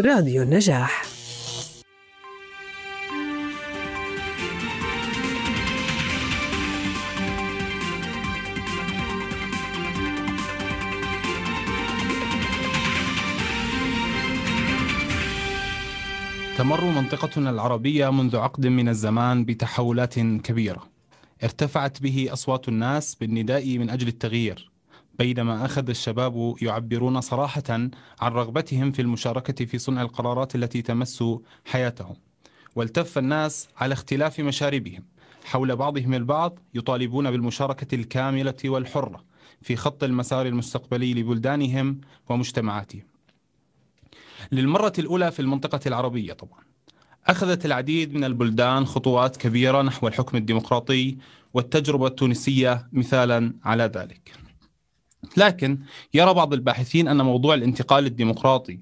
راديو 0.00 0.42
النجاح. 0.42 1.02
تمر 16.58 16.84
منطقتنا 16.84 17.50
العربية 17.50 18.10
منذ 18.10 18.36
عقد 18.36 18.66
من 18.66 18.88
الزمان 18.88 19.44
بتحولات 19.44 20.18
كبيرة. 20.18 20.88
ارتفعت 21.44 22.02
به 22.02 22.28
أصوات 22.32 22.68
الناس 22.68 23.14
بالنداء 23.14 23.78
من 23.78 23.90
أجل 23.90 24.08
التغيير. 24.08 24.75
بينما 25.18 25.64
أخذ 25.64 25.88
الشباب 25.88 26.54
يعبرون 26.62 27.20
صراحة 27.20 27.62
عن 27.70 27.90
رغبتهم 28.22 28.92
في 28.92 29.02
المشاركة 29.02 29.64
في 29.64 29.78
صنع 29.78 30.02
القرارات 30.02 30.54
التي 30.54 30.82
تمس 30.82 31.24
حياتهم 31.64 32.16
والتف 32.76 33.18
الناس 33.18 33.68
على 33.76 33.92
اختلاف 33.92 34.40
مشاربهم. 34.40 35.04
حول 35.44 35.76
بعضهم 35.76 36.14
البعض 36.14 36.58
يطالبون 36.74 37.30
بالمشاركة 37.30 37.94
الكاملة 37.94 38.54
والحرة 38.64 39.24
في 39.62 39.76
خط 39.76 40.04
المسار 40.04 40.46
المستقبلي 40.46 41.14
لبلدانهم 41.14 42.00
ومجتمعاتهم. 42.28 43.02
للمرة 44.52 44.92
الأولى 44.98 45.30
في 45.30 45.40
المنطقة 45.40 45.80
العربية 45.86 46.32
طبعا 46.32 46.60
أخذت 47.26 47.66
العديد 47.66 48.14
من 48.14 48.24
البلدان 48.24 48.86
خطوات 48.86 49.36
كبيرة 49.36 49.82
نحو 49.82 50.08
الحكم 50.08 50.36
الديمقراطي 50.36 51.16
والتجربة 51.54 52.06
التونسية 52.06 52.88
مثالا 52.92 53.52
على 53.64 53.84
ذلك. 53.84 54.45
لكن 55.36 55.78
يرى 56.14 56.34
بعض 56.34 56.52
الباحثين 56.52 57.08
أن 57.08 57.22
موضوع 57.22 57.54
الانتقال 57.54 58.06
الديمقراطي 58.06 58.80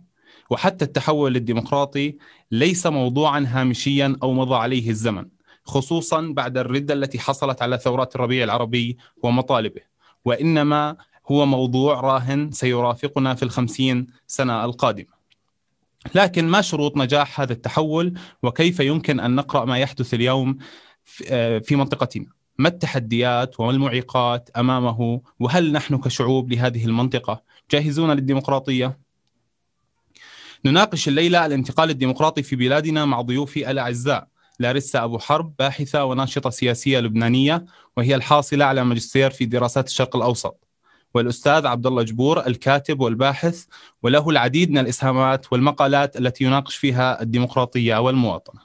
وحتى 0.51 0.85
التحول 0.85 1.37
الديمقراطي 1.37 2.17
ليس 2.51 2.87
موضوعا 2.87 3.47
هامشيا 3.49 4.17
أو 4.23 4.33
مضى 4.33 4.55
عليه 4.55 4.91
الزمن 4.91 5.27
خصوصا 5.65 6.33
بعد 6.37 6.59
الردة 6.59 6.95
التي 6.95 7.19
حصلت 7.19 7.63
على 7.63 7.79
ثورات 7.79 8.15
الربيع 8.15 8.45
العربي 8.45 8.97
ومطالبه. 9.23 9.81
وإنما 10.25 10.97
هو 11.31 11.47
موضوع 11.47 12.01
راهن 12.01 12.51
سيرافقنا 12.51 13.35
في 13.35 13.43
الخمسين 13.43 14.07
سنة 14.27 14.65
القادمة. 14.65 15.15
لكن 16.15 16.49
ما 16.49 16.61
شروط 16.61 16.97
نجاح 16.97 17.41
هذا 17.41 17.53
التحول؟ 17.53 18.15
وكيف 18.43 18.81
يمكن 18.81 19.21
أن 19.21 19.35
نقرأ 19.35 19.65
ما 19.65 19.79
يحدث 19.79 20.15
اليوم 20.15 20.59
في 21.05 21.77
منطقتنا؟ 21.77 22.27
ما 22.59 22.69
التحديات 22.69 23.61
وما 23.61 23.71
المعيقات 23.71 24.51
أمامه؟ 24.57 25.21
وهل 25.41 25.73
نحن 25.73 25.99
كشعوب 25.99 26.53
لهذه 26.53 26.85
المنطقة 26.85 27.43
جاهزون 27.71 28.11
للديمقراطية؟ 28.11 28.99
نناقش 30.65 31.09
الليلة 31.09 31.47
الانتقال 31.47 31.91
الديمقراطي 31.91 32.43
في 32.43 32.57
بلادنا 32.57 33.05
مع 33.05 33.21
ضيوفي 33.21 33.71
الأعزاء 33.71 34.29
لاريسا 34.61 35.05
أبو 35.05 35.19
حرب 35.19 35.55
باحثة 35.59 36.05
وناشطة 36.05 36.51
سياسية 36.51 37.01
لبنانية 37.01 37.65
وهي 37.97 38.15
الحاصلة 38.15 38.65
على 38.65 38.85
ماجستير 38.85 39.31
في 39.31 39.45
دراسات 39.45 39.87
الشرق 39.87 40.17
الأوسط. 40.17 40.65
والأستاذ 41.15 41.67
عبد 41.67 41.87
الله 41.87 42.03
جبور 42.03 42.47
الكاتب 42.47 43.01
والباحث 43.01 43.65
وله 44.03 44.31
العديد 44.31 44.71
من 44.71 44.79
الإسهامات 44.79 45.53
والمقالات 45.53 46.17
التي 46.17 46.45
يناقش 46.45 46.77
فيها 46.77 47.23
الديمقراطية 47.23 47.97
والمواطنة. 47.97 48.61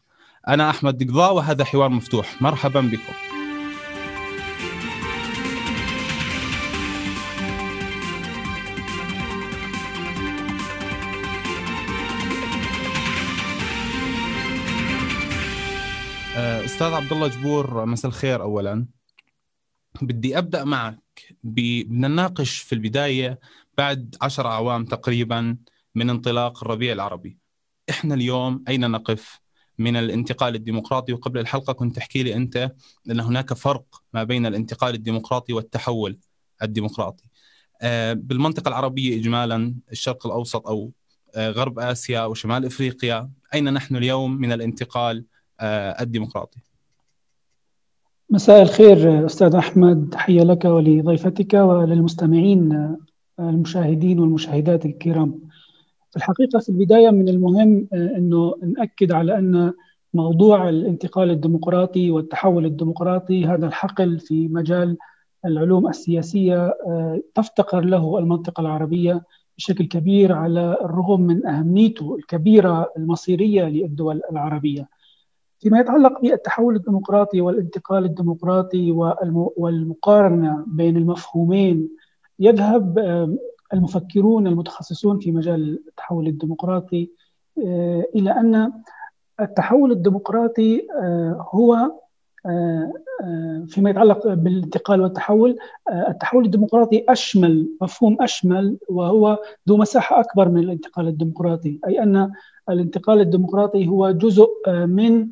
أنا 0.48 0.70
أحمد 0.70 0.98
دقضاء 0.98 1.34
وهذا 1.34 1.64
حوار 1.64 1.90
مفتوح، 1.90 2.42
مرحبا 2.42 2.82
بكم. 2.82 3.39
أستاذ 16.80 16.94
عبد 16.94 17.14
الله 17.14 17.28
جبور 17.28 17.86
مساء 17.86 18.12
الخير 18.12 18.42
اولا. 18.42 18.86
بدي 20.02 20.38
أبدأ 20.38 20.64
معك 20.64 21.36
بدنا 21.44 22.08
نناقش 22.08 22.58
في 22.58 22.74
البداية 22.74 23.40
بعد 23.78 24.16
عشر 24.22 24.48
أعوام 24.48 24.86
تقريبا 24.86 25.58
من 25.96 26.10
انطلاق 26.10 26.64
الربيع 26.64 26.94
العربي. 26.94 27.38
إحنا 27.90 28.16
اليوم 28.16 28.64
أين 28.68 28.92
نقف 28.92 29.40
من 29.78 29.96
الانتقال 29.96 30.56
الديمقراطي 30.56 31.14
وقبل 31.14 31.40
الحلقة 31.40 31.74
كنت 31.74 31.96
تحكي 31.96 32.24
لي 32.24 32.36
أنت 32.36 32.72
أن 33.12 33.20
هناك 33.20 33.54
فرق 33.54 34.02
ما 34.14 34.24
بين 34.24 34.46
الانتقال 34.46 34.96
الديمقراطي 34.96 35.54
والتحول 35.54 36.20
الديمقراطي. 36.62 37.24
بالمنطقة 38.14 38.70
العربية 38.70 39.20
اجمالا 39.20 39.76
الشرق 39.92 40.26
الأوسط 40.26 40.68
أو 40.68 40.92
غرب 41.38 41.80
آسيا 41.80 42.26
وشمال 42.26 42.66
إفريقيا 42.66 43.30
أين 43.54 43.74
نحن 43.74 43.96
اليوم 43.96 44.32
من 44.32 44.52
الانتقال 44.52 45.26
الديمقراطي؟ 45.62 46.60
مساء 48.32 48.62
الخير 48.62 49.26
أستاذ 49.26 49.56
أحمد 49.56 50.10
تحيه 50.12 50.42
لك 50.42 50.66
ولضيفتك 50.66 51.54
وللمستمعين 51.54 52.96
المشاهدين 53.40 54.20
والمشاهدات 54.20 54.86
الكرام. 54.86 55.40
في 56.12 56.18
الحقيقة 56.18 56.60
في 56.60 56.70
البداية 56.70 57.10
من 57.10 57.30
المهم 57.30 57.88
إنه 57.94 58.56
نأكد 58.78 59.12
على 59.12 59.38
أن 59.38 59.74
موضوع 60.14 60.70
الانتقال 60.70 61.30
الديمقراطي 61.30 62.12
والتحول 62.12 62.66
الديمقراطي 62.66 63.46
هذا 63.46 63.68
الحقل 63.68 64.20
في 64.20 64.48
مجال 64.48 64.98
العلوم 65.46 65.88
السياسية 65.88 66.74
تفتقر 67.36 67.82
له 67.82 68.20
المنطقة 68.20 68.62
العربية 68.62 69.24
بشكل 69.58 69.86
كبير 69.86 70.34
على 70.34 70.78
الرغم 70.82 71.22
من 71.22 71.48
أهميته 71.48 72.16
الكبيرة 72.16 72.92
المصيرية 72.98 73.64
للدول 73.64 74.22
العربية. 74.32 74.90
فيما 75.60 75.80
يتعلق 75.80 76.22
بالتحول 76.22 76.76
الديمقراطي 76.76 77.42
والانتقال 77.42 78.06
الديمقراطي 78.06 78.92
والمقارنة 79.58 80.64
بين 80.68 80.98
المفهومين 80.98 81.90
يذهب 82.40 83.00
المفكرون 83.74 84.48
المتخصصون 84.48 85.20
في 85.20 85.32
مجال 85.32 85.80
التحول 85.88 86.28
الديمقراطي 86.28 87.10
إلى 88.16 88.32
أن 88.32 88.72
التحول 89.40 89.92
الديمقراطي 89.92 90.88
هو 91.54 91.92
فيما 93.68 93.90
يتعلق 93.90 94.28
بالانتقال 94.34 95.02
والتحول 95.02 95.58
التحول 96.10 96.46
الديمقراطي 96.46 97.06
أشمل 97.10 97.70
مفهوم 97.82 98.18
أشمل 98.22 98.78
وهو 98.90 99.40
ذو 99.70 99.78
مساحة 99.78 100.20
أكبر 100.20 100.50
من 100.50 100.64
الانتقال 100.64 101.08
الديمقراطي 101.08 101.80
أي 101.88 102.04
أن 102.04 102.32
الانتقال 102.70 103.22
الديمقراطي 103.22 103.88
هو 103.88 104.12
جزء 104.12 104.50
من 104.68 105.30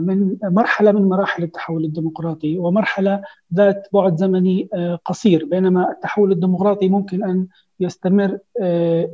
من 0.00 0.36
مرحلة 0.42 0.92
من 0.92 1.08
مراحل 1.08 1.42
التحول 1.42 1.84
الديمقراطي 1.84 2.58
ومرحلة 2.58 3.22
ذات 3.54 3.88
بعد 3.92 4.16
زمني 4.16 4.68
قصير. 5.04 5.44
بينما 5.44 5.90
التحول 5.90 6.32
الديمقراطي 6.32 6.88
ممكن 6.88 7.24
أن 7.24 7.46
يستمر 7.80 8.38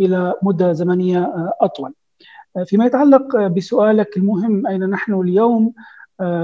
إلى 0.00 0.34
مدة 0.42 0.72
زمنية 0.72 1.32
أطول. 1.60 1.92
فيما 2.64 2.86
يتعلق 2.86 3.46
بسؤالك 3.46 4.16
المهم 4.16 4.66
أين 4.66 4.90
نحن 4.90 5.20
اليوم؟ 5.20 5.72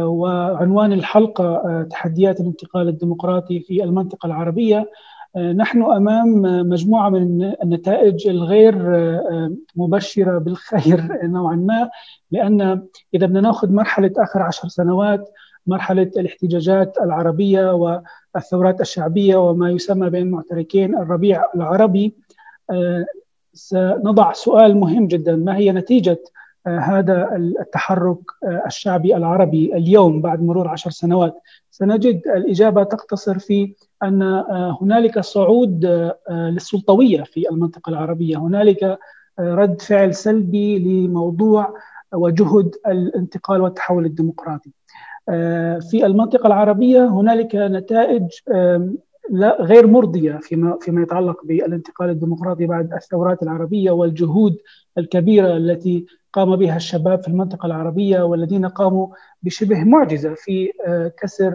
وعنوان 0.03 0.93
الحلقة 0.93 1.83
تحديات 1.83 2.41
الانتقال 2.41 2.89
الديمقراطي 2.89 3.61
في 3.61 3.85
المنطقة 3.85 4.27
العربية. 4.27 4.91
نحن 5.37 5.83
أمام 5.83 6.43
مجموعة 6.69 7.11
من 7.11 7.55
النتائج 7.63 8.29
الغير 8.29 8.75
مبشرة 9.77 10.39
بالخير 10.39 11.19
نوعا 11.23 11.57
ما 11.57 11.91
لأن 12.31 12.61
إذا 13.15 13.27
بدنا 13.27 13.41
نأخذ 13.41 13.73
مرحلة 13.73 14.13
آخر 14.19 14.43
عشر 14.43 14.69
سنوات 14.69 15.31
مرحلة 15.67 16.11
الاحتجاجات 16.17 16.99
العربية 16.99 17.73
والثورات 18.35 18.81
الشعبية 18.81 19.37
وما 19.37 19.71
يسمى 19.71 20.11
بين 20.11 20.31
معتركين 20.31 20.95
الربيع 20.95 21.43
العربي 21.55 22.15
سنضع 23.55 24.33
سؤال 24.33 24.77
مهم 24.77 25.07
جدا. 25.07 25.37
ما 25.37 25.57
هي 25.57 25.73
نتيجة 25.73 26.19
هذا 26.67 27.37
التحرك 27.37 28.19
الشعبي 28.67 29.17
العربي 29.17 29.77
اليوم 29.77 30.21
بعد 30.21 30.43
مرور 30.43 30.69
عشر 30.69 30.91
سنوات؟ 30.91 31.41
سنجد 31.71 32.23
الإجابة 32.27 32.83
تقتصر 32.83 33.39
في 33.39 33.75
أن 34.03 34.45
هنالك 34.81 35.21
صعود 35.21 35.87
للسلطوية 36.31 37.23
في 37.23 37.49
المنطقة 37.51 37.91
العربية. 37.91 38.37
هنالك 38.37 38.99
رد 39.41 39.81
فعل 39.83 40.15
سلبي 40.15 40.79
لموضوع 40.79 41.75
وجهد 42.15 42.75
الانتقال 42.87 43.61
والتحول 43.61 44.05
الديمقراطي. 44.07 44.71
في 45.91 46.07
المنطقة 46.07 46.47
العربية 46.47 47.09
هنالك 47.09 47.55
نتائج 47.55 48.27
غير 49.61 49.87
مرضية 49.87 50.39
فيما 50.43 50.79
فيما 50.81 51.03
يتعلق 51.03 51.45
بالانتقال 51.45 52.11
الديمقراطي 52.11 52.67
بعد 52.67 52.93
الثورات 52.93 53.43
العربية 53.43 53.91
والجهود 53.91 54.57
الكبيرة 54.99 55.57
التي 55.57 56.07
قام 56.33 56.57
بها 56.57 56.77
الشباب 56.77 57.23
في 57.23 57.29
المنطقة 57.29 57.67
العربية 57.67 58.23
والذين 58.23 58.67
قاموا 58.67 59.07
بشبه 59.43 59.85
معجزة 59.85 60.35
في 60.35 60.73
كسر 61.23 61.55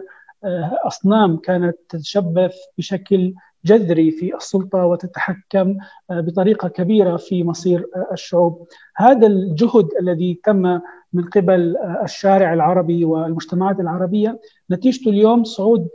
أصنام 0.88 1.38
كانت 1.38 1.78
تتشبث 1.89 2.56
بشكل 2.78 3.34
جذري 3.66 4.12
في 4.12 4.36
السلطة 4.36 4.86
وتتحكم 4.86 5.78
بطريقة 6.10 6.68
كبيرة 6.68 7.18
في 7.18 7.44
مصير 7.44 7.88
الشعوب. 8.12 8.68
هذا 8.95 9.28
الجهد 9.28 9.89
الذي 10.01 10.39
تم 10.44 10.80
من 11.13 11.24
قبل 11.24 11.78
الشارع 12.04 12.54
العربي 12.54 13.06
والمجتمعات 13.06 13.80
العربية 13.80 14.39
نتيجته 14.72 15.10
اليوم 15.10 15.44
صعود 15.44 15.88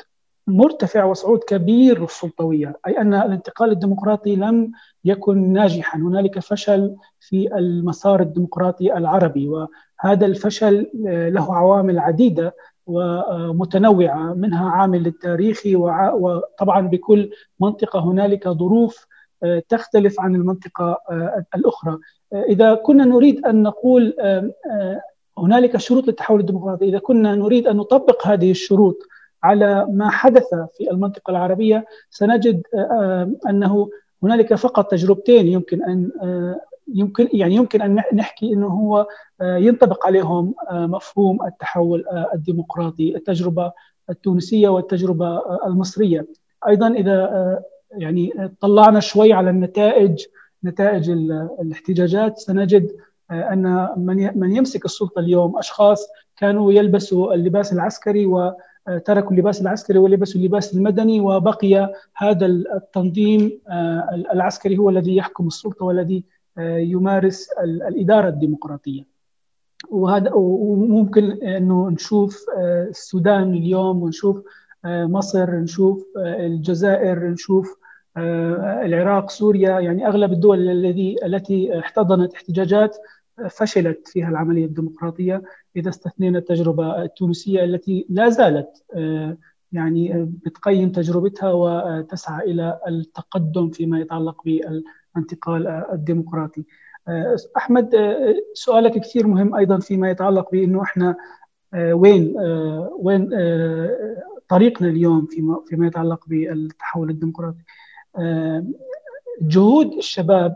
مرتفع 0.47 1.05
وصعود 1.05 1.39
كبير 1.39 2.01
للسلطوية، 2.01 2.77
أي 2.87 3.01
أن 3.01 3.15
الانتقال 3.15 3.71
الديمقراطي 3.71 4.37
لم 4.37 4.73
يكن 5.05 5.53
ناجحا، 5.53 5.99
هنالك 5.99 6.39
فشل 6.39 6.97
في 7.21 7.57
المسار 7.57 8.21
الديمقراطي 8.21 8.97
العربي 8.97 9.49
وهذا 9.49 10.27
الفشل 10.27 10.91
له 11.05 11.55
عوامل 11.55 11.99
عديدة 11.99 12.55
ومتنوعة 12.87 14.35
منها 14.35 14.71
عامل 14.71 15.07
التاريخي 15.07 15.77
وطبعا 15.77 16.89
بكل 16.89 17.31
منطقة 17.61 18.01
هنالك 18.01 18.49
ظروف 18.49 19.07
تختلف 19.69 20.21
عن 20.21 20.35
المنطقة 20.35 20.99
الأخرى. 21.55 21.99
إذا 22.33 22.75
كنا 22.75 23.05
نريد 23.05 23.47
أن 23.47 23.63
نقول 23.63 24.15
هنالك 25.39 25.77
شروط 25.77 26.07
للتحول 26.07 26.41
الديمقراطي، 26.41 26.85
إذا 26.85 26.99
كنا 26.99 27.35
نريد 27.35 27.67
أن 27.67 27.77
نطبق 27.77 28.27
هذه 28.27 28.51
الشروط 28.51 28.99
على 29.43 29.87
ما 29.91 30.11
حدث 30.11 30.49
في 30.77 30.91
المنطقة 30.91 31.31
العربية 31.31 31.85
سنجد 32.11 32.63
أنه 33.49 33.91
هنالك 34.23 34.55
فقط 34.55 34.91
تجربتين 34.91 35.49
يمكن 35.49 35.83
أن 35.83 36.11
يمكن 36.89 37.29
يعني 37.33 37.55
يمكن 37.55 37.83
أن 37.83 38.03
نحكي 38.15 38.53
إنه 38.53 38.67
هو 38.67 39.07
ينطبق 39.43 40.07
عليهم 40.07 40.55
مفهوم 40.73 41.47
التحول 41.47 42.05
الديمقراطي 42.35 43.17
التجربة 43.17 43.73
التونسية 44.11 44.69
والتجربة 44.69 45.41
المصرية. 45.67 46.27
أيضا 46.69 46.89
إذا 46.89 47.63
يعني 47.93 48.51
طلعنا 48.61 49.01
شوي 49.01 49.33
على 49.33 49.51
النتائج 49.51 50.25
نتائج 50.65 51.11
الاحتجاجات 51.61 52.39
سنجد 52.39 52.93
أن 53.31 53.89
من 53.97 54.39
من 54.39 54.57
يمسك 54.57 54.85
السلطة 54.85 55.19
اليوم 55.19 55.59
أشخاص 55.59 56.07
كانوا 56.37 56.73
يلبسوا 56.73 57.35
اللباس 57.35 57.73
العسكري 57.73 58.27
وتركوا 58.27 59.31
اللباس 59.31 59.61
العسكري 59.61 59.99
ولبسوا 59.99 60.41
اللباس 60.41 60.75
المدني 60.75 61.21
وبقي 61.21 61.93
هذا 62.17 62.47
التنظيم 62.47 63.61
العسكري 64.33 64.79
هو 64.79 64.91
الذي 64.91 65.17
يحكم 65.17 65.47
السلطة 65.47 65.85
والذي 65.85 66.25
يمارس 66.59 67.49
الإدارة 67.63 68.29
الديمقراطية. 68.29 69.07
وهذا 69.91 70.31
وممكن 70.35 71.31
إنه 71.31 71.91
نشوف 71.91 72.47
السودان 72.89 73.55
اليوم 73.55 74.03
ونشوف 74.03 74.43
مصر 74.85 75.51
نشوف 75.51 76.07
الجزائر 76.17 77.25
نشوف 77.29 77.79
العراق 78.17 79.31
سوريا 79.31 79.81
يعني 79.81 80.07
أغلب 80.07 80.33
الدول 80.33 80.69
الذي 80.71 81.17
التي 81.25 81.79
احتضنت 81.79 82.35
احتجاجات 82.35 82.97
فشلت 83.51 84.09
فيها 84.09 84.29
العملية 84.29 84.65
الديمقراطية 84.65 85.43
إذا 85.77 85.89
استثنينا 85.89 86.39
التجربة 86.39 87.03
التونسية 87.03 87.65
التي 87.65 88.07
لا 88.09 88.29
زالت 88.29 88.85
يعني 89.73 90.31
بتقيم 90.45 90.93
تجربتها 90.93 91.53
وتسعى 91.53 92.51
إلى 92.51 92.81
التقدم 92.89 93.71
فيما 93.71 94.01
يتعلق 94.01 94.43
بالانتقال 95.15 95.67
الديمقراطي. 95.93 96.65
أحمد 97.57 97.97
سؤالك 98.55 99.01
كثير 99.01 99.27
مهم 99.27 99.55
أيضا 99.55 99.79
فيما 99.79 100.11
يتعلق 100.11 100.51
بأنه 100.51 100.83
إحنا 100.83 101.17
وين 101.75 102.35
وين 102.99 103.31
طريقنا 104.49 104.89
اليوم 104.89 105.27
فيما 105.27 105.63
فيما 105.67 105.87
يتعلق 105.87 106.25
بالتحول 106.27 107.11
الديمقراطي. 107.11 107.63
جهود 109.41 109.93
الشباب 109.93 110.55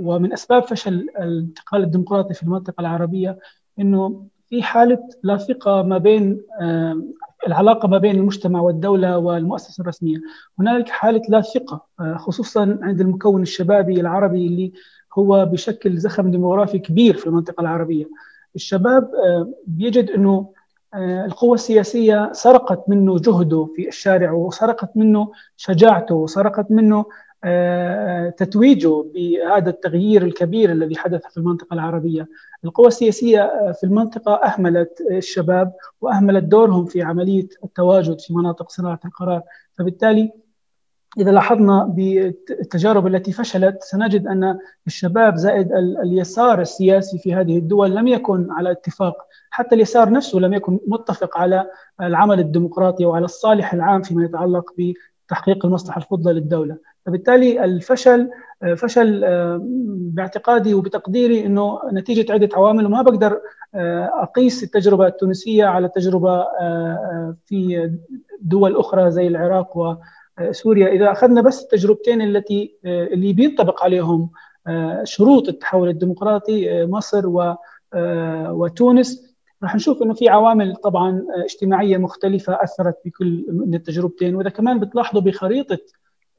ومن 0.00 0.32
أسباب 0.32 0.62
فشل 0.62 1.08
الانتقال 1.18 1.82
الديمقراطي 1.82 2.34
في 2.34 2.42
المنطقة 2.42 2.80
العربية 2.80 3.38
إنه 3.78 4.26
في 4.48 4.62
حالة 4.62 5.08
لا 5.22 5.36
ثقة 5.36 5.82
ما 5.82 5.98
بين 5.98 6.42
العلاقة 7.46 7.88
ما 7.88 7.98
بين 7.98 8.16
المجتمع 8.16 8.60
والدولة 8.60 9.18
والمؤسسة 9.18 9.82
الرسمية، 9.82 10.18
هنالك 10.58 10.88
حالة 10.88 11.22
لا 11.28 11.40
ثقة 11.40 11.86
خصوصا 12.16 12.78
عند 12.82 13.00
المكون 13.00 13.42
الشبابي 13.42 14.00
العربي 14.00 14.46
اللي 14.46 14.72
هو 15.18 15.46
بشكل 15.46 15.98
زخم 15.98 16.30
ديموغرافي 16.30 16.78
كبير 16.78 17.16
في 17.16 17.26
المنطقة 17.26 17.60
العربية. 17.60 18.04
الشباب 18.54 19.10
بيجد 19.66 20.10
أنه 20.10 20.50
القوة 20.94 21.54
السياسية 21.54 22.32
سرقت 22.32 22.88
منه 22.88 23.18
جهده 23.18 23.68
في 23.76 23.88
الشارع 23.88 24.32
وسرقت 24.32 24.96
منه 24.96 25.32
شجاعته 25.56 26.14
وسرقت 26.14 26.70
منه 26.70 27.04
تتويجه 28.36 29.04
بهذا 29.14 29.70
التغيير 29.70 30.22
الكبير 30.22 30.72
الذي 30.72 30.96
حدث 30.96 31.26
في 31.26 31.36
المنطقة 31.36 31.74
العربية. 31.74 32.28
القوى 32.64 32.86
السياسية 32.86 33.72
في 33.72 33.84
المنطقة 33.84 34.34
أهملت 34.34 35.02
الشباب 35.10 35.72
وأهملت 36.00 36.44
دورهم 36.44 36.84
في 36.84 37.02
عملية 37.02 37.48
التواجد 37.64 38.20
في 38.20 38.34
مناطق 38.34 38.70
صناعة 38.70 39.00
القرار. 39.04 39.42
فبالتالي 39.78 40.32
إذا 41.18 41.30
لاحظنا 41.30 41.84
بالتجارب 41.84 43.06
التي 43.06 43.32
فشلت 43.32 43.82
سنجد 43.82 44.26
أن 44.26 44.58
الشباب 44.86 45.36
زائد 45.36 45.72
اليسار 45.72 46.60
السياسي 46.60 47.18
في 47.18 47.34
هذه 47.34 47.58
الدول 47.58 47.94
لم 47.94 48.08
يكن 48.08 48.50
على 48.50 48.70
اتفاق. 48.70 49.16
حتى 49.50 49.74
اليسار 49.74 50.10
نفسه 50.10 50.38
لم 50.38 50.54
يكن 50.54 50.78
متفق 50.86 51.38
على 51.38 51.70
العمل 52.00 52.40
الديمقراطي 52.40 53.04
وعلى 53.04 53.24
الصالح 53.24 53.74
العام 53.74 54.02
فيما 54.02 54.24
يتعلق 54.24 54.72
بتحقيق 55.26 55.66
المصلحة 55.66 55.98
الفضلى 55.98 56.32
للدولة. 56.32 56.76
فبالتالي 57.06 57.64
الفشل 57.64 58.30
فشل 58.76 59.24
باعتقادي 59.98 60.74
وبتقديري 60.74 61.46
إنه 61.46 61.80
نتيجة 61.92 62.32
عدة 62.32 62.48
عوامل 62.54 62.86
وما 62.86 63.02
بقدر 63.02 63.40
أقيس 64.22 64.62
التجربة 64.62 65.06
التونسية 65.06 65.64
على 65.64 65.86
التجربه 65.86 66.44
في 67.46 67.90
دول 68.40 68.76
أخرى 68.76 69.10
زي 69.10 69.26
العراق 69.26 69.98
وسوريا 70.40 70.88
إذا 70.88 71.12
أخذنا 71.12 71.40
بس 71.40 71.62
التجربتين 71.62 72.22
التي 72.22 72.76
اللي 72.84 73.32
بينطبق 73.32 73.84
عليهم 73.84 74.30
شروط 75.04 75.48
التحول 75.48 75.88
الديمقراطي 75.88 76.86
مصر 76.86 77.22
وتونس 78.50 79.36
راح 79.62 79.74
نشوف 79.74 80.02
إنه 80.02 80.14
في 80.14 80.28
عوامل 80.28 80.76
طبعا 80.76 81.26
اجتماعية 81.44 81.96
مختلفة 81.96 82.58
أثرت 82.62 82.96
بكل 83.04 83.46
من 83.48 83.74
التجربتين. 83.74 84.34
وإذا 84.34 84.50
كمان 84.50 84.80
بتلاحظوا 84.80 85.22
بخريطة 85.22 85.78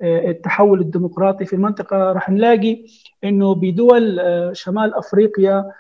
التحول 0.02 0.82
الديمقراطي 0.82 1.46
في 1.46 1.54
المنطقة 1.54 1.98
راح 1.98 2.30
نلاقي 2.30 2.86
أنه 3.24 3.56
بدول 3.56 4.22
شمال 4.54 4.96
أفريقيا 4.96 5.72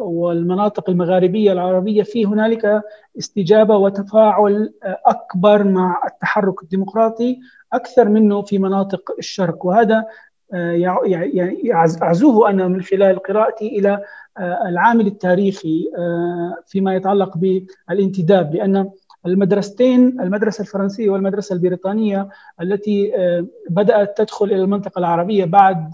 والمناطق 0.00 0.90
المغاربية 0.90 1.52
العربية 1.52 2.02
في 2.02 2.26
هنالك 2.26 2.82
استجابة 3.18 3.76
وتفاعل 3.76 4.72
أكبر 5.06 5.64
مع 5.64 6.02
التحرك 6.06 6.62
الديمقراطي 6.62 7.38
أكثر 7.72 8.08
منه 8.08 8.42
في 8.42 8.58
مناطق 8.58 9.10
الشرق. 9.18 9.66
وهذا 9.66 10.04
يعني 10.52 11.74
أعزوه 12.02 12.50
أنا 12.50 12.68
من 12.68 12.82
خلال 12.82 13.18
قراءتي 13.18 13.78
إلى 13.78 14.02
العامل 14.40 15.06
التاريخي 15.06 15.90
فيما 16.66 16.94
يتعلق 16.94 17.36
بالانتداب 17.36 18.54
لأن 18.54 18.90
المدرستين 19.26 20.20
المدرسة 20.20 20.62
الفرنسية 20.62 21.10
والمدرسة 21.10 21.52
البريطانية 21.54 22.28
التي 22.60 23.12
بدأت 23.70 24.18
تدخل 24.18 24.46
إلى 24.46 24.56
المنطقة 24.62 24.98
العربية 24.98 25.44
بعد 25.44 25.92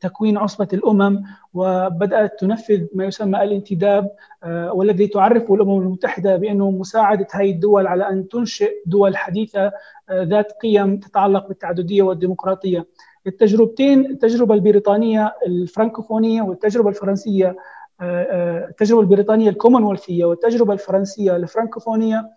تكوين 0.00 0.36
عصبة 0.38 0.68
الأمم 0.72 1.22
وبدأت 1.54 2.40
تنفذ 2.40 2.86
ما 2.94 3.04
يسمى 3.04 3.42
الانتداب 3.42 4.10
والذي 4.46 5.06
تعرفه 5.06 5.54
الأمم 5.54 5.82
المتحدة 5.82 6.36
بأنه 6.36 6.70
مساعدة 6.70 7.26
هذه 7.32 7.50
الدول 7.50 7.86
على 7.86 8.08
أن 8.08 8.28
تنشئ 8.28 8.70
دول 8.86 9.16
حديثة 9.16 9.72
ذات 10.12 10.52
قيم 10.52 10.96
تتعلق 10.96 11.48
بالتعددية 11.48 12.02
والديمقراطية. 12.02 12.86
التجربتين 13.26 14.06
التجربة 14.06 14.54
البريطانية 14.54 15.34
الفرنكوفونية 15.46 16.42
والتجربة 16.42 16.88
الفرنسية 16.88 17.56
التجربة 18.02 19.00
البريطانية 19.00 19.50
الكومنولثية 19.50 20.24
والتجربة 20.24 20.72
الفرنسية 20.72 21.36
الفرنكوفونية 21.36 22.30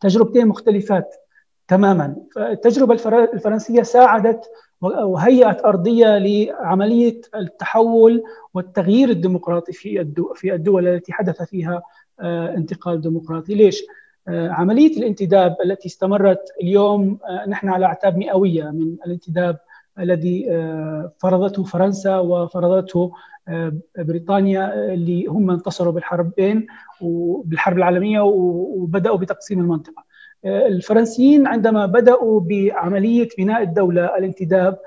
تجربتين 0.00 0.46
مختلفات 0.46 1.14
تماما 1.68 2.16
التجربة 2.36 2.94
الفرنسية 3.32 3.82
ساعدت 3.82 4.50
وهيئت 4.80 5.64
أرضية 5.64 6.18
لعملية 6.18 7.20
التحول 7.34 8.22
والتغيير 8.54 9.08
الديمقراطي 9.08 9.72
في 9.72 10.12
في 10.34 10.54
الدول 10.54 10.88
التي 10.88 11.12
حدث 11.12 11.42
فيها 11.42 11.82
انتقال 12.56 13.00
ديمقراطي 13.00 13.54
ليش؟ 13.54 13.84
عملية 14.28 14.96
الانتداب 14.96 15.56
التي 15.64 15.88
استمرت 15.88 16.52
اليوم 16.62 17.18
نحن 17.48 17.68
على 17.68 17.86
أعتاب 17.86 18.16
مئوية 18.16 18.64
من 18.64 18.96
الانتداب 19.06 19.58
الذي 19.98 20.46
فرضته 21.18 21.64
فرنسا 21.64 22.18
وفرضته 22.18 23.12
بريطانيا 23.98 24.92
اللي 24.94 25.26
هم 25.26 25.50
انتصروا 25.50 25.92
بالحربين 25.92 26.66
وبالحرب 27.00 27.78
العالمية 27.78 28.20
وبدأوا 28.20 29.16
بتقسيم 29.16 29.60
المنطقة. 29.60 30.04
الفرنسيين 30.44 31.46
عندما 31.46 31.86
بدأوا 31.86 32.40
بعملية 32.40 33.28
بناء 33.38 33.62
الدولة 33.62 34.18
الانتداب 34.18 34.78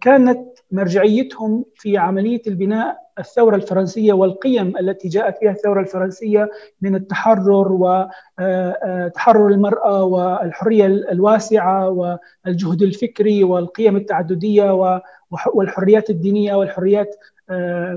كانت 0.00 0.51
مرجعيتهم 0.72 1.64
في 1.74 1.96
عملية 1.96 2.42
البناء 2.46 3.02
الثورة 3.18 3.56
الفرنسية 3.56 4.12
والقيم 4.12 4.76
التي 4.76 5.08
جاءت 5.08 5.38
فيها 5.38 5.50
الثورة 5.50 5.80
الفرنسية 5.80 6.50
من 6.80 6.94
التحرر 6.94 7.72
وتحرر 7.72 9.48
المرأة 9.48 10.04
والحرية 10.04 10.86
الواسعة 10.86 11.88
والجهد 11.90 12.82
الفكري 12.82 13.44
والقيم 13.44 13.96
التعددية 13.96 14.96
والحريات 15.54 16.10
الدينية 16.10 16.54
والحريات 16.54 17.16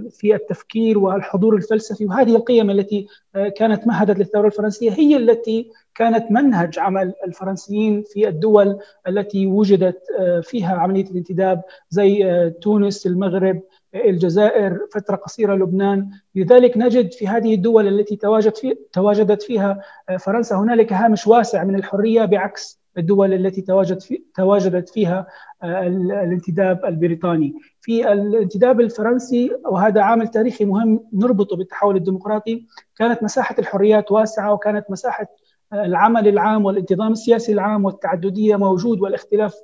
في 0.09 0.35
التفكير 0.35 0.99
والحضور 0.99 1.55
الفلسفي. 1.55 2.05
وهذه 2.05 2.35
القيم 2.35 2.69
التي 2.69 3.07
كانت 3.55 3.87
مهدت 3.87 4.19
للثورة 4.19 4.47
الفرنسية 4.47 4.91
هي 4.91 5.17
التي 5.17 5.71
كانت 5.95 6.31
منهج 6.31 6.79
عمل 6.79 7.13
الفرنسيين 7.27 8.03
في 8.03 8.27
الدول 8.27 8.79
التي 9.07 9.47
وجدت 9.47 9.99
فيها 10.43 10.75
عملية 10.75 11.05
الانتداب 11.05 11.61
زي 11.89 12.49
تونس، 12.61 13.07
المغرب، 13.07 13.61
الجزائر، 13.95 14.79
فترة 14.93 15.15
قصيرة 15.15 15.55
لبنان، 15.55 16.09
لذلك 16.35 16.77
نجد 16.77 17.11
في 17.11 17.27
هذه 17.27 17.53
الدول 17.55 17.87
التي 17.87 18.15
تواجد 18.15 18.55
في 18.55 18.75
تواجدت 18.93 19.41
فيها 19.41 19.81
فرنسا 20.19 20.55
هنالك 20.55 20.93
هامش 20.93 21.27
واسع 21.27 21.63
من 21.63 21.75
الحرية 21.75 22.25
بعكس 22.25 22.84
الدول 22.97 23.33
التي 23.33 23.61
تواجد 23.61 24.01
في 24.01 24.21
تواجدت 24.35 24.89
فيها 24.89 25.27
الانتداب 25.63 26.85
البريطاني. 26.85 27.53
في 27.81 28.11
الانتداب 28.11 28.81
الفرنسي 28.81 29.51
وهذا 29.65 30.01
عامل 30.01 30.27
تاريخي 30.27 30.65
مهم 30.65 30.99
نربطه 31.13 31.57
بالتحول 31.57 31.95
الديمقراطي 31.95 32.65
كانت 32.97 33.23
مساحة 33.23 33.55
الحريات 33.59 34.11
واسعة 34.11 34.53
وكانت 34.53 34.85
مساحة 34.89 35.27
العمل 35.73 36.27
العام 36.27 36.65
والانتظام 36.65 37.11
السياسي 37.11 37.51
العام 37.51 37.85
والتعددية 37.85 38.55
موجود 38.55 39.01
والاختلاف 39.01 39.55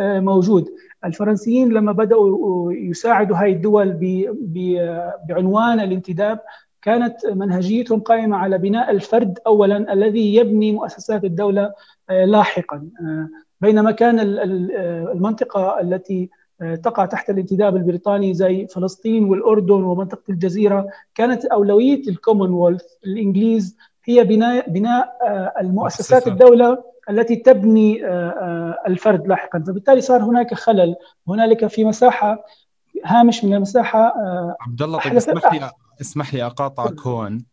موجود. 0.00 0.68
الفرنسيين 1.04 1.72
لما 1.72 1.92
بدأوا 1.92 2.72
يساعدوا 2.72 3.36
هاي 3.36 3.52
الدول 3.52 3.98
بعنوان 5.28 5.80
الانتداب 5.80 6.40
كانت 6.82 7.26
منهجيتهم 7.26 8.00
قائمة 8.00 8.36
على 8.36 8.58
بناء 8.58 8.90
الفرد 8.90 9.38
أولا 9.46 9.92
الذي 9.92 10.34
يبني 10.34 10.72
مؤسسات 10.72 11.24
الدولة 11.24 11.72
لاحقا. 12.10 12.88
بينما 13.60 13.90
كان 13.90 14.20
المنطقة 14.20 15.80
التي 15.80 16.30
تقع 16.82 17.04
تحت 17.04 17.30
الانتداب 17.30 17.76
البريطاني 17.76 18.34
زي 18.34 18.66
فلسطين 18.66 19.24
والأردن 19.24 19.82
ومنطقة 19.82 20.22
الجزيرة 20.28 20.86
كانت 21.14 21.44
أولوية 21.44 22.08
الكومنولث. 22.08 22.84
الإنجليز 23.06 23.76
هي 24.04 24.24
بناء 24.24 24.70
بناء 24.70 25.08
المؤسسات 25.60 26.28
الدولة 26.28 26.84
التي 27.10 27.36
تبني 27.36 28.06
الفرد 28.86 29.26
لاحقا. 29.28 29.58
فبالتالي 29.58 30.00
صار 30.00 30.22
هناك 30.22 30.54
خلل. 30.54 30.96
هنالك 31.28 31.66
في 31.66 31.84
مساحة 31.84 32.44
هامش 33.04 33.44
من 33.44 33.54
المساحة 33.54 34.12
عبد 34.60 34.82
الله 34.82 35.00
طيب 35.00 35.16
اسمح 35.16 35.52
لي 35.54 35.70
اسمح 36.00 36.34
لي 36.34 36.46
أقاطعك 36.46 37.00
هون. 37.00 37.44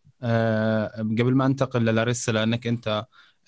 قبل 1.19 1.35
ما 1.35 1.45
أنتقل 1.45 1.81
للاريسا 1.85 2.31
لأنك 2.31 2.67
أنت 2.67 3.05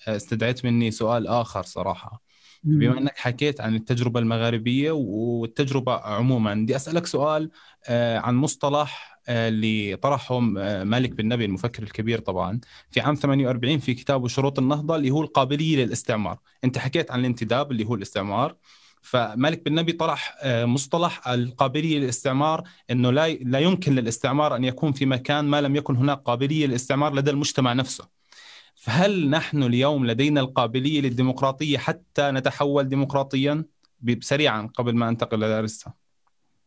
استدعيت 0.08 0.64
مني 0.64 0.90
سؤال 0.90 1.26
آخر 1.26 1.62
صراحة. 1.62 2.22
بما 2.64 2.98
إنك 2.98 3.18
حكيت 3.18 3.60
عن 3.60 3.74
التجربة 3.74 4.20
المغاربيه 4.20 4.90
والتجربة 4.90 5.92
عموما 5.92 6.54
بدي 6.54 6.76
أسألك 6.76 7.06
سؤال 7.06 7.50
آه، 7.88 8.18
عن 8.18 8.34
مصطلح 8.34 9.20
آه، 9.28 9.48
اللي 9.48 9.96
طرحه 9.96 10.40
آه، 10.58 10.84
مالك 10.84 11.10
بن 11.10 11.28
نبي 11.28 11.44
المفكر 11.44 11.82
الكبير 11.82 12.18
طبعا. 12.18 12.60
في 12.90 13.00
عام 13.00 13.14
48 13.14 13.78
في 13.78 13.94
كتابه 13.94 14.28
شروط 14.28 14.58
النهضة 14.58 14.96
اللي 14.96 15.10
هو 15.10 15.22
القابلية 15.22 15.84
للاستعمار. 15.84 16.38
أنت 16.64 16.78
حكيت 16.78 17.10
عن 17.10 17.20
الانتداب 17.20 17.72
اللي 17.72 17.84
هو 17.84 17.94
الاستعمار. 17.94 18.56
فمالك 19.02 19.64
بن 19.64 19.74
نبي 19.74 19.92
طرح 19.92 20.36
مصطلح 20.46 21.28
القابلية 21.28 21.98
للاستعمار 21.98 22.62
إنه 22.90 23.10
لا 23.10 23.28
لا 23.28 23.58
يمكن 23.58 23.94
للاستعمار 23.94 24.56
أن 24.56 24.64
يكون 24.64 24.92
في 24.92 25.06
مكان 25.06 25.44
ما 25.44 25.60
لم 25.60 25.76
يكن 25.76 25.96
هناك 25.96 26.18
قابلية 26.18 26.66
للاستعمار 26.66 27.14
لدى 27.14 27.30
المجتمع 27.30 27.72
نفسه. 27.72 28.08
فهل 28.84 29.30
نحن 29.30 29.62
اليوم 29.62 30.06
لدينا 30.06 30.40
القابلية 30.40 31.00
للديمقراطية 31.00 31.78
حتى 31.78 32.30
نتحول 32.30 32.88
ديمقراطيا؟ 32.88 33.64
سريعا 34.20 34.68
قبل 34.74 34.94
ما 34.94 35.08
أنتقل 35.08 35.36
لدارسها 35.36 35.94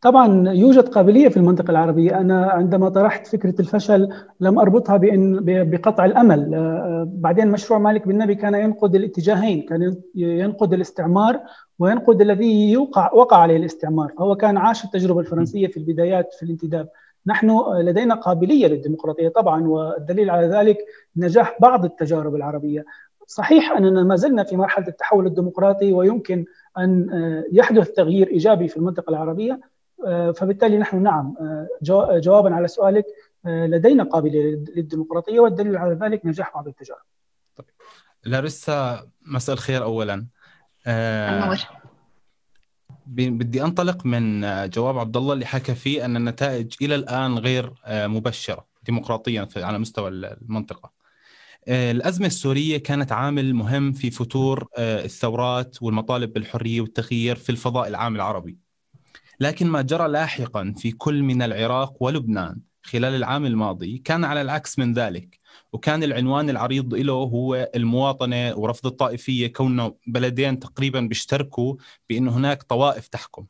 طبعا 0.01 0.49
يوجد 0.49 0.87
قابلية 0.87 1.29
في 1.29 1.37
المنطقة 1.37 1.71
العربية. 1.71 2.19
أنا 2.19 2.45
عندما 2.45 2.89
طرحت 2.89 3.27
فكرة 3.27 3.61
الفشل 3.61 4.09
لم 4.39 4.59
أربطها 4.59 4.97
بان 4.97 5.39
بقطع 5.43 6.05
الأمل. 6.05 6.55
آه، 6.55 7.07
بعدين 7.11 7.51
مشروع 7.51 7.79
مالك 7.79 8.07
بن 8.07 8.17
نبي 8.17 8.35
كان 8.35 8.55
ينقد 8.55 8.95
الاتجاهين 8.95 9.61
كان 9.61 9.95
ينقد 10.15 10.73
الاستعمار 10.73 11.39
وينقد 11.79 12.21
الذي 12.21 12.71
يوقع 12.71 13.13
وقع 13.13 13.37
عليه 13.37 13.57
الاستعمار. 13.57 14.13
فهو 14.17 14.35
كان 14.35 14.57
عاش 14.57 14.85
التجربة 14.85 15.19
الفرنسية 15.19 15.67
في 15.67 15.77
البدايات 15.77 16.33
في 16.33 16.43
الانتداب. 16.43 16.89
نحن 17.27 17.51
لدينا 17.73 18.15
قابلية 18.15 18.67
للديمقراطية 18.67 19.29
طبعا 19.29 19.67
والدليل 19.67 20.29
على 20.29 20.47
ذلك 20.47 20.77
نجاح 21.15 21.57
بعض 21.61 21.85
التجارب 21.85 22.35
العربية 22.35 22.85
صحيح 23.27 23.71
أننا 23.71 24.03
ما 24.03 24.15
زلنا 24.15 24.43
في 24.43 24.57
مرحلة 24.57 24.87
التحول 24.87 25.27
الديمقراطي 25.27 25.93
ويمكن 25.93 26.45
أن 26.77 27.09
يحدث 27.51 27.91
تغيير 27.91 28.27
إيجابي 28.27 28.67
في 28.67 28.77
المنطقة 28.77 29.09
العربية 29.09 29.59
فبالتالي 30.35 30.77
نحن 30.77 31.03
نعم 31.03 31.35
جوابا 32.11 32.55
على 32.55 32.67
سؤالك 32.67 33.05
لدينا 33.45 34.03
قابلية 34.03 34.55
للديمقراطية 34.75 35.39
والدليل 35.39 35.77
على 35.77 35.93
ذلك 35.93 36.25
نجاح 36.25 36.53
بعض 36.53 36.67
التجارب. 36.67 37.01
طيب 37.55 37.67
لاريسا 38.25 39.07
مساء 39.25 39.53
الخير 39.53 39.83
اولا. 39.83 40.25
آه 40.87 41.57
بدي 43.07 43.63
انطلق 43.63 44.05
من 44.05 44.41
جواب 44.69 44.97
عبد 44.97 45.17
الله 45.17 45.33
اللي 45.33 45.45
حكى 45.45 45.75
فيه 45.75 46.05
أن 46.05 46.15
النتائج 46.15 46.73
إلى 46.81 46.95
الآن 46.95 47.37
غير 47.37 47.73
آه، 47.85 48.07
مبشرة 48.07 48.67
ديمقراطيا 48.83 49.47
على 49.57 49.79
مستوى 49.79 50.09
المنطقة. 50.09 50.91
آه، 51.67 51.91
الأزمة 51.91 52.27
السورية 52.27 52.77
كانت 52.77 53.11
عامل 53.11 53.53
مهم 53.53 53.91
في 53.91 54.11
فتور 54.11 54.67
آه، 54.77 55.05
الثورات 55.05 55.83
والمطالب 55.83 56.33
بالحرية 56.33 56.81
والتغيير 56.81 57.35
في 57.35 57.49
الفضاء 57.49 57.87
العام 57.87 58.15
العربي. 58.15 58.57
لكن 59.39 59.67
ما 59.67 59.81
جرى 59.81 60.07
لاحقا 60.07 60.73
في 60.77 60.91
كل 60.91 61.23
من 61.23 61.41
العراق 61.41 62.03
ولبنان 62.03 62.59
خلال 62.83 63.15
العام 63.15 63.45
الماضي 63.45 63.97
كان 63.97 64.25
على 64.25 64.41
العكس 64.41 64.79
من 64.79 64.93
ذلك 64.93 65.36
وكان 65.73 66.03
العنوان 66.03 66.49
العريض 66.49 66.93
له 66.93 67.13
هو 67.13 67.69
المواطنة 67.75 68.55
ورفض 68.57 68.87
الطائفية 68.87 69.47
كونه 69.47 69.95
بلدين 70.07 70.59
تقريبا 70.59 70.99
بيشتركوا 70.99 71.75
بأنه 72.09 72.37
هناك 72.37 72.63
طوائف 72.63 73.07
تحكم. 73.07 73.45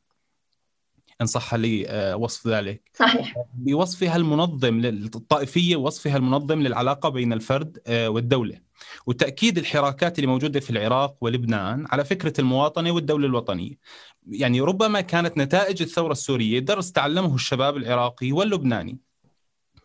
إن 1.21 1.25
صح 1.25 1.55
لي 1.55 1.88
آه، 1.88 2.15
وصف 2.15 2.47
ذلك. 2.47 2.91
صحيح. 2.93 3.36
بوصفها 3.53 4.15
المنظم 4.15 4.79
للطائفية 4.79 5.75
وصفها 5.75 6.17
المنظم 6.17 6.62
للعلاقة 6.62 7.09
بين 7.09 7.33
الفرد 7.33 7.77
آه، 7.88 8.09
والدولة. 8.09 8.59
وتأكيد 9.05 9.57
الحراكات 9.57 10.19
اللي 10.19 10.27
موجودة 10.27 10.59
في 10.59 10.69
العراق 10.69 11.17
ولبنان 11.21 11.86
على 11.89 12.05
فكرة 12.05 12.41
المواطنة 12.41 12.91
والدولة 12.91 13.27
الوطنية. 13.27 13.77
يعني 14.31 14.62
ربما 14.62 15.01
كانت 15.01 15.38
نتائج 15.38 15.81
الثورة 15.81 16.12
السورية 16.12 16.59
درس 16.59 16.91
تعلمه 16.91 17.36
الشباب 17.36 17.77
العراقي 17.77 18.31
واللبناني. 18.31 18.97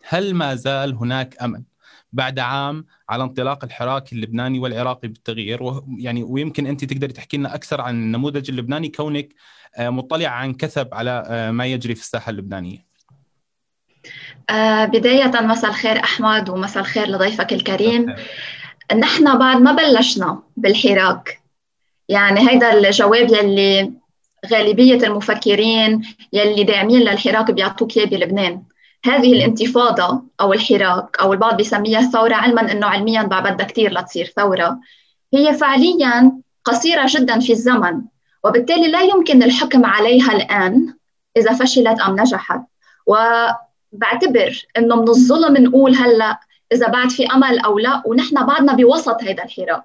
هل 0.03 0.33
ما 0.33 0.55
زال 0.55 0.95
هناك 0.95 1.41
أمل؟ 1.41 1.63
بعد 2.11 2.39
عام 2.39 2.85
على 3.09 3.23
انطلاق 3.23 3.63
الحراك 3.63 4.13
اللبناني 4.13 4.59
والعراقي 4.59 5.07
بالتغيير. 5.07 5.81
يعني 5.97 6.23
ويمكن 6.23 6.67
أنت 6.67 6.85
تقدري 6.85 7.13
تحكي 7.13 7.37
لنا 7.37 7.55
أكثر 7.55 7.81
عن 7.81 7.95
النموذج 7.95 8.49
اللبناني 8.49 8.89
كونك 8.89 9.33
آه، 9.77 9.89
مطلع 9.89 10.29
عن 10.29 10.53
كثب 10.53 10.93
على 10.93 11.23
آه، 11.27 11.51
ما 11.51 11.65
يجري 11.65 11.95
في 11.95 12.01
الساحة 12.01 12.29
اللبنانية. 12.29 12.85
آه، 14.49 14.85
بداية 14.85 15.41
مساء 15.41 15.69
الخير 15.69 16.03
أحمد 16.03 16.49
ومساء 16.49 16.83
الخير 16.83 17.07
لضيفك 17.07 17.53
الكريم. 17.53 18.15
نحن 18.95 19.37
بعد 19.37 19.61
ما 19.61 19.71
بلشنا 19.71 20.43
بالحراك 20.57 21.43
يعني 22.09 22.49
هيدا 22.49 22.73
الجواب 22.73 23.29
يلي 23.29 23.93
غالبية 24.51 25.07
المفكرين 25.07 26.01
يلي 26.33 26.63
داعمين 26.63 27.01
للحراك 27.01 27.51
بيعطوك 27.51 27.97
إياه 27.97 28.05
بلبنان. 28.05 28.63
هذه 29.05 29.33
الانتفاضة 29.33 30.23
أو 30.41 30.53
الحراك 30.53 31.17
أو 31.21 31.33
البعض 31.33 31.57
بيسميها 31.57 32.01
ثورة 32.01 32.35
علما 32.35 32.71
أنه 32.71 32.87
علميا 32.87 33.23
بعد 33.23 33.53
بدها 33.53 33.65
كثير 33.65 33.93
لتصير 33.93 34.25
ثورة 34.25 34.79
هي 35.33 35.53
فعليا 35.53 36.31
قصيرة 36.65 37.05
جدا 37.09 37.39
في 37.39 37.51
الزمن 37.51 38.01
وبالتالي 38.43 38.87
لا 38.87 39.01
يمكن 39.01 39.43
الحكم 39.43 39.85
عليها 39.85 40.31
الآن 40.31 40.93
إذا 41.37 41.53
فشلت 41.53 42.01
أم 42.01 42.19
نجحت. 42.19 42.61
وبعتبر 43.07 44.65
أنه 44.77 44.95
من 44.95 45.09
الظلم 45.09 45.57
نقول 45.57 45.95
هلأ 45.95 46.39
إذا 46.71 46.87
بعد 46.87 47.09
في 47.09 47.25
أمل 47.25 47.59
أو 47.59 47.79
لا 47.79 48.03
ونحن 48.05 48.45
بعدنا 48.45 48.73
بوسط 48.73 49.23
هذا 49.23 49.43
الحراك. 49.43 49.83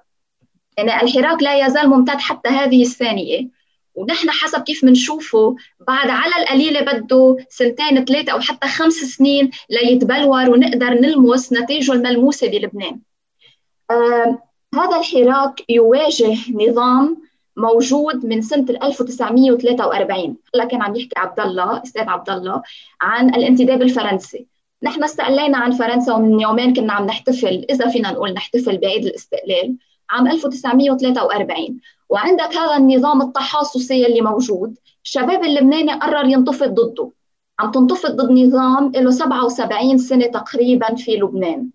يعني 0.77 1.01
الحراك 1.01 1.43
لا 1.43 1.65
يزال 1.65 1.89
ممتد 1.89 2.19
حتى 2.19 2.49
هذه 2.49 2.81
الثانية. 2.81 3.47
ونحن 3.95 4.29
حسب 4.29 4.63
كيف 4.63 4.85
بنشوفه 4.85 5.55
بعد 5.87 6.09
على 6.09 6.43
القليلة 6.43 6.81
بده 6.81 7.37
سنتين 7.49 8.05
ثلاثة 8.05 8.31
أو 8.31 8.39
حتى 8.39 8.67
خمس 8.67 8.93
سنين 8.93 9.51
ليتبلور 9.69 10.49
ونقدر 10.49 10.89
نلمس 10.89 11.53
نتائجه 11.53 11.93
الملموسة 11.93 12.47
بلبنان. 12.47 12.99
هذا 14.75 14.99
الحراك 14.99 15.69
يواجه 15.69 16.37
نظام 16.51 17.17
موجود 17.57 18.25
من 18.25 18.41
سنة 18.41 18.65
1943 18.83 20.37
هلا 20.55 20.65
كان 20.65 20.81
عم 20.81 20.95
يحكي 20.95 21.19
عبد 21.19 21.39
الله 21.39 21.83
أستاذ 21.83 22.09
عبد 22.09 22.29
الله 22.29 22.61
عن 23.01 23.35
الانتداب 23.35 23.81
الفرنسي. 23.81 24.45
نحن 24.83 25.03
استقلينا 25.03 25.57
عن 25.57 25.71
فرنسا 25.71 26.13
ومن 26.13 26.39
يومين 26.39 26.73
كنا 26.73 26.93
عم 26.93 27.05
نحتفل 27.05 27.65
إذا 27.69 27.89
فينا 27.89 28.11
نقول 28.11 28.33
نحتفل 28.33 28.77
بعيد 28.77 29.05
الاستقلال 29.05 29.75
عام 30.09 30.27
1943 30.27 31.79
وعندك 32.09 32.57
هذا 32.57 32.77
النظام 32.77 33.21
التحاصصي 33.21 34.05
اللي 34.05 34.21
موجود. 34.21 34.75
الشباب 35.03 35.43
اللبناني 35.43 35.93
قرر 35.93 36.25
ينتفض 36.25 36.73
ضده. 36.73 37.11
عم 37.59 37.71
تنتفض 37.71 38.11
ضد 38.11 38.31
نظام 38.31 38.91
له 38.95 39.11
77 39.11 39.97
سنة 39.97 40.27
تقريبا 40.27 40.95
في 40.95 41.15
لبنان. 41.15 41.69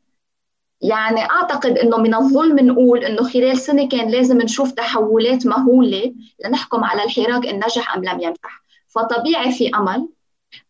يعني 0.80 1.20
أعتقد 1.20 1.78
إنه 1.78 1.96
من 1.96 2.14
الظلم 2.14 2.58
نقول 2.58 3.04
إنه 3.04 3.28
خلال 3.28 3.58
سنة 3.58 3.88
كان 3.88 4.08
لازم 4.08 4.42
نشوف 4.42 4.72
تحولات 4.72 5.46
مهولة 5.46 6.14
لنحكم 6.44 6.84
على 6.84 7.04
الحراك 7.04 7.46
إن 7.46 7.56
نجح 7.56 7.96
أم 7.96 8.04
لم 8.04 8.20
ينجح. 8.20 8.62
فطبيعي 8.88 9.52
في 9.52 9.70
أمل. 9.76 10.08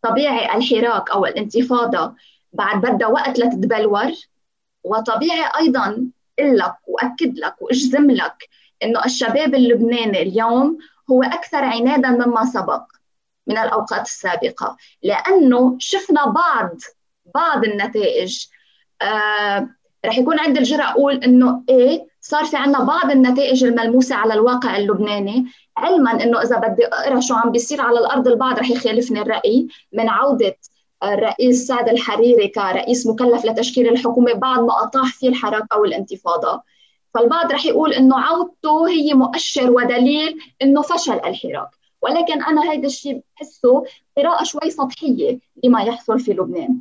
طبيعي 0.03 0.57
الحراك 0.57 1.11
أو 1.11 1.27
الانتفاضة 1.27 2.15
بعد 2.53 2.81
بدها 2.81 3.09
وقت 3.09 3.39
لتتبلور. 3.39 4.13
وطبيعي 4.85 5.47
أقول 5.47 6.13
لك 6.41 6.75
وأكد 6.87 7.39
لك 7.39 7.63
وأجزم 7.63 8.11
لك 8.11 8.49
إنه 8.85 9.05
الشباب 9.05 9.55
اللبناني 9.55 10.23
اليوم 10.23 10.79
هو 11.11 11.23
أكثر 11.23 11.65
عنادا 11.65 12.11
مما 12.11 12.45
سبق 12.45 12.83
من 13.47 13.59
الأوقات 13.59 14.07
السابقة. 14.07 14.77
لأنه 15.03 15.77
شفنا 15.79 16.27
بعض 16.27 16.71
بعض 17.35 17.65
النتائج. 17.65 18.47
آه 19.03 19.69
رح 20.07 20.19
يكون 20.19 20.39
عندي 20.39 20.59
الجرأة 20.59 20.91
أقول 20.91 21.15
إنه 21.15 21.63
إيه 21.69 22.07
صار 22.21 22.45
في 22.45 22.57
عنا 22.57 22.85
بعض 22.85 23.11
النتائج 23.11 23.65
الملموسة 23.65 24.15
على 24.17 24.35
الواقع 24.35 24.77
اللبناني. 24.77 25.47
علما 25.77 26.23
إنه 26.23 26.43
إذا 26.43 26.59
بدي 26.59 26.87
أقرأ 26.87 27.21
شو 27.21 27.35
عم 27.35 27.51
بيصير 27.51 27.81
على 27.81 27.99
الأرض 27.99 28.29
البعض 28.29 28.59
رح 28.59 28.71
يخالفني 28.71 29.23
الرأي 29.23 29.69
من 29.93 30.09
عودة 30.09 30.57
الرئيس 31.03 31.67
سعد 31.67 31.89
الحريري 31.89 32.49
كرئيس 32.49 33.07
مكلف 33.07 33.45
لتشكيل 33.45 33.89
الحكومة 33.89 34.33
بعد 34.33 34.61
ما 34.61 34.83
أطاح 34.83 35.13
فيه 35.15 35.29
الحراك 35.29 35.65
أو 35.73 35.85
الانتفاضة. 35.85 36.63
فالبعض 37.15 37.53
رح 37.53 37.67
يقول 37.67 37.93
إنه 37.93 38.21
عودته 38.21 38.89
هي 38.89 39.15
مؤشر 39.15 39.71
ودليل 39.71 40.41
إنه 40.63 40.83
فشل 40.83 41.21
الحراك. 41.25 41.69
ولكن 42.03 42.43
أنا 42.43 42.73
هيدا 42.73 42.87
الشيء 42.87 43.23
بحسه 43.37 43.85
قراءة 44.17 44.45
شوي 44.45 44.71
سطحية 44.71 45.39
لما 45.65 45.83
يحصل 45.83 46.21
في 46.21 46.33
لبنان. 46.33 46.79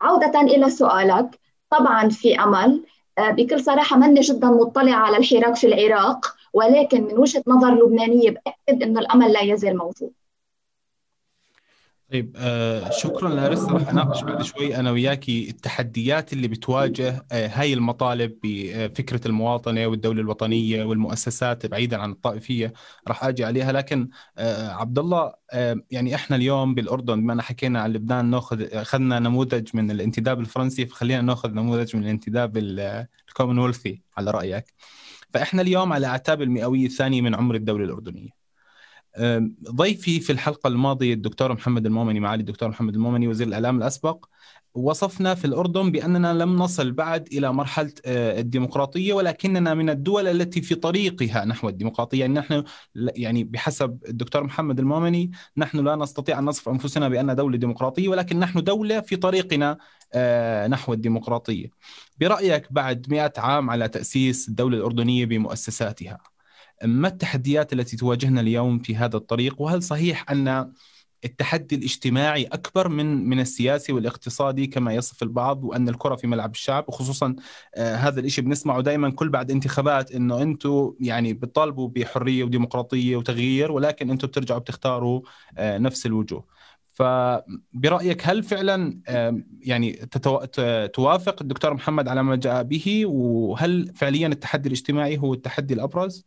عودة 0.00 0.40
إلى 0.40 0.70
سؤالك. 0.70 1.40
طبعا 1.70 2.08
في 2.08 2.40
أمل. 2.40 2.84
آه، 3.18 3.30
بكل 3.30 3.60
صراحة 3.60 3.96
ماني 3.96 4.20
جدا 4.20 4.46
مطلعة 4.46 4.94
على 4.94 5.16
الحراك 5.16 5.56
في 5.56 5.66
العراق 5.66 6.36
ولكن 6.52 7.04
من 7.04 7.18
وجهة 7.18 7.42
نظر 7.46 7.74
لبنانية 7.74 8.30
بأكد 8.30 8.82
إنه 8.82 9.00
الأمل 9.00 9.32
لا 9.32 9.40
يزال 9.40 9.76
موجود. 9.76 10.12
طيب 12.12 12.36
آه 12.36 12.90
شكرا 12.90 13.28
لارس 13.28 13.64
راح 13.64 13.88
أناقش 13.88 14.22
بعد 14.22 14.42
شوي 14.42 14.76
أنا 14.76 14.90
وياكي 14.90 15.50
التحديات 15.50 16.32
اللي 16.32 16.48
بتواجه 16.48 17.26
آه 17.32 17.46
هاي 17.48 17.72
المطالب 17.74 18.38
بفكرة 18.44 19.28
المواطنة 19.28 19.86
والدولة 19.86 20.20
الوطنية 20.20 20.84
والمؤسسات 20.84 21.66
بعيدا 21.66 21.96
عن 21.96 22.10
الطائفية 22.10 22.72
راح 23.08 23.24
أجي 23.24 23.44
عليها. 23.44 23.72
لكن 23.72 24.08
آه 24.38 24.68
عبد 24.70 24.98
الله 24.98 25.32
آه 25.52 25.76
يعني 25.90 26.14
إحنا 26.14 26.36
اليوم 26.36 26.74
بالأردن 26.74 27.20
بما 27.20 27.42
حكينا 27.42 27.80
عن 27.80 27.92
لبنان 27.92 28.30
نأخذ 28.30 28.62
أخذنا 28.72 29.18
نموذج 29.18 29.68
من 29.74 29.90
الانتداب 29.90 30.40
الفرنسي 30.40 30.86
فخلينا 30.86 31.20
نأخذ 31.22 31.50
نموذج 31.50 31.96
من 31.96 32.02
الانتداب 32.02 32.56
الكومنولثي 33.28 34.02
على 34.16 34.30
رأيك. 34.30 34.64
فإحنا 35.34 35.62
اليوم 35.62 35.92
على 35.92 36.06
أعتاب 36.06 36.42
المئوية 36.42 36.86
الثانية 36.86 37.20
من 37.22 37.34
عمر 37.34 37.54
الدولة 37.54 37.84
الأردنية. 37.84 38.37
ضيفي 39.70 40.20
في 40.20 40.32
الحلقة 40.32 40.68
الماضية 40.68 41.14
الدكتور 41.14 41.52
محمد 41.52 41.86
المومني 41.86 42.20
معالي 42.20 42.40
الدكتور 42.40 42.68
محمد 42.68 42.94
المومني 42.94 43.28
وزير 43.28 43.46
الإعلام 43.46 43.76
الأسبق 43.78 44.24
وصفنا 44.74 45.34
في 45.34 45.44
الأردن 45.44 45.90
بأننا 45.92 46.34
لم 46.34 46.56
نصل 46.56 46.92
بعد 46.92 47.28
إلى 47.32 47.52
مرحلة 47.52 47.92
آه، 48.06 48.40
الديمقراطية 48.40 49.12
ولكننا 49.12 49.74
من 49.74 49.90
الدول 49.90 50.26
التي 50.28 50.62
في 50.62 50.74
طريقها 50.74 51.44
نحو 51.44 51.68
الديمقراطية. 51.68 52.20
يعني 52.20 52.34
نحن 52.34 52.64
يعني 52.94 53.44
بحسب 53.44 53.98
الدكتور 54.08 54.44
محمد 54.44 54.78
المومني 54.78 55.30
نحن 55.56 55.78
لا 55.78 55.96
نستطيع 55.96 56.38
أن 56.38 56.44
نصف 56.44 56.68
أنفسنا 56.68 57.08
بأن 57.08 57.36
دولة 57.36 57.56
ديمقراطية 57.58 58.08
ولكن 58.08 58.38
نحن 58.38 58.62
دولة 58.64 59.00
في 59.00 59.16
طريقنا 59.16 59.78
آه، 60.14 60.66
نحو 60.66 60.92
الديمقراطية. 60.92 61.70
برأيك 62.20 62.72
بعد 62.72 63.06
مئة 63.10 63.32
عام 63.38 63.70
على 63.70 63.88
تأسيس 63.88 64.48
الدولة 64.48 64.76
الأردنية 64.76 65.26
بمؤسساتها؟ 65.26 66.18
ما 66.84 67.08
التحديات 67.08 67.72
التي 67.72 67.96
تواجهنا 67.96 68.40
اليوم 68.40 68.78
في 68.78 68.96
هذا 68.96 69.16
الطريق؟ 69.16 69.60
وهل 69.60 69.82
صحيح 69.82 70.30
أن 70.30 70.72
التحدي 71.24 71.74
الاجتماعي 71.76 72.44
أكبر 72.44 72.88
من 72.88 73.28
من 73.28 73.40
السياسي 73.40 73.92
والاقتصادي 73.92 74.66
كما 74.66 74.94
يصف 74.94 75.22
البعض 75.22 75.64
وأن 75.64 75.88
الكرة 75.88 76.16
في 76.16 76.26
ملعب 76.26 76.50
الشعب؟ 76.50 76.84
وخصوصا 76.88 77.36
آه 77.74 77.96
هذا 77.96 78.20
الشيء 78.20 78.44
بنسمعه 78.44 78.80
دائما 78.80 79.10
كل 79.10 79.28
بعد 79.28 79.50
انتخابات 79.50 80.12
إنه 80.12 80.42
أنتم 80.42 80.94
يعني 81.00 81.32
بتطالبوا 81.34 81.88
بحرية 81.88 82.44
وديمقراطية 82.44 83.16
وتغيير 83.16 83.72
ولكن 83.72 84.10
أنتم 84.10 84.28
بترجعوا 84.28 84.60
بتختاروا 84.60 85.20
آه 85.58 85.78
نفس 85.78 86.06
الوجوه. 86.06 86.44
فبرايك 86.92 88.28
هل 88.28 88.42
فعلا 88.42 89.00
آه 89.08 89.42
يعني 89.60 89.92
تتو... 89.92 90.44
توافق 90.86 91.36
الدكتور 91.42 91.74
محمد 91.74 92.08
على 92.08 92.22
ما 92.22 92.36
جاء 92.36 92.62
به؟ 92.62 93.06
وهل 93.06 93.92
فعليا 93.94 94.26
التحدي 94.28 94.68
الاجتماعي 94.68 95.18
هو 95.18 95.34
التحدي 95.34 95.74
الأبرز؟ 95.74 96.26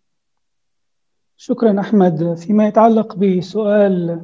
شكرا 1.44 1.80
أحمد. 1.80 2.34
فيما 2.34 2.68
يتعلق 2.68 3.16
بسؤال 3.16 4.22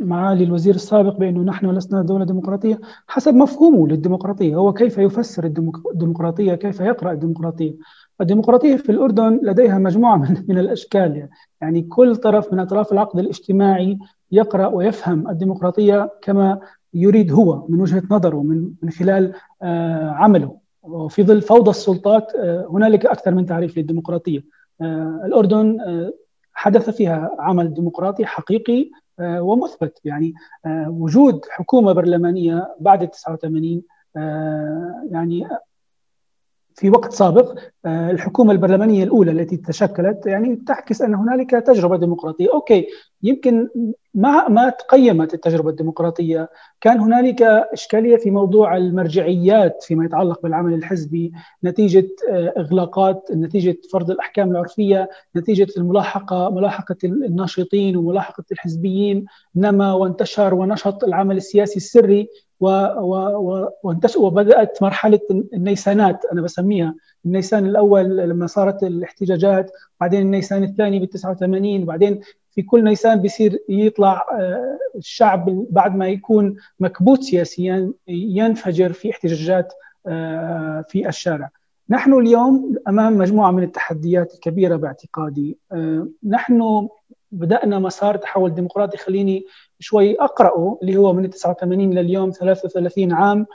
معالي 0.00 0.44
الوزير 0.44 0.74
السابق 0.74 1.16
بأنه 1.16 1.40
نحن 1.40 1.70
لسنا 1.70 2.02
دولة 2.02 2.24
ديمقراطية 2.24 2.80
حسب 3.06 3.34
مفهومه 3.34 3.88
للديمقراطية. 3.88 4.56
هو 4.56 4.72
كيف 4.72 4.98
يفسر 4.98 5.44
الديمقراطية؟ 5.44 6.54
كيف 6.54 6.80
يقرأ 6.80 7.12
الديمقراطية؟ 7.12 7.74
الديمقراطية 8.20 8.76
في 8.76 8.92
الأردن 8.92 9.40
لديها 9.42 9.78
مجموعة 9.78 10.16
من, 10.48 10.58
الأشكال. 10.58 11.28
يعني 11.60 11.82
كل 11.82 12.16
طرف 12.16 12.52
من 12.52 12.58
أطراف 12.58 12.92
العقد 12.92 13.18
الاجتماعي 13.18 13.98
يقرأ 14.32 14.66
ويفهم 14.66 15.28
الديمقراطية 15.30 16.10
كما 16.22 16.60
يريد 16.94 17.32
هو 17.32 17.66
من 17.68 17.80
وجهة 17.80 18.02
نظره 18.10 18.42
من 18.42 18.70
من 18.82 18.90
خلال 18.90 19.32
آه، 19.62 20.10
عمله. 20.10 20.56
وفي 20.82 21.22
ظل 21.22 21.42
فوضى 21.42 21.70
السلطات 21.70 22.32
آه، 22.34 22.66
هنالك 22.70 23.06
أكثر 23.06 23.34
من 23.34 23.46
تعريف 23.46 23.78
للديمقراطية. 23.78 24.38
آه، 24.38 24.65
الأردن 25.24 25.80
آه، 25.80 26.12
حدث 26.52 26.90
فيها 26.90 27.36
عمل 27.38 27.74
ديمقراطي 27.74 28.26
حقيقي 28.26 28.90
آه، 29.20 29.42
ومثبت. 29.42 30.00
يعني 30.04 30.34
وجود 30.88 31.44
حكومة 31.50 31.92
برلمانية 31.92 32.76
بعد 32.80 33.08
89 33.08 33.82
يعني 35.10 35.48
في 36.76 36.90
وقت 36.90 37.12
سابق 37.12 37.58
الحكومة 37.86 38.52
البرلمانية 38.52 39.04
الأولى 39.04 39.30
التي 39.30 39.56
تشكلت 39.56 40.26
يعني 40.26 40.56
تعكس 40.56 41.02
أن 41.02 41.14
هنالك 41.14 41.50
تجربة 41.50 41.96
ديمقراطية. 41.96 42.52
أوكي 42.54 42.86
يمكن 43.22 43.68
ما 44.14 44.48
ما 44.48 44.68
تقيمت 44.70 45.34
التجربة 45.34 45.70
الديمقراطية. 45.70 46.48
كان 46.80 47.00
هنالك 47.00 47.42
إشكالية 47.42 48.16
في 48.16 48.30
موضوع 48.30 48.76
المرجعيات 48.76 49.82
فيما 49.82 50.04
يتعلق 50.04 50.42
بالعمل 50.42 50.74
الحزبي 50.74 51.32
نتيجة 51.64 52.08
آه، 52.30 52.54
إغلاقات 52.56 53.28
نتيجة 53.32 53.76
فرض 53.92 54.10
الأحكام 54.10 54.50
العرفية 54.50 55.08
نتيجة 55.36 55.66
الملاحقة 55.76 56.50
ملاحقة 56.50 56.96
الناشطين 57.04 57.96
وملاحقة 57.96 58.44
الحزبيين 58.52 59.24
نما 59.56 59.92
وانتشر 59.92 60.54
ونشط 60.54 61.04
العمل 61.04 61.36
السياسي 61.36 61.76
السري. 61.76 62.28
و 62.60 62.68
و 62.68 63.68
وبدأت 64.16 64.82
مرحلة 64.82 65.20
النيسانات 65.54 66.24
أنا 66.32 66.42
بسميها 66.42 66.94
النيسان 67.26 67.66
الأول 67.66 68.16
لما 68.16 68.46
صارت 68.46 68.82
الاحتجاجات 68.82 69.70
بعدين 70.00 70.20
النيسان 70.20 70.64
الثاني 70.64 70.98
بال 70.98 71.08
89 71.08 71.82
وبعدين 71.82 72.20
في 72.56 72.62
كل 72.62 72.84
نيسان 72.84 73.20
بيصير 73.20 73.58
يطلع 73.68 74.26
آه، 74.32 74.78
الشعب 74.96 75.66
بعد 75.70 75.96
ما 75.96 76.08
يكون 76.08 76.56
مكبوت 76.80 77.22
سياسيا 77.22 77.92
ينفجر 78.08 78.92
في 78.92 79.10
احتجاجات 79.10 79.72
آه، 80.06 80.84
في 80.88 81.08
الشارع. 81.08 81.50
نحن 81.90 82.12
اليوم 82.12 82.74
أمام 82.88 83.18
مجموعة 83.18 83.50
من 83.50 83.62
التحديات 83.62 84.34
الكبيرة 84.34 84.76
باعتقادي. 84.76 85.58
آه، 85.72 86.08
نحن 86.24 86.88
بدأنا 87.32 87.78
مسار 87.78 88.16
تحول 88.16 88.54
ديمقراطي 88.54 88.96
خليني 88.96 89.44
شوي 89.78 90.14
أقرأه 90.20 90.78
اللي 90.82 90.96
هو 90.96 91.12
من 91.12 91.30
89 91.30 91.94
لليوم 91.94 92.30
33 92.30 93.12
عام 93.12 93.46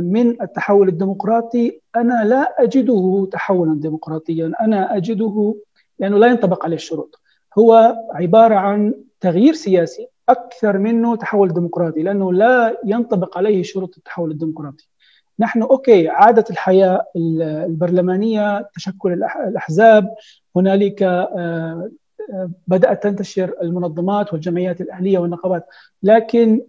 من 0.00 0.42
التحول 0.42 0.88
الديمقراطي. 0.88 1.80
أنا 1.96 2.24
لا 2.24 2.62
أجده 2.62 3.28
تحولا 3.32 3.80
ديمقراطيا. 3.80 4.52
أنا 4.60 4.96
أجده 4.96 5.54
لأنه 5.98 6.18
لا 6.18 6.26
ينطبق 6.26 6.64
عليه 6.64 6.76
الشروط. 6.76 7.20
هو 7.58 7.96
عبارة 8.12 8.54
عن 8.54 8.94
تغيير 9.20 9.52
سياسي 9.54 10.08
أكثر 10.28 10.78
منه 10.78 11.16
تحول 11.16 11.54
ديمقراطي 11.54 12.02
لأنه 12.02 12.32
لا 12.32 12.78
ينطبق 12.84 13.38
عليه 13.38 13.62
شروط 13.62 13.96
التحول 13.96 14.30
الديمقراطي. 14.30 14.88
نحن 15.38 15.62
أوكي 15.62 16.08
عادة 16.08 16.44
الحياة 16.50 17.06
البرلمانية 17.16 18.68
تشكل 18.74 19.12
الأحزاب 19.48 20.14
هنالك 20.56 21.02
آه، 21.02 21.30
آه، 21.36 21.90
بدأت 22.66 23.02
تنتشر 23.02 23.54
المنظمات 23.62 24.32
والجمعيات 24.32 24.80
الأهلية 24.80 25.18
والنقابات 25.18 25.66
لكن 26.02 26.60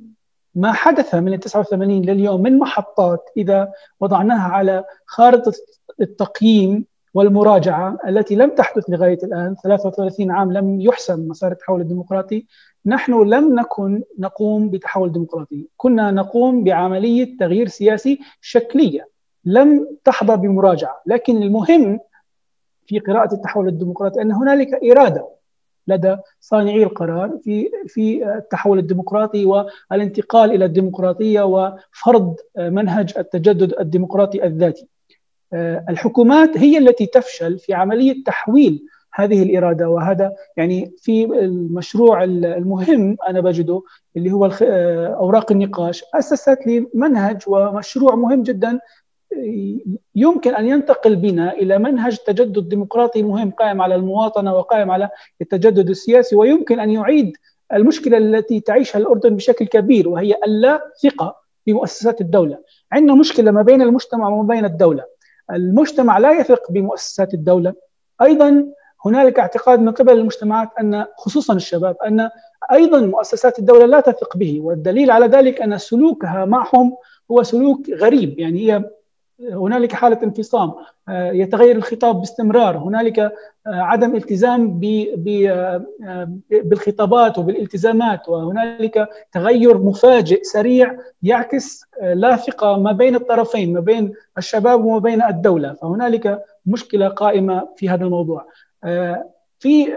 ما 0.56 0.72
حدث 0.72 1.16
من 1.16 1.34
ال 1.34 1.40
89 1.40 2.02
لليوم 2.02 2.42
من 2.42 2.60
محطات 2.60 3.30
إذا 3.38 3.72
وضعناها 4.00 4.52
على 4.52 4.84
خارطة 5.06 5.54
التقييم 6.02 6.86
والمراجعة 7.14 7.98
التي 8.08 8.36
لم 8.36 8.50
تحدث 8.50 8.90
لغاية 8.90 9.20
الآن 9.24 9.56
33 9.64 10.32
عام 10.32 10.52
لم 10.52 10.82
يحسم 10.82 11.28
مسار 11.28 11.52
التحول 11.52 11.82
الديمقراطي 11.82 12.46
نحن 12.86 13.24
لم 13.24 13.60
نكن 13.60 14.04
نقوم 14.20 14.70
بتحول 14.70 15.12
ديمقراطي 15.12 15.68
كنا 15.78 16.12
نقوم 16.12 16.64
بعملية 16.64 17.38
تغيير 17.38 17.68
سياسي 17.68 18.20
شكلية 18.42 19.08
لم 19.46 19.88
تحظى 20.04 20.38
بمراجعة 20.38 21.02
لكن 21.06 21.44
المهم 21.44 22.00
في 22.88 23.00
قراءة 23.00 23.34
التحول 23.34 23.68
الديمقراطي 23.68 24.22
أن 24.22 24.32
هنالك 24.32 24.84
إرادة 24.84 25.28
لدى 25.88 26.17
صانعي 26.39 26.84
القرار 26.84 27.38
في 27.43 27.69
في 27.88 28.36
التحول 28.38 28.80
الديمقراطي 28.80 29.45
والانتقال 29.45 30.52
إلى 30.52 30.65
الديمقراطية 30.65 31.41
وفرض 31.41 32.36
منهج 32.58 33.13
التجدد 33.17 33.73
الديمقراطي 33.80 34.43
الذاتي. 34.45 34.88
الحكومات 35.89 36.58
هي 36.58 36.78
التي 36.78 37.06
تفشل 37.06 37.60
في 37.60 37.73
عملية 37.73 38.23
تحويل 38.23 38.86
هذه 39.13 39.43
الإرادة 39.43 39.89
وهذا 39.89 40.36
يعني 40.58 40.93
في 40.97 41.23
المشروع 41.26 42.23
المهم 42.23 43.17
أنا 43.28 43.41
بجده 43.41 43.82
اللي 44.17 44.32
هو 44.32 44.50
أوراق 45.15 45.52
النقاش 45.52 46.04
أسست 46.15 46.58
لمنهج 46.67 47.41
ومشروع 47.47 48.15
مهم 48.15 48.43
جدا 48.43 48.80
يمكن 50.16 50.56
أن 50.56 50.68
ينتقل 50.68 51.16
بنا 51.16 51.54
إلى 51.54 51.78
منهج 51.78 52.18
تجدد 52.18 52.70
ديمقراطي 52.70 53.24
مهم 53.24 53.52
قائم 53.52 53.82
على 53.82 53.96
المواطنة 53.96 54.56
وقائم 54.56 54.92
على 54.92 55.10
التجدد 55.42 55.90
السياسي 55.90 56.36
ويمكن 56.36 56.80
أن 56.80 56.90
يعيد 56.90 57.38
المشكلة 57.74 58.18
التي 58.18 58.60
تعيشها 58.60 59.00
الأردن 59.00 59.36
بشكل 59.36 59.66
كبير 59.66 60.10
وهي 60.10 60.36
اللا 60.46 60.92
ثقة 61.04 61.36
بمؤسسات 61.68 62.22
الدولة. 62.22 62.58
عندنا 62.92 63.16
مشكلة 63.16 63.52
ما 63.52 63.62
بين 63.62 63.82
المجتمع 63.82 64.30
وما 64.30 64.56
بين 64.56 64.66
الدولة. 64.66 65.04
المجتمع 65.52 66.18
لا 66.18 66.32
يثق 66.32 66.72
بمؤسسات 66.72 67.34
الدولة. 67.34 67.74
أيضا 68.22 68.66
هنالك 69.06 69.40
اعتقاد 69.40 69.80
من 69.80 69.92
قبل 69.92 70.13
المجتمعات 70.13 70.70
أن 70.80 71.06
خصوصا 71.18 71.54
الشباب 71.54 71.96
أن 72.06 72.30
أيضا 72.72 73.02
مؤسسات 73.02 73.60
الدولة 73.60 73.86
لا 73.86 74.00
تثق 74.00 74.38
به 74.38 74.60
والدليل 74.62 75.12
على 75.12 75.26
ذلك 75.26 75.62
أن 75.62 75.78
سلوكها 75.78 76.46
معهم 76.46 76.96
هو 77.32 77.44
سلوك 77.44 77.90
غريب 77.90 78.40
يعني 78.40 78.60
هي 78.60 78.90
هنالك 79.41 79.93
حالة 79.93 80.23
انفصام 80.23 80.73
آه، 81.10 81.32
يتغير 81.32 81.76
الخطاب 81.76 82.19
باستمرار 82.19 82.78
هنالك 82.78 83.19
آه، 83.19 83.32
عدم 83.65 84.15
التزام 84.15 84.82
آه، 85.47 85.86
بالخطابات 86.50 87.38
وبالالتزامات 87.38 88.30
وهنالك 88.30 89.10
تغير 89.32 89.78
مفاجئ 89.78 90.43
سريع 90.43 90.97
يعكس 91.23 91.86
لا 92.02 92.36
ثقة 92.36 92.78
ما 92.78 92.91
بين 92.91 93.15
الطرفين 93.15 93.73
ما 93.73 93.80
بين 93.80 94.13
الشباب 94.38 94.86
وما 94.86 95.00
بين 95.00 95.23
الدولة. 95.23 95.73
فهنالك 95.73 96.43
مشكلة 96.65 97.08
قائمة 97.08 97.67
في 97.76 97.89
هذا 97.89 98.06
الموضوع. 98.06 98.45
في 99.60 99.95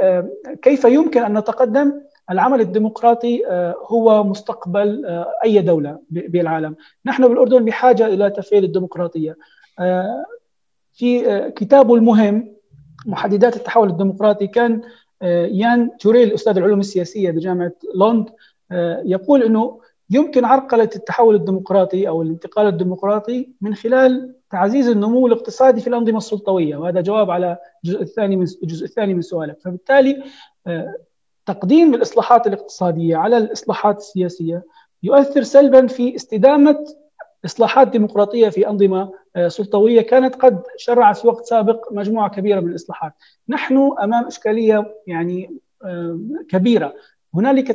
كيف 0.63 0.85
يمكن 0.85 1.23
أن 1.23 1.39
نتقدم؟ 1.39 1.93
العمل 2.31 2.61
الديمقراطي 2.61 3.47
آه، 3.47 3.75
هو 3.87 4.25
مستقبل 4.25 5.07
آه، 5.07 5.33
أي 5.45 5.61
دولة 5.61 5.99
بالعالم، 6.11 6.77
نحن 7.07 7.29
بالأردن 7.29 7.65
بحاجة 7.65 8.07
إلى 8.07 8.31
تفعيل 8.31 8.65
الديمقراطية. 8.65 9.37
آه، 9.79 10.25
في 10.93 11.51
كتابه 11.51 11.95
المهم 11.95 12.55
محددات 13.07 13.57
التحول 13.57 13.91
الديمقراطي 13.91 14.47
كان 14.47 14.83
يان 15.23 15.97
توريل 15.97 16.33
أستاذ 16.33 16.57
العلوم 16.57 16.81
السياسية 16.81 17.31
بجامعة 17.31 17.73
لوند 17.95 18.31
يقول 19.05 19.43
إنه 19.43 19.81
يمكن 20.11 20.45
عرقلة 20.45 20.91
التحول 20.97 21.35
الديمقراطي 21.35 22.09
أو 22.09 22.23
الانتقال 22.23 22.67
الديمقراطي 22.67 23.49
من 23.61 23.75
خلال 23.75 24.35
تعزيز 24.51 24.89
النمو 24.89 25.27
الاقتصادي 25.27 25.81
في 25.81 25.87
الأنظمة 25.87 26.19
السلطوية 26.19 26.77
وهذا 26.77 27.01
جواب 27.01 27.31
على 27.31 27.59
الجزء 27.85 28.03
الثاني 28.03 28.37
من 28.37 28.47
الجزء 28.63 28.85
الثاني 28.85 29.15
من 29.15 29.23
سؤالك 29.23 29.61
فبالتالي 29.61 30.23
تقديم 31.53 31.95
الإصلاحات 31.95 32.47
الاقتصادية 32.47 33.17
على 33.17 33.37
الإصلاحات 33.37 33.97
السياسية 33.97 34.65
يؤثر 35.03 35.43
سلبا 35.43 35.87
في 35.87 36.17
استدامة 36.17 36.85
إصلاحات 37.45 37.89
ديمقراطية 37.89 38.49
في 38.49 38.69
أنظمة 38.69 39.13
آه، 39.37 39.49
سلطوية 39.49 40.01
كانت 40.01 40.35
قد 40.35 40.63
شرعت 40.77 41.17
في 41.17 41.29
وقت 41.29 41.45
سابق 41.45 41.93
مجموعة 41.93 42.31
كبيرة 42.31 42.61
من 42.61 42.71
الإصلاحات. 42.71 43.13
نحن 43.49 43.91
أمام 44.03 44.27
إشكالية 44.27 44.95
يعني 45.07 45.57
آه، 45.85 46.21
كبيرة. 46.49 46.95
هنالك 47.35 47.69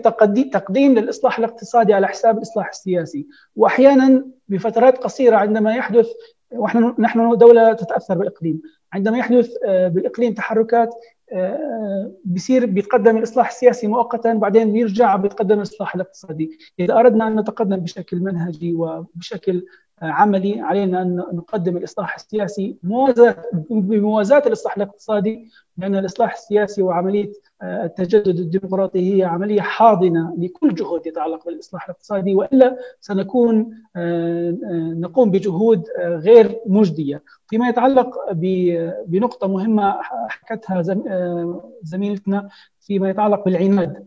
تقديم 0.53 0.93
للإصلاح 0.95 1.39
الاقتصادي 1.39 1.93
على 1.93 2.07
حساب 2.07 2.37
الإصلاح 2.37 2.67
السياسي. 2.67 3.27
واحيانا 3.55 4.25
بفترات 4.47 4.97
قصيرة 4.97 5.35
عندما 5.35 5.75
يحدث 5.75 6.07
ونحن 6.51 6.95
نحن 6.99 7.37
دولة 7.37 7.73
تتأثر 7.73 8.17
بالاقليم 8.17 8.61
عندما 8.93 9.17
يحدث 9.17 9.49
آه، 9.65 9.87
بالاقليم 9.87 10.33
تحركات 10.33 10.95
بيصير 12.25 12.65
بيتقدم 12.65 13.17
الإصلاح 13.17 13.47
السياسي 13.47 13.87
مؤقتا 13.87 14.33
بعدين 14.33 14.73
بيرجع 14.73 15.15
بيتقدم 15.15 15.57
الإصلاح 15.57 15.95
الاقتصادي. 15.95 16.57
إذا 16.79 16.93
أردنا 16.99 17.27
أن 17.27 17.39
نتقدم 17.39 17.77
بشكل 17.77 18.19
منهجي 18.19 18.73
وبشكل 18.73 19.65
عملي 20.01 20.61
علينا 20.61 21.01
أن 21.01 21.15
نقدم 21.15 21.77
الإصلاح 21.77 22.15
السياسي 22.15 22.77
بموازاه 23.69 24.43
الإصلاح 24.47 24.77
الاقتصادي 24.77 25.49
لأن 25.77 25.95
الإصلاح 25.95 26.33
السياسي 26.33 26.81
وعملية 26.81 27.31
التجدد 27.63 28.39
الديمقراطي 28.39 29.17
هي 29.17 29.23
عملية 29.23 29.61
حاضنة 29.61 30.35
لكل 30.37 30.75
جهود 30.75 31.07
يتعلق 31.07 31.45
بالإصلاح 31.45 31.85
الاقتصادي 31.85 32.35
وإلا 32.35 32.77
سنكون 33.01 33.77
آه، 33.95 34.49
آه، 34.49 34.93
نقوم 34.99 35.31
بجهود 35.31 35.83
آه، 35.99 36.09
غير 36.09 36.59
مجدية. 36.65 37.23
فيما 37.47 37.69
يتعلق 37.69 38.31
بنقطة 39.07 39.47
مهمة 39.47 39.97
حكتها 40.29 40.81
زميلتنا 41.83 42.49
فيما 42.79 43.09
يتعلق 43.09 43.45
بالعناد 43.45 44.03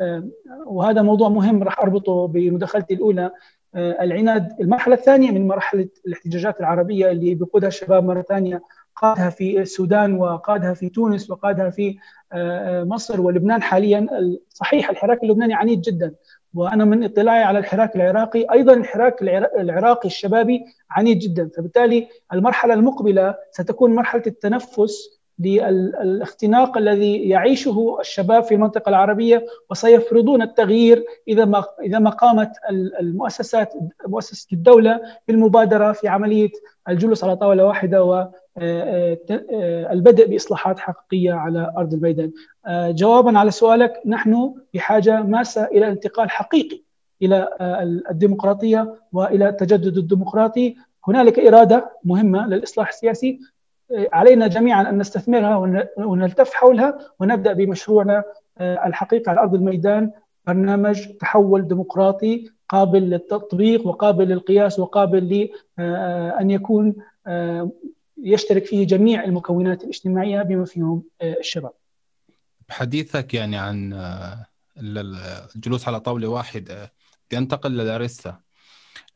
وهذا 0.67 1.03
موضوع 1.03 1.29
مهم 1.29 1.63
راح 1.63 1.81
أربطه 1.81 2.27
بمداخلتي 2.27 2.95
الأولى. 2.95 3.31
العناد. 3.77 4.61
المرحلة 4.61 4.95
الثانية 4.95 5.31
من 5.31 5.49
مرحلة 5.49 5.89
الاحتجاجات 6.07 6.61
العربية 6.61 7.11
اللي 7.11 7.35
بيقودها 7.35 7.69
الشباب 7.69 8.05
مرة 8.05 8.23
ثانية 8.23 8.63
قادها 8.97 9.31
في 9.31 9.61
السودان 9.61 10.15
وقادها 10.15 10.75
في 10.75 10.89
تونس 10.89 11.31
وقادها 11.31 11.71
في 11.71 11.97
آه، 12.33 12.81
آه، 12.81 12.85
مصر 12.85 13.21
ولبنان 13.21 13.63
حاليا. 13.63 14.07
صحيح 14.49 14.91
الحراك 14.91 15.23
اللبناني 15.23 15.55
عنيد 15.55 15.81
جدا 15.81 16.15
وأنا 16.55 16.85
من 16.85 17.05
اطلاعي 17.05 17.43
على 17.43 17.59
الحراك 17.59 17.97
العراقي. 17.97 18.47
أيضا 18.53 18.73
الحراك 18.73 19.23
العراقي 19.59 20.07
الشبابي 20.07 20.65
عنيد 20.91 21.19
جدا. 21.19 21.51
فبالتالي 21.57 22.09
المرحلة 22.33 22.75
المقبلة 22.75 23.35
ستكون 23.53 23.95
مرحلة 23.95 24.23
التنفس 24.27 25.18
للاختناق 25.39 26.79
الذي 26.79 27.29
يعيشه 27.29 27.97
الشباب 28.01 28.43
في 28.43 28.55
المنطقة 28.55 28.89
العربية 28.89 29.47
وسيفرضون 29.71 30.43
التغيير 30.43 31.05
إذا 31.29 31.45
ما 31.45 31.65
إذا 31.83 31.99
ما 31.99 32.11
قامت 32.11 32.51
المؤسسات 33.01 33.75
مؤسسة 34.07 34.47
الدولة 34.53 35.01
بالمبادرة 35.29 35.93
في 35.93 36.09
عملية 36.09 36.51
الجلوس 36.89 37.25
على 37.25 37.37
طاولة 37.37 37.65
واحدة 37.67 38.05
والبدء 38.57 40.27
بإصلاحات 40.27 40.79
حقيقية 40.79 41.33
على 41.33 41.73
أرض 41.77 41.95
الميدان. 41.95 42.33
جوابا 42.69 43.39
على 43.39 43.51
سؤالك 43.51 43.93
نحن 44.07 44.55
بحاجة 44.75 45.23
ماسة 45.23 45.65
إلى 45.65 45.89
انتقال 45.89 46.31
حقيقي 46.31 46.83
إلى 47.23 47.49
الديمقراطية 48.11 48.95
وإلى 49.13 49.49
التجدد 49.49 49.97
الديمقراطي 49.97 50.77
هنالك 51.09 51.39
إرادة 51.39 51.91
مهمة 52.05 52.47
للإصلاح 52.47 52.89
السياسي 52.89 53.41
علينا 53.93 54.47
جميعا 54.47 54.91
أن 54.91 54.99
نستثمرها 54.99 55.57
ونلتف 55.97 56.55
حولها 56.55 56.99
ونبدأ 57.21 57.53
بمشروعنا 57.53 58.25
آه، 58.59 58.87
الحقيقي 58.87 59.31
على 59.31 59.41
أرض 59.41 59.55
الميدان 59.55 60.13
برنامج 60.47 61.09
تحول 61.21 61.69
ديمقراطي 61.69 62.51
قابل 62.69 63.03
للتطبيق 63.03 63.87
وقابل 63.87 64.29
للقياس 64.29 64.79
وقابل 64.79 65.29
لأن 65.29 66.51
آه، 66.51 66.55
يكون 66.55 66.95
آه، 67.27 67.71
يشترك 68.23 68.65
فيه 68.65 68.87
جميع 68.87 69.25
المكونات 69.25 69.85
الاجتماعية 69.85 70.43
بما 70.43 70.65
فيهم 70.65 71.03
الشباب. 71.23 71.73
بحديثك 72.69 73.35
يعني 73.35 73.57
عن 73.57 73.93
الجلوس 74.79 75.89
على 75.89 76.01
طاولة 76.01 76.29
واحدة 76.29 76.93
بدي 77.27 77.39
انتقل 77.39 77.71
للاريسا. 77.71 78.41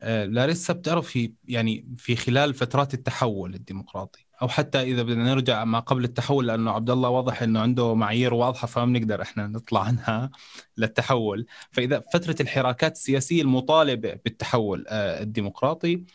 لاريسا 0.03 0.73
بتعرفي 0.73 1.33
يعني 1.45 1.87
في 1.97 2.15
خلال 2.15 2.53
فترات 2.53 2.93
التحول 2.93 3.55
الديمقراطي 3.55 4.25
أو 4.41 4.47
حتى 4.47 4.81
إذا 4.81 5.03
بدنا 5.03 5.23
نرجع 5.23 5.65
ما 5.65 5.79
قبل 5.79 6.03
التحول 6.03 6.47
لأنه 6.47 6.71
عبد 6.71 6.89
الله 6.89 7.09
واضح 7.09 7.41
إنه 7.41 7.59
عنده 7.59 7.95
معايير 7.95 8.33
واضحة 8.33 8.67
فما 8.67 8.85
بنقدر 8.85 9.21
إحنا 9.21 9.47
نطلع 9.47 9.81
عنها 9.87 10.31
للتحول، 10.77 11.45
فإذا 11.71 12.03
فترة 12.13 12.35
الحراكات 12.41 12.91
السياسية 12.95 13.41
المطالبة 13.41 14.13
بالتحول 14.25 14.85
آه، 14.87 15.23
الديمقراطي 15.23 16.05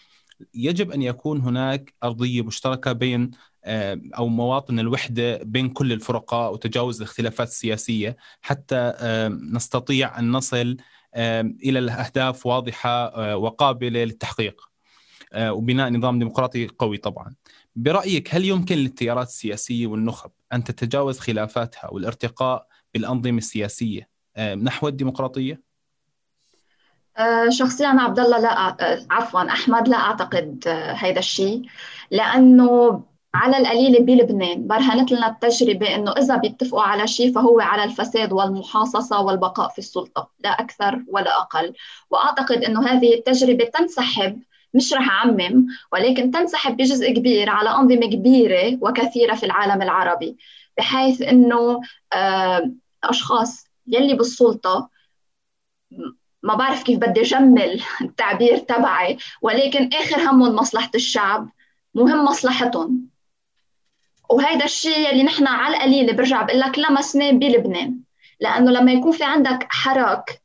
يجب 0.54 0.90
أن 0.90 1.02
يكون 1.02 1.40
هناك 1.40 1.94
أرضية 2.04 2.42
مشتركة 2.42 2.92
بين 2.92 3.30
أو 4.18 4.28
مواطن 4.28 4.78
الوحدة 4.78 5.36
بين 5.42 5.68
كل 5.68 5.92
الفرقاء 5.92 6.52
وتجاوز 6.52 6.96
الاختلافات 6.96 7.48
السياسية 7.48 8.16
حتى 8.42 8.94
نستطيع 9.52 10.18
أن 10.18 10.32
نصل 10.32 10.76
إلى 11.16 11.78
الأهداف 11.78 12.46
واضحة 12.46 12.90
آه، 12.90 13.36
وقابلة 13.36 14.04
للتحقيق 14.04 14.68
آه، 15.32 15.52
وبناء 15.52 15.90
نظام 15.90 16.18
ديمقراطي 16.18 16.66
قوي 16.66 16.96
طبعا. 16.96 17.34
برأيك 17.76 18.34
هل 18.34 18.44
يمكن 18.44 18.76
للتيارات 18.76 19.26
السياسية 19.26 19.86
والنخب 19.86 20.30
أن 20.52 20.64
تتجاوز 20.64 21.18
خلافاتها 21.18 21.90
والارتقاء 21.90 22.66
بالأنظمة 22.94 23.38
السياسية 23.38 24.08
نحو 24.38 24.88
الديمقراطية؟ 24.88 25.62
آه، 27.18 27.48
شخصيا 27.48 27.88
عبد 27.88 28.18
الله 28.18 28.38
لا 28.38 28.76
عفوا 29.10 29.48
أحمد 29.48 29.88
لا 29.88 29.96
أعتقد 29.96 30.68
هذا 30.96 31.18
الشيء 31.18 31.62
لأنه 32.10 33.02
على 33.38 33.56
القليل 33.58 34.02
بلبنان. 34.04 34.66
برهنت 34.66 35.12
لنا 35.12 35.28
التجربة 35.28 35.94
أنه 35.94 36.12
إذا 36.12 36.36
بيتفقوا 36.36 36.82
على 36.82 37.06
شيء 37.06 37.32
فهو 37.32 37.60
على 37.60 37.84
الفساد 37.84 38.32
والمحاصصة 38.32 39.20
والبقاء 39.20 39.68
في 39.68 39.78
السلطة. 39.78 40.30
لا 40.40 40.50
أكثر 40.50 41.04
ولا 41.08 41.38
أقل. 41.38 41.72
وأعتقد 42.10 42.64
أنه 42.64 42.88
هذه 42.88 43.14
التجربة 43.14 43.64
تنسحب 43.64 44.42
مش 44.74 44.92
رح 44.92 45.10
أعمم 45.10 45.66
ولكن 45.92 46.30
تنسحب 46.30 46.76
بجزء 46.76 47.12
كبير 47.12 47.50
على 47.50 47.70
أنظمة 47.70 48.06
كبيرة 48.10 48.78
وكثيرة 48.80 49.34
في 49.34 49.46
العالم 49.46 49.82
العربي. 49.82 50.36
بحيث 50.78 51.22
أنه 51.22 51.80
أشخاص 53.04 53.64
يلي 53.86 54.14
بالسلطة 54.14 54.88
ما 56.42 56.54
بعرف 56.54 56.82
كيف 56.82 56.98
بدي 56.98 57.22
جمل 57.22 57.82
التعبير 58.00 58.58
تبعي 58.58 59.18
ولكن 59.42 59.90
آخر 59.94 60.30
همهم 60.30 60.56
مصلحة 60.56 60.90
الشعب 60.94 61.48
مهم 61.94 62.24
مصلحتهم. 62.24 63.17
وهيدا 64.30 64.64
الشيء 64.64 65.10
اللي 65.10 65.22
نحن 65.22 65.46
على 65.46 65.76
القليل 65.76 66.16
برجع 66.16 66.42
بقول 66.42 66.60
لك 66.60 66.78
لمسناه 66.78 67.30
بلبنان. 67.30 68.00
لأنه 68.40 68.70
لما 68.70 68.92
يكون 68.92 69.12
في 69.12 69.24
عندك 69.24 69.66
حراك 69.70 70.42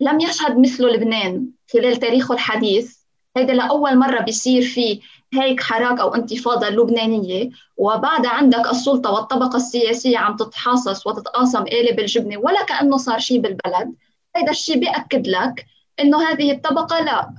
لم 0.00 0.20
يشهد 0.20 0.58
مثله 0.58 0.88
لبنان 0.88 1.46
خلال 1.72 1.96
تاريخه 1.96 2.34
الحديث 2.34 2.98
هيدا 3.36 3.52
لأول 3.52 3.98
مرة 3.98 4.20
بيصير 4.20 4.62
في 4.62 5.00
هيك 5.34 5.62
حراك 5.62 6.00
أو 6.00 6.14
انتفاضة 6.14 6.68
لبنانية. 6.68 7.50
وبعدها 7.76 8.30
عندك 8.30 8.70
السلطة 8.70 9.10
والطبقة 9.10 9.56
السياسية 9.56 10.18
عم 10.18 10.36
تتحاصص 10.36 11.06
وتتقاسم 11.06 11.64
قالب 11.64 12.00
الجبنه 12.00 12.38
ولا 12.38 12.64
كأنه 12.64 12.96
صار 12.96 13.18
شيء 13.18 13.40
بالبلد. 13.40 13.94
هيدا 14.36 14.50
الشيء 14.50 14.78
بيأكد 14.78 15.26
لك 15.28 15.66
إنه 16.00 16.22
هذه 16.22 16.52
الطبقة 16.52 17.00
لا. 17.00 17.30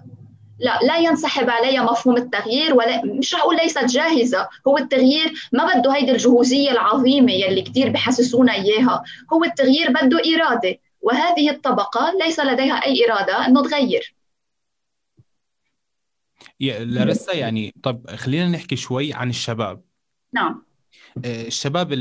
لا 0.59 0.79
لا 0.81 0.97
ينسحب 0.97 1.49
عليها 1.49 1.83
مفهوم 1.83 2.17
التغيير 2.17 2.73
ولا 2.73 3.05
مش 3.05 3.35
رح 3.35 3.41
أقول 3.41 3.55
ليست 3.55 3.85
جاهزة 3.85 4.47
هو 4.67 4.77
التغيير 4.77 5.33
ما 5.53 5.75
بده 5.75 5.95
هيدي 5.95 6.11
الجهوزية 6.11 6.71
العظيمة 6.71 7.31
يلي 7.31 7.61
كثير 7.61 7.89
بحسسونا 7.89 8.53
إياها 8.53 9.03
هو 9.33 9.43
التغيير 9.43 9.89
بده 9.89 10.21
إرادة 10.35 10.79
وهذه 11.01 11.49
الطبقة 11.49 12.13
ليس 12.25 12.39
لديها 12.39 12.85
أي 12.85 13.05
إرادة 13.05 13.47
إنه 13.47 13.63
تغير. 13.63 14.15
لارسا 16.59 17.33
يعني 17.33 17.73
طب 17.83 18.15
خلينا 18.15 18.47
نحكي 18.47 18.75
شوي 18.75 19.13
عن 19.13 19.29
الشباب. 19.29 19.81
نعم. 20.33 20.68
الشباب 21.25 21.93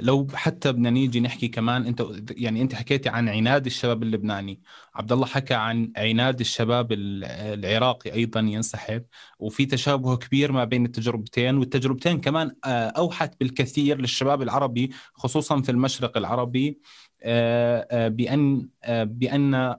لو 0.00 0.26
حتى 0.34 0.72
بدنا 0.72 0.90
نيجي 0.90 1.20
نحكي 1.20 1.48
كمان 1.48 1.86
انت 1.86 2.04
يعني 2.30 2.62
انت 2.62 2.74
حكيتي 2.74 3.08
عن 3.08 3.28
عناد 3.28 3.66
الشباب 3.66 4.02
اللبناني. 4.02 4.60
عبد 4.94 5.12
الله 5.12 5.26
حكى 5.26 5.54
عن 5.54 5.92
عناد 5.96 6.40
الشباب 6.40 6.92
العراقي 6.92 8.12
أيضا 8.12 8.40
ينسحب. 8.40 9.04
وفي 9.38 9.66
تشابه 9.66 10.16
كبير 10.16 10.52
ما 10.52 10.64
بين 10.64 10.84
التجربتين 10.84 11.56
والتجربتين 11.56 12.20
كمان 12.20 12.56
آه، 12.64 12.88
أوحت 12.88 13.40
بالكثير 13.40 14.00
للشباب 14.00 14.42
العربي 14.42 14.90
خصوصا 15.14 15.62
في 15.62 15.70
المشرق 15.70 16.16
العربي 16.16 16.78
آه، 17.22 18.08
بأن 18.08 18.68
بأن 18.88 19.76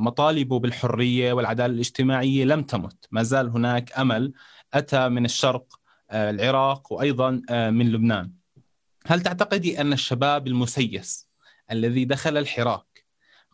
مطالبه 0.00 0.58
بالحرية 0.58 1.32
والعدالة 1.32 1.74
الاجتماعية 1.74 2.44
لم 2.44 2.62
تمت. 2.62 3.08
ما 3.10 3.22
زال 3.22 3.48
هناك 3.48 3.98
أمل. 3.98 4.32
أتى 4.74 5.08
من 5.08 5.24
الشرق 5.24 5.66
آه، 5.76 5.81
العراق 6.12 6.92
وأيضا 6.92 7.42
آه، 7.50 7.70
من 7.70 7.92
لبنان. 7.92 8.30
هل 9.06 9.20
تعتقدي 9.20 9.80
أن 9.80 9.92
الشباب 9.92 10.46
المسيس 10.46 11.28
الذي 11.70 12.04
دخل 12.04 12.36
الحراك 12.36 12.92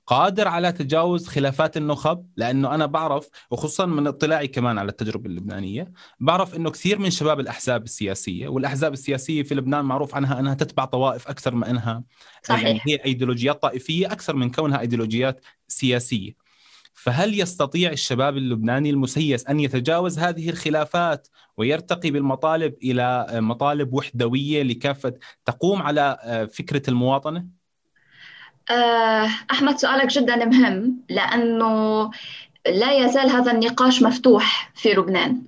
قادر 0.09 0.49
على 0.49 0.73
تجاوز 0.73 1.29
خلافات 1.29 1.77
النخب 1.77 2.27
لأنه 2.37 2.75
أنا 2.75 2.87
بعرف 2.87 3.29
وخصوصا 3.51 3.87
من 3.87 4.07
اطلاعي 4.07 4.49
كمان 4.49 4.79
على 4.79 4.91
التجربة 4.91 5.27
اللبنانية 5.27 5.93
بعرف 6.21 6.55
إنه 6.55 6.71
كثير 6.71 6.99
من 6.99 7.11
شباب 7.11 7.41
الأحزاب 7.41 7.85
السياسية 7.85 8.49
والأحزاب 8.49 8.93
السياسية 8.93 9.43
في 9.43 9.55
لبنان 9.55 9.85
معروف 9.85 10.15
عنها 10.15 10.41
أنها 10.41 10.55
تتبع 10.55 10.85
طوائف 10.85 11.29
أكثر 11.29 11.55
ما 11.55 11.71
أنها 11.71 12.03
صحيح. 12.43 12.63
يعني 12.63 12.81
هي 12.87 13.05
أيديولوجيات 13.05 13.63
طائفية 13.63 14.07
أكثر 14.07 14.37
من 14.37 14.51
كونها 14.51 14.81
أيديولوجيات 14.81 15.41
سياسية 15.69 16.48
فهل 17.03 17.41
يستطيع 17.41 17.91
الشباب 17.91 18.37
اللبناني 18.37 18.91
المسيس 18.91 19.47
أن 19.47 19.61
يتجاوز 19.61 20.19
هذه 20.19 20.51
الخلافات 20.51 21.29
ويرتقي 21.57 22.11
بالمطالب 22.11 22.75
إلى 22.83 23.27
مطالب 23.33 23.95
وحدوية 23.95 24.63
لكافة 24.63 25.15
تقوم 25.45 25.83
على 25.83 26.19
آه، 26.23 26.45
فكرة 26.45 26.83
المواطنة؟ 26.91 27.47
آه، 28.71 29.29
أحمد 29.51 29.79
سؤالك 29.79 30.07
جدا 30.07 30.45
مهم 30.45 31.05
لأنه 31.09 32.11
لا 32.67 32.93
يزال 32.93 33.31
هذا 33.31 33.53
النقاش 33.53 34.03
مفتوح 34.03 34.73
في 34.75 34.93
لبنان 34.93 35.43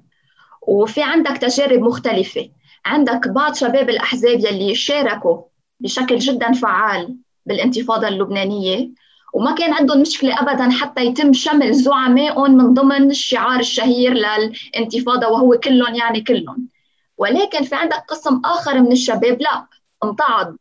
وفي 0.62 1.02
عندك 1.02 1.36
تجارب 1.36 1.80
مختلفة 1.80 2.50
عندك 2.84 3.28
بعض 3.28 3.54
شباب 3.54 3.90
الأحزاب 3.90 4.40
يلي 4.40 4.74
شاركوا 4.74 5.42
بشكل 5.80 6.18
جدا 6.18 6.52
فعال 6.52 7.16
بالانتفاضة 7.46 8.08
اللبنانية 8.08 8.90
وما 9.32 9.54
كان 9.54 9.72
عندهم 9.72 10.00
مشكلة 10.00 10.40
أبدا 10.40 10.70
حتى 10.70 11.04
يتم 11.04 11.32
شمل 11.32 11.74
زعمائهم 11.74 12.56
من 12.56 12.74
ضمن 12.74 13.10
الشعار 13.10 13.60
الشهير 13.60 14.14
للانتفاضة 14.14 15.28
وهو 15.28 15.58
كلهم 15.58 15.94
يعني 15.94 16.20
كلهم. 16.20 16.68
ولكن 17.18 17.64
في 17.64 17.74
عندك 17.74 18.04
قسم 18.08 18.40
آخر 18.44 18.80
من 18.80 18.92
الشباب 18.92 19.40
لا 19.40 19.66
امتعض 20.04 20.56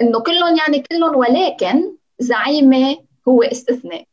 إنه 0.00 0.20
كلهم 0.20 0.56
يعني 0.56 0.84
كلهم 0.90 1.16
ولكن 1.16 1.92
زعيمة 2.18 2.96
هو 3.28 3.42
استثناء. 3.42 4.04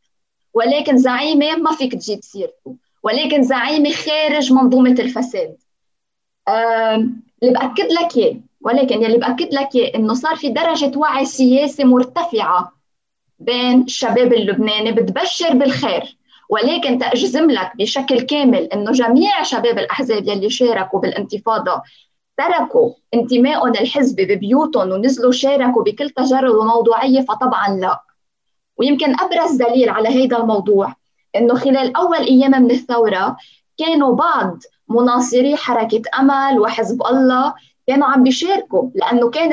ولكن 0.54 0.96
زعيمة 0.98 1.56
ما 1.56 1.72
فيك 1.72 1.92
تجيب 1.92 2.20
سيرته. 2.22 2.76
ولكن 3.02 3.42
زعيمة 3.42 3.90
خارج 3.90 4.52
منظومة 4.52 4.96
الفساد. 4.98 5.56
اللي 6.48 7.54
بأكد 7.54 7.92
لك 7.92 8.16
إياه 8.16 8.36
ولكن 8.60 9.02
يلي 9.02 9.18
بأكد 9.18 9.54
لك 9.54 9.68
إياه 9.74 9.94
إنه 9.94 10.14
صار 10.14 10.36
في 10.36 10.48
درجة 10.48 10.98
وعي 10.98 11.24
سياسي 11.24 11.84
مرتفعة 11.84 12.81
بين 13.44 13.82
الشباب 13.82 14.32
اللبناني 14.32 14.92
بتبشر 14.92 15.52
بالخير 15.54 16.16
ولكن 16.50 16.98
تأجزم 16.98 17.50
لك 17.50 17.72
بشكل 17.76 18.20
كامل 18.20 18.64
إنه 18.64 18.92
جميع 18.92 19.42
شباب 19.42 19.78
الأحزاب 19.78 20.28
يلي 20.28 20.50
شاركوا 20.50 21.00
بالانتفاضة 21.00 21.82
تركوا 22.36 22.94
انتمائهم 23.14 23.68
الحزبي 23.68 24.24
ببيوتهم 24.24 24.90
ونزلوا 24.90 25.32
شاركوا 25.32 25.82
بكل 25.82 26.10
تجرد 26.10 26.54
وموضوعية 26.54 27.20
فطبعا 27.20 27.68
لا. 27.68 28.00
ويمكن 28.76 29.20
أبرز 29.20 29.52
دليل 29.56 29.88
على 29.88 30.08
هذا 30.08 30.36
الموضوع 30.36 30.94
إنه 31.36 31.54
خلال 31.54 31.96
أول 31.96 32.18
أيام 32.18 32.62
من 32.62 32.70
الثورة 32.70 33.36
كانوا 33.78 34.14
بعض 34.14 34.58
مناصري 34.88 35.56
حركة 35.56 36.02
أمل 36.18 36.60
وحزب 36.60 37.02
الله 37.06 37.54
كانوا 37.86 38.08
عم 38.08 38.22
بيشاركوا 38.22 38.90
لأنه 38.94 39.30
كان 39.30 39.50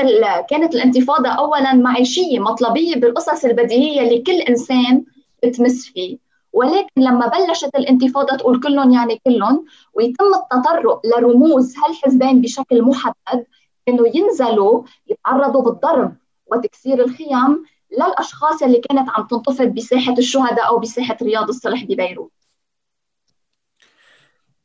كانت 0.49 0.75
الانتفاضة 0.75 1.29
اولا 1.29 1.73
معيشية 1.73 2.39
مطلبية 2.39 2.95
بالقصص 2.95 3.45
البديهية 3.45 4.01
اللي 4.01 4.21
كل 4.21 4.41
إنسان 4.41 5.03
بتمس 5.43 5.85
فيه. 5.85 6.17
ولكن 6.53 7.01
لما 7.01 7.27
بلشت 7.27 7.75
الانتفاضة 7.75 8.37
تقول 8.37 8.59
كلهم 8.59 8.91
يعني 8.91 9.21
كلهم 9.25 9.65
ويتم 9.93 10.25
التطرق 10.33 11.01
لرموز 11.05 11.75
هالحزبين 11.77 12.41
بشكل 12.41 12.81
محدد 12.81 13.45
إنه 13.87 14.11
ينزلوا 14.15 14.83
يتعرضوا 15.07 15.61
بالضرب 15.61 16.15
وتكسير 16.51 17.05
الخيام 17.05 17.65
للأشخاص 17.91 18.63
اللي 18.63 18.79
كانت 18.79 19.09
عم 19.09 19.27
تنتفض 19.27 19.67
بساحة 19.67 20.13
الشهداء 20.17 20.67
أو 20.67 20.79
بساحة 20.79 21.17
رياض 21.21 21.47
الصلح 21.47 21.83
ببيروت. 21.83 22.31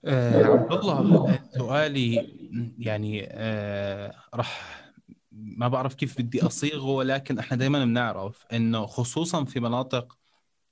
آه 0.04 0.44
عبد 0.44 0.72
الله 0.72 1.38
سؤالي 1.58 2.33
يعني 2.78 3.26
آه 3.30 4.14
راح 4.34 4.80
ما 5.32 5.68
بعرف 5.68 5.94
كيف 5.94 6.20
بدي 6.20 6.46
أصيغه 6.46 6.84
ولكن 6.84 7.38
إحنا 7.38 7.56
دائما 7.56 7.84
بنعرف 7.84 8.46
إنه 8.52 8.86
خصوصا 8.86 9.44
في 9.44 9.60
مناطق 9.60 10.18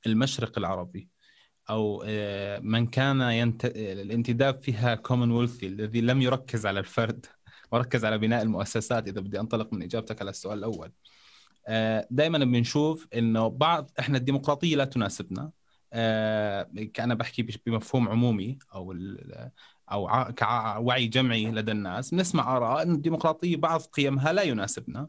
المشرق 0.07 0.59
العربي 0.59 1.09
أو 1.71 2.05
آه 2.07 2.59
من 2.59 2.87
كان 2.87 3.21
ينت... 3.21 3.65
الانتداب 3.77 4.63
فيها 4.63 4.95
كومنولثي 4.95 5.67
الذي 5.67 6.01
لم 6.01 6.23
يركز 6.23 6.67
على 6.67 6.81
الفرد 6.81 7.27
وركز 7.73 8.05
على 8.05 8.19
بناء 8.19 8.43
المؤسسات 8.43 9.09
إذا 9.09 9.21
بدي 9.21 9.41
أنطلق 9.41 9.73
من 9.73 9.83
إجابتك 9.83 10.21
على 10.21 10.31
السؤال 10.31 10.59
الأول. 10.59 10.93
آه، 11.67 12.07
دائما 12.11 12.39
بنشوف 12.39 13.07
إنه 13.15 13.49
بعض 13.49 13.91
إحنا 14.01 14.19
الديمقراطية 14.19 14.77
لا 14.77 14.85
تناسبنا. 14.85 15.51
كأنا 16.95 17.15
بحكي 17.15 17.43
بمفهوم 17.67 18.09
عمومي 18.09 18.59
أو 18.75 18.93
أو 19.93 20.33
كوعي 20.39 21.07
جمعي 21.07 21.47
لدى 21.47 21.73
الناس 21.73 22.11
بنسمع 22.11 22.57
آراء 22.57 22.83
ان 22.83 22.95
الديمقراطية 22.95 23.57
بعض 23.57 23.81
قيمها 23.81 24.33
لا 24.33 24.43
يناسبنا 24.43 25.09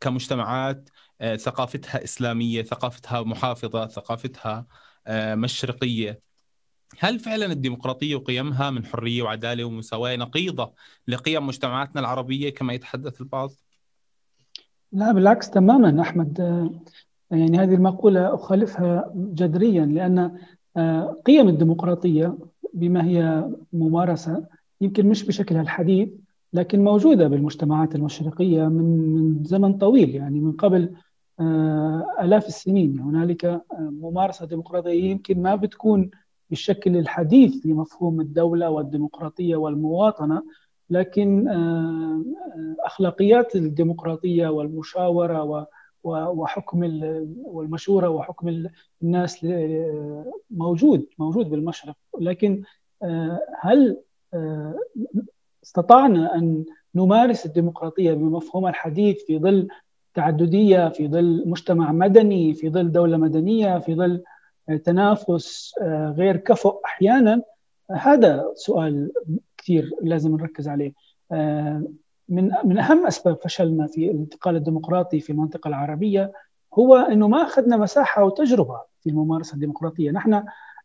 كمجتمعات 0.00 0.90
آه، 1.20 1.36
ثقافتها 1.36 2.04
إسلامية، 2.04 2.62
ثقافتها 2.62 3.22
محافظة، 3.22 3.86
ثقافتها 3.86 4.66
آه، 5.06 5.34
مشرقية. 5.34 6.20
هل 6.98 7.18
فعلا 7.18 7.46
الديمقراطية 7.46 8.16
وقيمها 8.16 8.70
من 8.70 8.86
حرية 8.86 9.22
وعدالة 9.22 9.64
ومساواة 9.64 10.16
نقيضة 10.16 10.72
لقيم 11.08 11.46
مجتمعاتنا 11.46 12.00
العربية 12.00 12.50
كما 12.50 12.72
يتحدث 12.72 13.20
البعض؟ 13.20 13.50
لا 14.92 15.12
بالعكس 15.12 15.50
تماما 15.50 16.02
أحمد 16.02 16.40
آه، 16.40 16.70
يعني 17.36 17.58
هذه 17.58 17.74
المقولة 17.74 18.34
أخالفها 18.34 19.12
جذريا 19.14 19.86
لأن 19.86 20.38
قيم 21.26 21.48
الديمقراطية 21.48 22.38
بما 22.74 23.04
هي 23.04 23.50
ممارسة 23.72 24.46
يمكن 24.80 25.06
مش 25.06 25.24
بشكلها 25.24 25.62
الحديث 25.62 26.08
لكن 26.52 26.84
موجودة 26.84 27.28
بالمجتمعات 27.28 27.94
المشرقية 27.94 28.68
من 28.68 29.14
من 29.14 29.44
زمن 29.44 29.72
طويل 29.78 30.14
يعني 30.14 30.40
من 30.40 30.52
قبل 30.52 30.94
آه، 31.40 32.06
آلاف 32.20 32.48
السنين. 32.48 33.00
هنالك 33.00 33.44
آه، 33.44 33.62
ممارسة 33.78 34.46
ديمقراطية 34.46 35.10
يمكن 35.10 35.42
ما 35.42 35.54
بتكون 35.56 36.10
بالشكل 36.50 36.96
الحديث 36.96 37.66
لمفهوم 37.66 38.20
الدولة 38.20 38.70
والديمقراطية 38.70 39.56
والمواطنة 39.56 40.42
لكن 40.90 41.48
آه، 41.48 42.24
أخلاقيات 42.80 43.56
الديمقراطية 43.56 44.48
والمشاورة 44.48 45.44
وحكم 46.04 47.00
والمشورة 47.44 48.08
وحكم 48.08 48.66
الناس 49.02 49.46
موجود 50.50 51.06
موجود 51.18 51.50
بالمشرق. 51.50 51.96
لكن 52.20 52.62
هل 53.60 53.96
استطعنا 55.64 56.34
أن 56.34 56.64
نمارس 56.94 57.46
الديمقراطية 57.46 58.12
بمفهومها 58.12 58.70
الحديث 58.70 59.24
في 59.24 59.38
ظل 59.38 59.68
تعددية 60.14 60.88
في 60.88 61.08
ظل 61.08 61.48
مجتمع 61.48 61.92
مدني 61.92 62.54
في 62.54 62.70
ظل 62.70 62.92
دولة 62.92 63.16
مدنية 63.16 63.78
في 63.78 63.94
ظل 63.94 64.22
تنافس 64.84 65.74
آه، 65.82 66.14
غير 66.18 66.36
كفؤ 66.36 66.80
أحيانا؟ 66.84 67.42
هذا 67.90 68.52
سؤال 68.54 69.12
كثير 69.58 69.90
لازم 70.02 70.36
نركز 70.36 70.68
عليه. 70.68 70.92
آه، 71.32 71.84
من 72.30 72.50
من 72.64 72.78
أهم 72.78 73.06
أسباب 73.06 73.36
فشلنا 73.42 73.86
في 73.86 74.10
الانتقال 74.10 74.56
الديمقراطي 74.56 75.20
في 75.20 75.30
المنطقة 75.30 75.68
العربية 75.68 76.32
هو 76.74 76.96
إنه 76.96 77.28
ما 77.28 77.42
أخذنا 77.42 77.76
مساحة 77.76 78.24
وتجربة 78.24 78.80
في 79.00 79.10
الممارسة 79.10 79.54
الديمقراطية، 79.54 80.10
نحن 80.10 80.34
آه، 80.34 80.44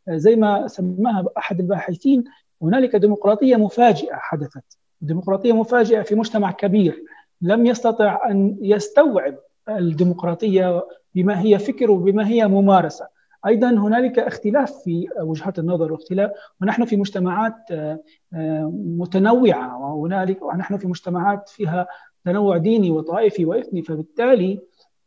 زي 0.09 0.35
ما 0.35 0.67
سماها 0.67 1.25
أحد 1.37 1.59
الباحثين 1.59 2.23
هنالك 2.61 2.95
ديمقراطية 2.95 3.55
مفاجئة 3.55 4.15
حدثت، 4.15 4.77
ديمقراطية 5.01 5.53
مفاجئة 5.53 6.01
في 6.01 6.15
مجتمع 6.15 6.51
كبير. 6.51 7.03
لم 7.41 7.65
يستطع 7.65 8.29
أن 8.29 8.57
يستوعب 8.61 9.35
الديمقراطية 9.69 10.87
بما 11.15 11.41
هي 11.41 11.59
فكر 11.59 11.91
وبما 11.91 12.27
هي 12.27 12.47
ممارسة، 12.47 13.07
أيضا 13.47 13.69
هنالك 13.69 14.19
اختلاف 14.19 14.71
في 14.83 15.07
وجهات 15.21 15.59
النظر 15.59 15.93
واختلاف 15.93 16.31
ونحن 16.61 16.85
في 16.85 16.97
مجتمعات 16.97 17.55
آه، 17.71 17.99
آه، 18.33 18.71
متنوعة 18.73 19.95
وهنالك 19.95 20.41
ونحن 20.41 20.77
في 20.77 20.87
مجتمعات 20.87 21.49
فيها 21.49 21.87
تنوع 22.25 22.57
ديني 22.57 22.91
وطائفي 22.91 23.45
وإثني 23.45 23.81
فبالتالي 23.81 24.59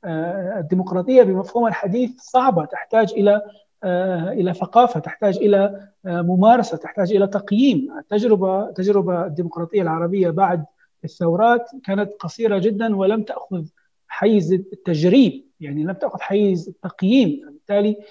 آه، 0.05 0.59
الديمقراطية 0.59 1.23
بمفهوم 1.23 1.67
الحديث 1.67 2.11
صعبة 2.21 2.65
تحتاج 2.65 3.13
إلى 3.13 3.43
إلى 3.85 4.55
ثقافة 4.55 5.01
تحتاج 5.01 5.37
إلى 5.37 5.89
ممارسة 6.05 6.77
تحتاج 6.77 7.13
إلى 7.13 7.27
تقييم. 7.27 7.99
التجربة 7.99 8.71
تجربه 8.71 9.27
الديمقراطية 9.27 9.83
العربية 9.83 10.31
بعد 10.31 10.65
الثورات 11.05 11.71
كانت 11.85 12.13
قصيرة 12.21 12.59
جدا 12.59 12.97
ولم 12.97 13.23
تأخذ 13.23 13.65
حيز 14.09 14.53
التجريب 14.53 15.45
يعني 15.61 15.85
لم 15.85 15.93
تأخذ 15.93 16.21
حيز 16.21 16.69
التقييم 16.69 17.41
فبالتالي 17.47 17.91
آه، 17.91 18.03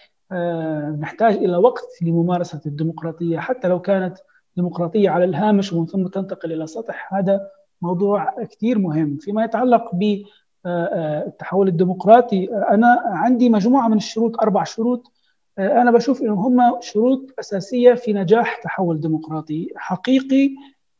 نحتاج 0.99 1.35
إلى 1.35 1.57
وقت 1.57 1.87
لممارسة 2.01 2.61
الديمقراطية. 2.65 3.39
حتى 3.39 3.67
لو 3.67 3.81
كانت 3.81 4.17
ديمقراطية 4.55 5.09
على 5.09 5.25
الهامش 5.25 5.73
ومن 5.73 5.85
ثم 5.85 6.07
تنتقل 6.07 6.53
إلى 6.53 6.63
السطح 6.63 7.13
هذا 7.13 7.49
موضوع 7.81 8.43
كثير 8.43 8.79
مهم. 8.79 9.17
فيما 9.17 9.43
يتعلق 9.43 9.91
بالتحول 9.95 11.67
الديمقراطي 11.67 12.49
أنا 12.53 13.01
عندي 13.05 13.49
مجموعة 13.49 13.87
من 13.87 13.97
الشروط 13.97 14.41
أربع 14.41 14.63
شروط. 14.63 15.11
آه، 15.57 15.81
أنا 15.81 15.91
بشوف 15.91 16.21
انهم 16.21 16.59
هم 16.59 16.81
شروط 16.81 17.33
أساسية 17.39 17.93
في 17.93 18.13
نجاح 18.13 18.61
تحول 18.63 18.99
ديمقراطي 18.99 19.69
حقيقي 19.75 20.49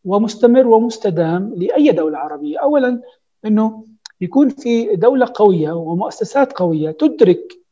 ومستمر 0.06 0.68
ومستدام 0.68 1.54
لأي 1.56 1.92
دولة 1.92 2.18
عربية. 2.18 2.60
اولا 2.60 3.02
إنه 3.46 3.84
يكون 4.22 4.50
في 4.50 4.96
دولة 4.96 5.32
قوية 5.36 5.72
ومؤسسات 5.72 6.54
قوية 6.54 6.92
تدرك 6.92 7.67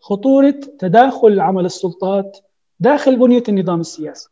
خطورة 0.00 0.54
تداخل 0.78 1.40
عمل 1.40 1.64
السلطات 1.64 2.38
داخل 2.80 3.18
بنية 3.18 3.42
النظام 3.48 3.80
السياسي. 3.80 4.28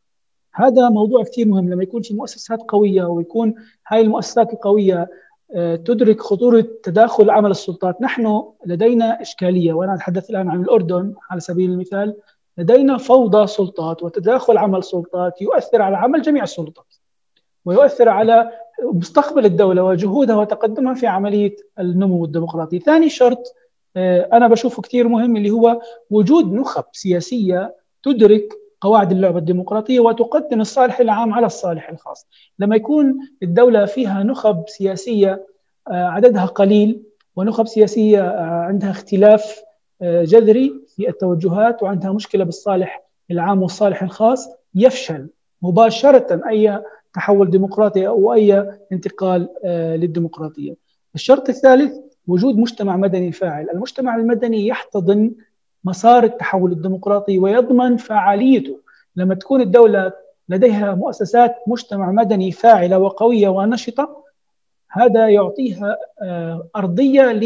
هذا 0.55 0.89
موضوع 0.89 1.25
كثير 1.25 1.49
مهم 1.49 1.71
لما 1.71 1.83
يكون 1.83 2.03
في 2.03 2.15
مؤسسات 2.15 2.63
قوية 2.69 3.05
ويكون 3.05 3.55
هاي 3.87 4.01
المؤسسات 4.01 4.53
القوية 4.53 5.11
آه، 5.55 5.77
تدرك 5.77 6.21
خطورة 6.21 6.65
تداخل 6.83 7.31
عمل 7.31 7.51
السلطات، 7.51 8.03
نحن 8.03 8.45
لدينا 8.67 9.23
إشكالية 9.23 9.73
وأنا 9.73 9.95
أتحدث 9.95 10.31
الآن 10.31 10.49
عن 10.49 10.63
الأردن 10.63 11.15
على 11.31 11.41
سبيل 11.41 11.71
المثال 11.71 12.17
لدينا 12.59 12.97
فوضى 12.97 13.47
سلطات 13.47 14.03
وتداخل 14.03 14.59
عمل 14.59 14.85
سلطات 14.85 15.43
يؤثر 15.43 15.83
على 15.83 15.97
عمل 15.97 16.23
جميع 16.23 16.43
السلطات 16.43 16.95
ويؤثر 17.65 18.09
على 18.09 18.51
مستقبل 18.83 19.45
الدولة 19.45 19.83
وجهودها 19.85 20.37
وتقدمها 20.37 20.95
في 20.95 21.07
عملية 21.07 21.57
النمو 21.79 22.25
الديمقراطي. 22.25 22.79
ثاني 22.79 23.09
شرط 23.09 23.55
أنا 24.33 24.49
بشوفه 24.49 24.83
كثير 24.83 25.09
مهم 25.09 25.37
اللي 25.37 25.51
هو 25.51 25.81
وجود 26.11 26.53
نخب 26.53 26.85
سياسية 26.93 27.77
تدرك 28.03 28.49
قواعد 28.81 29.13
اللعبة 29.13 29.39
الديمقراطية 29.39 30.01
وتقدم 30.01 30.61
الصالح 30.61 31.01
العام 31.01 31.35
على 31.35 31.47
الصالح 31.47 31.91
الخاص 31.91 32.27
لما 32.59 32.77
يكون 32.77 33.19
الدولة 33.43 33.85
فيها 33.85 34.23
نخب 34.23 34.65
سياسية 34.67 35.47
آه، 35.89 36.05
عددها 36.05 36.47
قليل 36.47 37.03
ونخب 37.37 37.67
سياسية 37.67 38.21
آه، 38.21 38.43
عندها 38.43 38.91
اختلاف 38.91 39.63
جذري 40.03 40.73
في 40.97 41.09
التوجهات 41.09 41.83
وعندها 41.83 42.13
مشكلة 42.13 42.45
بالصالح 42.45 43.03
العام 43.31 43.63
والصالح 43.63 44.03
الخاص 44.03 44.49
يفشل 44.75 45.29
مباشرة 45.63 46.41
أي 46.49 46.83
تحول 47.15 47.51
ديمقراطي 47.51 48.09
أو 48.09 48.33
أي 48.33 48.79
انتقال 48.93 49.49
للديمقراطية. 50.01 50.75
الشرط 51.15 51.49
الثالث 51.49 51.97
وجود 52.29 52.59
مجتمع 52.59 52.97
مدني 52.97 53.33
فاعل. 53.33 53.67
المجتمع 53.75 54.17
المدني 54.17 54.67
يحتضن 54.67 55.33
مسار 55.85 56.25
التحول 56.25 56.73
الديمقراطي 56.73 57.39
ويضمن 57.39 57.97
فعاليته. 57.97 58.81
لما 59.17 59.35
تكون 59.35 59.61
الدولة 59.61 60.13
لديها 60.49 60.95
مؤسسات 60.95 61.57
مجتمع 61.67 62.13
مدني 62.13 62.53
فاعلة 62.53 62.99
وقوية 62.99 63.49
ونشطة 63.49 64.25
هذا 64.91 65.29
يعطيها 65.29 65.97
آه، 66.23 66.69
أرضية 66.77 67.41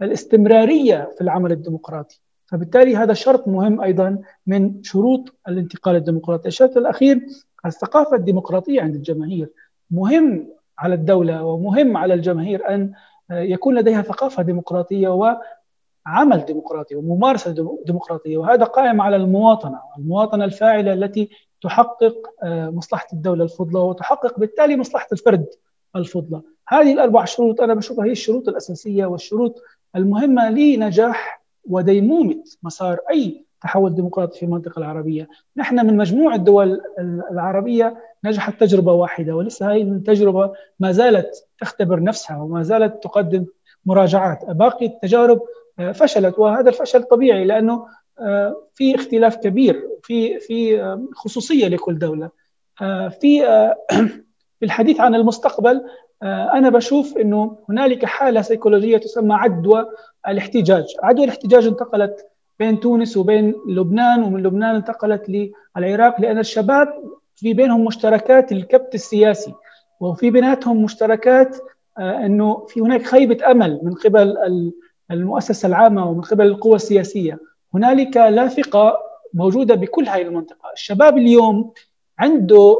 للاستمرارية 0.00 1.10
في 1.16 1.20
العمل 1.20 1.52
الديمقراطي. 1.52 2.20
فبالتالي 2.46 2.96
هذا 2.96 3.12
شرط 3.12 3.48
مهم 3.48 3.80
أيضا 3.80 4.18
من 4.46 4.82
شروط 4.82 5.34
الانتقال 5.48 5.96
الديمقراطي. 5.96 6.48
الشرط 6.48 6.76
الأخير 6.76 7.20
الثقافة 7.66 8.16
الديمقراطية 8.16 8.82
عند 8.82 8.94
الجماهير. 8.94 9.48
مهم 9.90 10.48
على 10.78 10.94
الدولة 10.94 11.44
ومهم 11.44 11.96
على 11.96 12.14
الجماهير 12.14 12.74
أن 12.74 12.92
يكون 13.30 13.78
لديها 13.78 14.02
ثقافة 14.02 14.42
ديمقراطية 14.42 15.08
وعمل 15.08 16.44
ديمقراطي 16.44 16.96
وممارسة 16.96 17.78
ديمقراطية 17.86 18.38
وهذا 18.38 18.64
قائم 18.64 19.00
على 19.00 19.16
المواطنة 19.16 19.80
المواطنة 19.98 20.44
الفاعلة 20.44 20.92
التي 20.92 21.30
تحقق 21.62 22.16
آه، 22.42 22.70
مصلحة 22.70 23.06
الدولة 23.12 23.44
الفضلى 23.44 23.78
وتحقق 23.78 24.38
بالتالي 24.38 24.76
مصلحة 24.76 25.06
الفرد 25.12 25.46
الفضلى 25.96 26.42
هذه 26.68 26.92
الأربع 26.92 27.24
شروط 27.24 27.60
أنا 27.60 27.74
بشوفها 27.74 28.04
هي 28.04 28.12
الشروط 28.12 28.48
الأساسية 28.48 29.06
والشروط 29.06 29.62
المهمة 29.96 30.50
لنجاح 30.50 31.42
وديمومة 31.68 32.44
مسار 32.62 32.98
أي 33.10 33.44
تحول 33.60 33.94
ديمقراطي 33.94 34.38
في 34.38 34.44
المنطقة 34.44 34.78
العربية. 34.78 35.28
نحن 35.56 35.86
من 35.86 35.96
مجموع 35.96 36.34
الدول 36.34 36.80
العربية 37.30 37.96
نجحت 38.24 38.60
تجربة 38.60 38.92
واحدة 38.92 39.36
ولسه 39.36 39.72
هذه 39.72 39.82
التجربة 39.82 40.52
ما 40.80 40.92
زالت 40.92 41.46
تختبر 41.60 42.02
نفسها 42.02 42.42
وما 42.42 42.62
زالت 42.62 43.02
تقدم 43.02 43.46
مراجعات. 43.86 44.44
باقي 44.50 44.86
التجارب 44.86 45.42
آه، 45.78 45.92
فشلت 45.92 46.38
وهذا 46.38 46.68
الفشل 46.70 47.02
طبيعي 47.02 47.44
لأنه 47.44 47.86
آه، 48.20 48.56
في 48.74 48.94
اختلاف 48.94 49.36
كبير 49.36 49.88
في 50.02 50.40
في 50.40 50.82
آه، 50.82 51.08
خصوصية 51.14 51.68
لكل 51.68 51.98
دولة. 51.98 52.30
في 53.20 53.44
الحديث 54.62 55.00
عن 55.00 55.14
المستقبل 55.14 55.82
أنا 56.22 56.68
بشوف 56.68 57.16
إنه 57.18 57.58
هنالك 57.68 58.04
حالة 58.04 58.42
سيكولوجية 58.42 58.96
تسمى 58.96 59.34
عدوى 59.34 59.86
الاحتجاج، 60.28 60.84
عدوى 61.02 61.24
الاحتجاج 61.24 61.66
انتقلت 61.66 62.26
بين 62.60 62.80
تونس 62.80 63.16
وبين 63.16 63.54
لبنان 63.68 64.22
ومن 64.22 64.42
لبنان 64.42 64.74
انتقلت 64.74 65.50
للعراق 65.76 66.20
لأن 66.20 66.38
الشباب 66.38 66.88
في 67.36 67.54
بينهم 67.54 67.84
مشتركات 67.84 68.52
الكبت 68.52 68.94
السياسي 68.94 69.54
وفي 70.00 70.30
بيناتهم 70.30 70.84
مشتركات 70.84 71.56
آه، 71.98 72.26
إنه 72.26 72.66
في 72.68 72.80
هناك 72.80 73.02
خيبة 73.02 73.50
أمل 73.50 73.80
من 73.82 73.94
قبل 73.94 74.36
المؤسسة 75.10 75.66
العامة 75.66 76.10
ومن 76.10 76.20
قبل 76.20 76.46
القوى 76.46 76.74
السياسية. 76.74 77.38
هنالك 77.74 78.16
لا 78.16 78.48
ثقه 78.48 78.98
موجودة 79.34 79.74
بكل 79.74 80.08
هذه 80.08 80.22
المنطقة. 80.22 80.72
الشباب 80.72 81.18
اليوم 81.18 81.72
عنده 82.18 82.78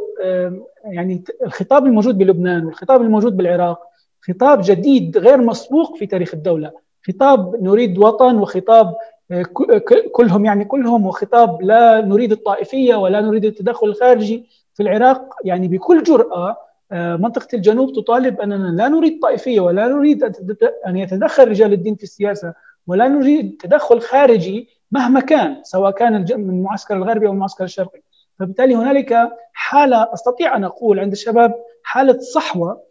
يعني 0.84 1.24
الخطاب 1.44 1.86
الموجود 1.86 2.18
بلبنان 2.18 2.66
والخطاب 2.66 3.02
الموجود 3.02 3.36
بالعراق 3.36 3.80
خطاب 4.22 4.60
جديد 4.64 5.18
غير 5.18 5.36
مسبوق 5.36 5.96
في 5.96 6.06
تاريخ 6.06 6.34
الدولة. 6.34 6.72
خطاب 7.06 7.62
نريد 7.62 7.98
وطن 7.98 8.38
وخطاب 8.38 8.96
كلهم 10.12 10.44
يعني 10.44 10.64
كلهم 10.64 11.06
وخطاب 11.06 11.62
لا 11.62 12.00
نريد 12.00 12.32
الطائفية 12.32 12.94
ولا 12.94 13.20
نريد 13.20 13.44
التدخل 13.44 13.86
الخارجي 13.86 14.46
في 14.74 14.82
العراق 14.82 15.34
يعني 15.44 15.68
بكل 15.68 16.02
جرأة 16.02 16.56
آه، 16.92 17.16
منطقة 17.16 17.48
الجنوب 17.54 17.92
تطالب 17.92 18.40
أننا 18.40 18.68
لا 18.82 18.88
نريد 18.88 19.20
طائفية 19.22 19.60
ولا 19.60 19.88
نريد 19.88 20.24
أن 20.86 20.96
يتدخل 20.96 21.48
رجال 21.48 21.72
الدين 21.72 21.94
في 21.94 22.02
السياسة 22.02 22.54
ولا 22.86 23.08
نريد 23.08 23.56
تدخل 23.60 24.00
خارجي 24.00 24.68
مهما 24.90 25.20
كان 25.20 25.56
سواء 25.62 25.90
كان 25.90 26.12
من 26.12 26.50
المعسكر 26.50 26.96
الغربي 26.96 27.26
أو 27.26 27.32
المعسكر 27.32 27.64
الشرقي. 27.64 28.02
فبالتالي 28.38 28.74
هنالك 28.74 29.30
حالة 29.52 30.12
أستطيع 30.14 30.56
أن 30.56 30.64
أقول 30.64 31.00
عند 31.00 31.12
الشباب 31.12 31.54
حالة 31.82 32.18
صحوة 32.18 32.82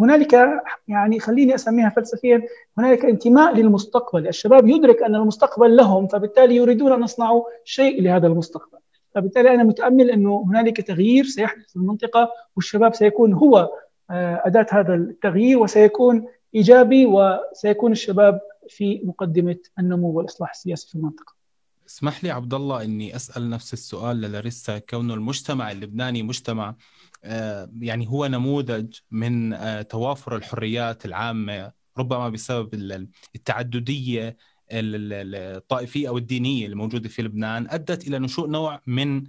هنالك 0.00 0.62
يعني 0.88 1.20
خليني 1.20 1.54
أسميها 1.54 1.88
فلسفيا 1.88 2.42
هنالك 2.78 3.04
انتماء 3.04 3.54
للمستقبل 3.54 4.28
الشباب 4.28 4.68
يدرك 4.68 5.02
أن 5.02 5.14
المستقبل 5.14 5.76
لهم 5.76 6.06
فبالتالي 6.06 6.56
يريدون 6.56 6.92
أن 6.92 7.02
يصنعوا 7.02 7.44
شيء 7.64 8.02
لهذا 8.02 8.26
المستقبل 8.26 8.78
فبالتالي 9.14 9.54
أنا 9.54 9.64
متأمل 9.64 10.10
أنه 10.10 10.44
هنالك 10.48 10.80
تغيير 10.80 11.24
سيحدث 11.24 11.68
في 11.68 11.76
المنطقة 11.76 12.30
والشباب 12.56 12.94
سيكون 12.94 13.32
هو 13.32 13.70
آه، 14.10 14.42
أداة 14.44 14.66
هذا 14.70 14.94
التغيير 14.94 15.58
وسيكون 15.58 16.26
إيجابي 16.54 17.06
وسيكون 17.06 17.92
الشباب 17.92 18.40
في 18.68 19.00
مقدمة 19.04 19.56
النمو 19.78 20.10
والإصلاح 20.10 20.50
السياسي 20.50 20.88
في 20.88 20.94
المنطقة. 20.94 21.36
اسمح 21.88 22.24
لي 22.24 22.30
عبد 22.30 22.54
الله 22.54 22.84
إني 22.84 23.16
أسأل 23.16 23.50
نفس 23.50 23.72
السؤال 23.72 24.20
للاريستا 24.20 24.78
كونه 24.78 25.14
المجتمع 25.14 25.70
اللبناني 25.70 26.22
مجتمع 26.22 26.68
آه، 26.68 26.76
يعني 27.80 28.08
هو 28.08 28.26
نموذج 28.26 28.94
من 29.10 29.52
آه، 29.52 29.82
توافر 29.82 30.36
الحريات 30.36 31.04
العامة 31.04 31.72
ربما 31.98 32.28
بسبب 32.28 32.74
التعددية 33.34 34.36
الطائفية 34.70 36.08
أو 36.08 36.18
الدينية 36.18 36.66
الموجوده 36.66 37.08
في 37.08 37.22
لبنان 37.22 37.66
أدت 37.70 38.06
إلى 38.06 38.18
نشوء 38.18 38.48
نوع 38.48 38.80
من 38.86 39.24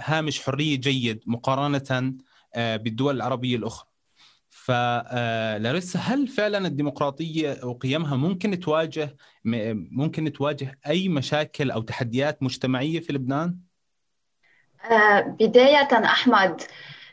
هامش 0.00 0.42
حرية 0.42 0.76
جيد 0.76 1.22
مقارنة 1.26 2.14
آه، 2.54 2.76
بالدول 2.76 3.16
العربية 3.16 3.56
الأخرى. 3.56 3.88
فلاريسا 4.50 5.98
هل 5.98 6.28
فعلا 6.28 6.66
الديمقراطية 6.66 7.64
وقيمها 7.64 8.16
ممكن 8.16 8.60
تواجه 8.60 9.16
ممكن 9.44 10.32
تواجه 10.32 10.78
أي 10.86 11.08
مشاكل 11.08 11.70
أو 11.70 11.82
تحديات 11.82 12.42
مجتمعية 12.42 13.00
في 13.00 13.12
لبنان؟ 13.12 13.58
بداية 15.40 15.88
أحمد 16.04 16.62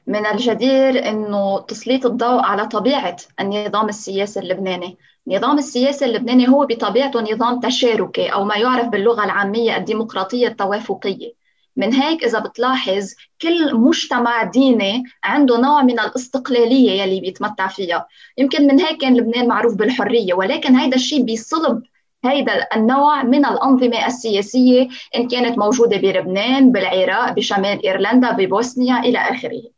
من 0.07 0.25
الجدير 0.25 1.09
إنه 1.09 1.59
تسليط 1.59 2.05
الضوء 2.05 2.41
على 2.41 2.65
طبيعة 2.65 3.17
النظام 3.39 3.89
السياسي 3.89 4.39
اللبناني، 4.39 4.97
النظام 5.27 5.57
السياسي 5.57 6.05
اللبناني 6.05 6.49
هو 6.49 6.65
بطبيعته 6.65 7.21
نظام 7.21 7.59
تشاركي 7.59 8.27
أو 8.27 8.43
ما 8.43 8.55
يعرف 8.55 8.87
باللغة 8.87 9.23
العامية 9.23 9.77
الديمقراطية 9.77 10.47
التوافقية. 10.47 11.33
من 11.77 11.93
هيك 11.93 12.23
إذا 12.23 12.39
بتلاحظ 12.39 13.13
كل 13.41 13.75
مجتمع 13.75 14.43
ديني 14.43 15.03
عنده 15.23 15.57
نوع 15.57 15.83
من 15.83 15.99
الاستقلالية 15.99 17.01
يلي 17.01 17.19
بيتمتع 17.19 17.67
فيها، 17.67 18.07
يمكن 18.37 18.67
من 18.67 18.79
هيك 18.79 19.01
كان 19.01 19.17
لبنان 19.17 19.47
معروف 19.47 19.75
بالحرية، 19.75 20.33
ولكن 20.33 20.75
هيدا 20.75 20.95
الشيء 20.95 21.23
بيصلب 21.23 21.83
هيدا 22.25 22.67
النوع 22.75 23.23
من 23.23 23.45
الأنظمة 23.45 24.05
السياسية 24.05 24.87
إن 25.15 25.27
كانت 25.27 25.57
موجودة 25.57 25.97
بلبنان 25.97 26.71
بالعراق 26.71 27.31
بشمال 27.31 27.85
إيرلندا 27.85 28.31
ببوسنيا 28.31 28.99
إلى 28.99 29.17
آخره. 29.17 29.74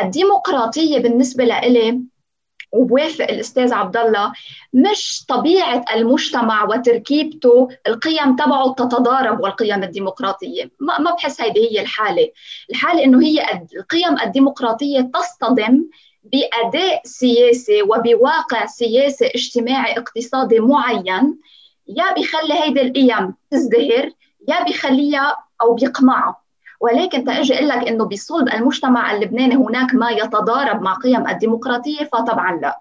الديمقراطيه 0.00 0.98
بالنسبة 0.98 1.44
لإلي؟ 1.44 2.00
وبوافق 2.72 3.24
الأستاذ 3.24 3.72
عبد 3.72 3.96
الله 3.96 4.32
مش 4.72 5.24
طبيعة 5.28 5.84
المجتمع 5.94 6.64
وتركيبته 6.64 7.68
القيم 7.86 8.36
تبعه 8.36 8.72
تتضارب 8.74 9.40
والقيم 9.40 9.82
الديمقراطية. 9.82 10.70
ما 10.80 10.98
ما 10.98 11.10
بحس 11.10 11.40
هيدي 11.40 11.60
هي 11.70 11.80
الحالة. 11.80 12.30
الحالة 12.70 13.04
إنه 13.04 13.22
هي 13.22 13.62
القيم 13.76 14.20
الديمقراطية 14.20 15.00
تصطدم 15.00 15.84
بأداء 16.24 17.00
سياسي 17.04 17.82
وبواقع 17.82 18.66
سياسي 18.66 19.26
اجتماعي 19.26 19.98
اقتصادي 19.98 20.60
معين 20.60 21.38
يا 21.86 22.14
بيخلي 22.14 22.54
هيدي 22.54 22.82
القيم 22.82 23.34
تزدهر 23.50 24.10
يا 24.48 24.64
بيخليها 24.64 25.36
أو 25.62 25.74
بيقمعها. 25.74 26.47
ولكن 26.80 27.24
تأجي 27.24 27.54
أقول 27.54 27.68
لك 27.68 27.88
إنه 27.88 28.04
بصلب 28.04 28.48
المجتمع 28.48 29.12
اللبناني 29.12 29.56
هناك 29.56 29.94
ما 29.94 30.10
يتضارب 30.10 30.82
مع 30.82 30.94
قيم 30.94 31.28
الديمقراطية 31.28 32.04
فطبعا 32.04 32.58
لا. 32.62 32.80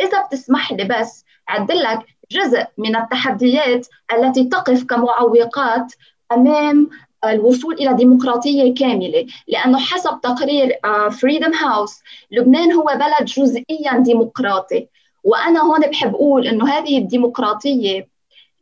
إذا 0.00 0.26
بتسمح 0.26 0.72
لي 0.72 0.84
بس 0.84 1.24
أعدل 1.50 1.82
لك 1.82 1.98
جزء 2.30 2.66
من 2.78 2.96
التحديات 2.96 3.86
التي 4.12 4.44
تقف 4.44 4.84
كمعوقات 4.84 5.92
أمام 6.32 6.90
الوصول 7.24 7.74
إلى 7.74 7.94
ديمقراطية 7.94 8.74
كاملة. 8.74 9.26
لأنه 9.48 9.78
حسب 9.78 10.20
تقرير 10.22 10.78
فريدم 11.10 11.54
آه، 11.54 11.66
هاوس 11.66 12.00
لبنان 12.30 12.72
هو 12.72 12.84
بلد 12.84 13.24
جزئيا 13.24 13.98
ديمقراطي. 13.98 14.88
وأنا 15.24 15.60
هون 15.62 15.80
بحب 15.80 16.14
أقول 16.14 16.46
أنه 16.46 16.68
هذه 16.68 16.98
الديمقراطية 16.98 18.08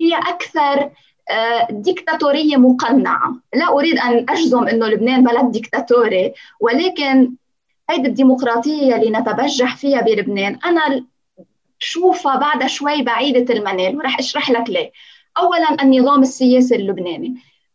هي 0.01 0.15
أكثر 0.15 0.91
ديكتاتورية 1.71 2.57
مقنعة. 2.57 3.37
لا 3.55 3.69
أريد 3.69 3.99
أن 3.99 4.27
أجزم 4.29 4.69
أنه 4.69 4.87
لبنان 4.87 5.25
بلد 5.25 5.51
ديكتاتوري 5.51 6.33
ولكن 6.61 7.33
هيدي 7.91 8.09
الديمقراطية 8.09 8.97
اللي 8.97 9.11
نتبجح 9.11 9.77
فيها 9.77 10.01
بلبنان 10.01 10.59
أنا 10.65 11.05
بشوفها 11.81 12.37
بعد 12.37 12.67
شوي 12.67 13.03
بعيدة 13.03 13.55
المنال 13.55 13.97
ورح 13.97 14.19
أشرح 14.19 14.51
لك 14.51 14.71
ليه. 14.71 14.93
أولا 15.39 15.83
النظام 15.83 16.23
السياسي 16.23 16.77
اللبناني. 16.77 17.35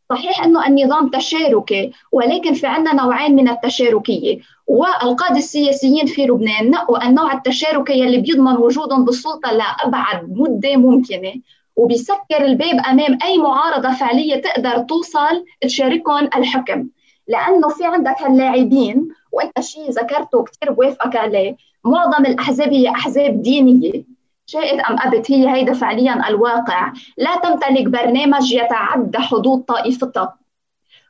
صحيح 0.09 0.43
أنه 0.43 0.67
النظام 0.67 1.09
تشاركي 1.09 1.91
ولكن 2.11 2.53
في 2.53 2.67
عندنا 2.67 3.03
نوعين 3.03 3.35
من 3.35 3.49
التشاركية. 3.49 4.39
والقادة 4.67 5.37
السياسيين 5.37 6.05
في 6.05 6.25
لبنان 6.25 6.69
نقوا 6.69 7.07
النوع 7.07 7.33
التشاركي 7.33 8.03
اللي 8.03 8.17
بيضمن 8.17 8.57
وجودهم 8.57 9.05
بالسلطة 9.05 9.51
لأبعد 9.51 10.29
مدة 10.29 10.75
ممكنة. 10.75 11.33
وبيسكر 11.82 12.45
الباب 12.45 12.79
أمام 12.89 13.17
أي 13.23 13.38
معارضة 13.38 13.91
فعلية 13.91 14.41
تقدر 14.41 14.79
توصل 14.79 15.45
تشاركهم 15.61 16.29
الحكم. 16.36 16.88
لأنه 17.27 17.69
في 17.69 17.86
عندك 17.86 18.21
هاللاعبين 18.21 19.07
وأنت 19.32 19.59
شيء 19.59 19.89
ذكرته 19.89 20.43
كثير 20.43 20.71
بوافقك 20.71 21.15
عليه 21.15 21.55
معظم 21.86 22.25
الأحزاب 22.25 22.73
هي 22.73 22.89
أحزاب 22.89 23.41
دينية. 23.41 24.03
شئت 24.45 24.79
أم 24.79 24.95
أبت؟ 24.99 25.32
هي 25.32 25.53
هيدا 25.53 25.73
فعليا 25.73 26.27
الواقع. 26.29 26.93
لا 27.17 27.36
تمتلك 27.43 27.88
برنامج 27.88 28.51
يتعدى 28.51 29.17
حدود 29.17 29.61
طائفتها 29.61 30.38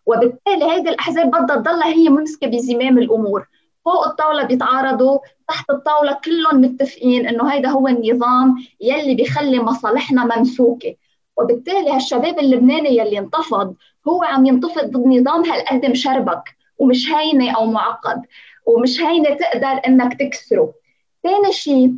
وبالتالي 0.05 0.71
هيدي 0.71 0.89
الأحزاب 0.89 1.31
بدها 1.31 1.55
تضلها 1.55 1.87
هي 1.87 2.09
ممسكه 2.09 2.47
بزمام 2.47 2.97
الأمور. 2.97 3.47
فوق 3.85 4.07
الطاولة 4.07 4.43
بيتعارضوا 4.43 5.19
تحت 5.47 5.69
الطاولة 5.69 6.13
كلهم 6.25 6.61
متفقين 6.61 7.27
إنه 7.27 7.53
هيدا 7.53 7.69
هو 7.69 7.87
النظام 7.87 8.55
يلي 8.81 9.15
بيخلي 9.15 9.59
مصالحنا 9.59 10.37
ممسوكة. 10.37 10.95
وبالتالي 11.37 11.91
هالشباب 11.91 12.39
اللبناني 12.39 12.97
يلي 12.97 13.19
انتفض 13.19 13.75
هو 14.07 14.23
عم 14.23 14.45
ينتفض 14.45 14.85
ضد 14.85 15.07
نظام 15.07 15.45
هالقد 15.45 15.85
مشربك 15.85 16.43
ومش 16.77 17.11
هينة 17.11 17.51
أو 17.51 17.65
معقد 17.65 18.21
ومش 18.65 19.01
هينة 19.01 19.29
تقدر 19.29 19.81
إنك 19.87 20.19
تكسره. 20.19 20.73
ثاني 21.23 21.51
شيء 21.53 21.93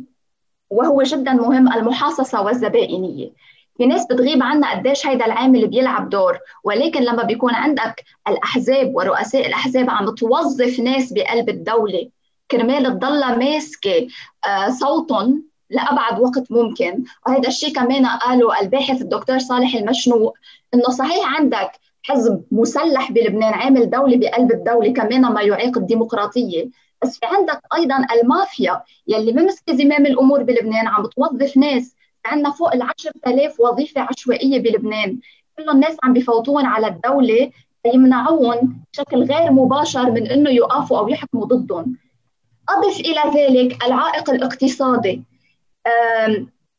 وهو 0.70 1.02
جدا 1.02 1.32
مهم 1.32 1.72
المحاصصة 1.72 2.42
والزبائنية. 2.42 3.30
في 3.76 3.86
ناس 3.86 4.06
بتغيب 4.06 4.42
عنا 4.42 4.70
قديش 4.70 5.06
هيدا 5.06 5.26
العامل 5.26 5.66
بيلعب 5.68 6.08
دور. 6.10 6.38
ولكن 6.64 7.02
لما 7.02 7.22
بيكون 7.22 7.54
عندك 7.54 8.04
الأحزاب 8.28 8.94
ورؤساء 8.96 9.46
الأحزاب 9.46 9.90
عم 9.90 10.14
توظف 10.14 10.80
ناس 10.80 11.12
بقلب 11.12 11.48
الدولة 11.48 12.08
كرمال 12.50 12.84
تضلها 12.84 13.36
ماسكة 13.36 14.08
آه، 14.46 14.70
صوتهم 14.70 15.44
لأبعد 15.70 16.20
وقت 16.20 16.52
ممكن. 16.52 17.04
وهذا 17.26 17.48
الشيء 17.48 17.74
كمان 17.74 18.06
قاله 18.06 18.60
الباحث 18.60 19.02
الدكتور 19.02 19.38
صالح 19.38 19.74
المشنوق 19.74 20.34
إنه 20.74 20.88
صحيح 20.88 21.38
عندك 21.40 21.70
حزب 22.02 22.44
مسلح 22.50 23.12
بلبنان 23.12 23.54
عامل 23.54 23.90
دولة 23.90 24.16
بقلب 24.16 24.52
الدولة 24.52 24.92
كمان 24.92 25.20
ما 25.20 25.42
يعيق 25.42 25.78
الديمقراطية 25.78 26.68
بس 27.02 27.18
في 27.18 27.26
عندك 27.26 27.60
أيضا 27.76 28.06
المافيا 28.14 28.82
يلي 29.08 29.32
ممسكة 29.32 29.76
زمام 29.76 30.06
الأمور 30.06 30.42
بلبنان 30.42 30.86
عم 30.86 31.06
توظف 31.06 31.56
ناس 31.56 31.96
عندنا 32.26 32.50
فوق 32.50 32.74
ال 32.74 32.82
10000 32.82 33.60
وظيفة 33.60 34.00
عشوائية 34.00 34.58
بلبنان. 34.58 35.18
كل 35.58 35.70
الناس 35.70 35.96
عم 36.04 36.12
بفوتون 36.12 36.64
على 36.64 36.86
الدولة 36.86 37.50
ليمنعون 37.86 38.84
بشكل 38.92 39.22
غير 39.22 39.52
مباشر 39.52 40.10
من 40.10 40.26
إنه 40.26 40.50
يوقفوا 40.50 40.98
أو 40.98 41.08
يحكموا 41.08 41.46
ضدهم. 41.46 41.96
أضف 42.68 43.00
إلى 43.00 43.20
ذلك 43.34 43.84
العائق 43.84 44.30
الاقتصادي. 44.30 45.22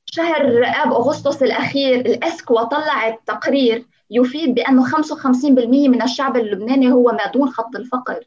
شهر 0.05 0.63
اب 0.65 0.93
أغسطس 0.93 1.43
الأخير 1.43 1.99
الأسكوا 1.99 2.63
طلعت 2.63 3.19
تقرير 3.25 3.85
يفيد 4.11 4.55
بأنه 4.55 4.85
55% 4.85 5.89
من 5.89 6.01
الشعب 6.01 6.37
اللبناني 6.37 6.91
هو 6.91 7.11
ما 7.11 7.31
دون 7.31 7.49
خط 7.49 7.75
الفقر. 7.75 8.23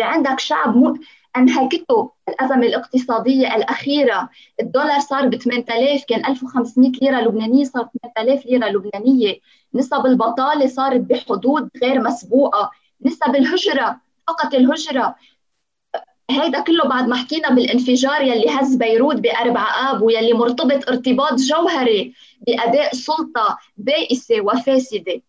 عندك 0.00 0.40
شعب. 0.40 0.96
أنهكته 1.36 2.10
الأزمة 2.28 2.66
الاقتصادية 2.66 3.56
الأخيرة. 3.56 4.28
الدولار 4.60 5.00
صار 5.00 5.28
ب 5.28 5.36
8000 5.36 6.04
كان 6.04 6.26
1500 6.26 6.90
ليرة 7.02 7.20
لبنانية 7.20 7.64
صار 7.64 7.88
8000 8.16 8.46
ليرة 8.46 8.68
لبنانية. 8.68 9.38
نسب 9.74 10.06
البطالة 10.06 10.66
صارت 10.66 11.00
بحدود 11.00 11.68
غير 11.82 12.00
مسبوقة. 12.00 12.70
نسب 13.06 13.36
الهجرة 13.36 14.00
فقط 14.28 14.54
الهجرة. 14.54 15.14
هيدا 16.30 16.60
كله 16.60 16.88
بعد 16.88 17.08
ما 17.08 17.16
حكينا 17.16 17.50
بالانفجار 17.50 18.22
يلي 18.22 18.50
هز 18.50 18.74
بيروت 18.76 19.16
بأربع 19.16 19.90
آب 19.90 20.02
ويلي 20.02 20.32
مرتبط 20.32 20.88
ارتباط 20.88 21.34
جوهري 21.34 22.14
بأداء 22.46 22.94
سلطة 22.94 23.58
بائسة 23.76 24.40
وفاسدة. 24.40 25.22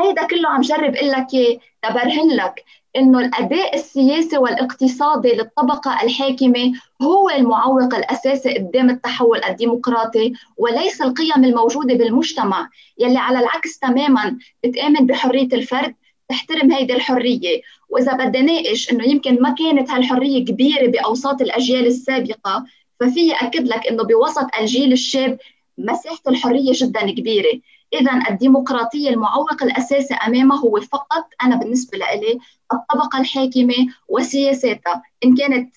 هيدا 0.00 0.26
كله 0.26 0.48
عم 0.48 0.60
جرب 0.60 0.94
أقول 0.96 1.10
لك 1.10 1.60
تبرهن 1.82 2.28
لك. 2.30 2.64
إنه 2.96 3.18
الأداء 3.18 3.74
السياسي 3.74 4.38
والاقتصادي 4.38 5.28
للطبقة 5.28 6.02
الحاكمة 6.02 6.72
هو 7.02 7.30
المعوق 7.30 7.94
الأساسي 7.94 8.54
قدام 8.54 8.90
التحول 8.90 9.44
الديمقراطي 9.44 10.32
وليس 10.56 11.02
القيم 11.02 11.44
الموجودة 11.44 11.94
بالمجتمع 11.94 12.68
يلي 12.98 13.18
على 13.18 13.38
العكس 13.38 13.78
تماما 13.78 14.38
بتآمن 14.64 15.06
بحرية 15.06 15.48
الفرد 15.52 15.94
تحترم 16.28 16.72
هيدي 16.72 16.94
الحرية. 16.94 17.62
وإذا 17.88 18.12
بدي 18.12 18.42
ناقش 18.42 18.92
إنه 18.92 19.04
يمكن 19.04 19.42
ما 19.42 19.54
كانت 19.54 19.90
هالحرية 19.90 20.44
كبيرة 20.44 20.86
بأوساط 20.86 21.42
الأجيال 21.42 21.86
السابقة 21.86 22.64
ففي 23.00 23.32
أكد 23.32 23.68
لك 23.68 23.86
إنه 23.86 24.02
بوسط 24.04 24.46
الجيل 24.60 24.92
الشاب 24.92 25.38
مساحة 25.78 26.22
الحرية 26.28 26.72
جدا 26.74 27.10
كبيرة. 27.10 27.60
اذا 28.00 28.22
الديمقراطية 28.30 29.10
المعوق 29.10 29.62
الأساسي 29.62 30.14
امامها 30.14 30.58
هو 30.58 30.80
فقط 30.80 31.24
أنا 31.42 31.56
بالنسبة 31.56 31.98
لي 31.98 32.38
الطبقة 32.72 33.20
الحاكمة 33.20 33.74
وسياساتها 34.08 35.02
إن 35.24 35.36
كانت 35.36 35.76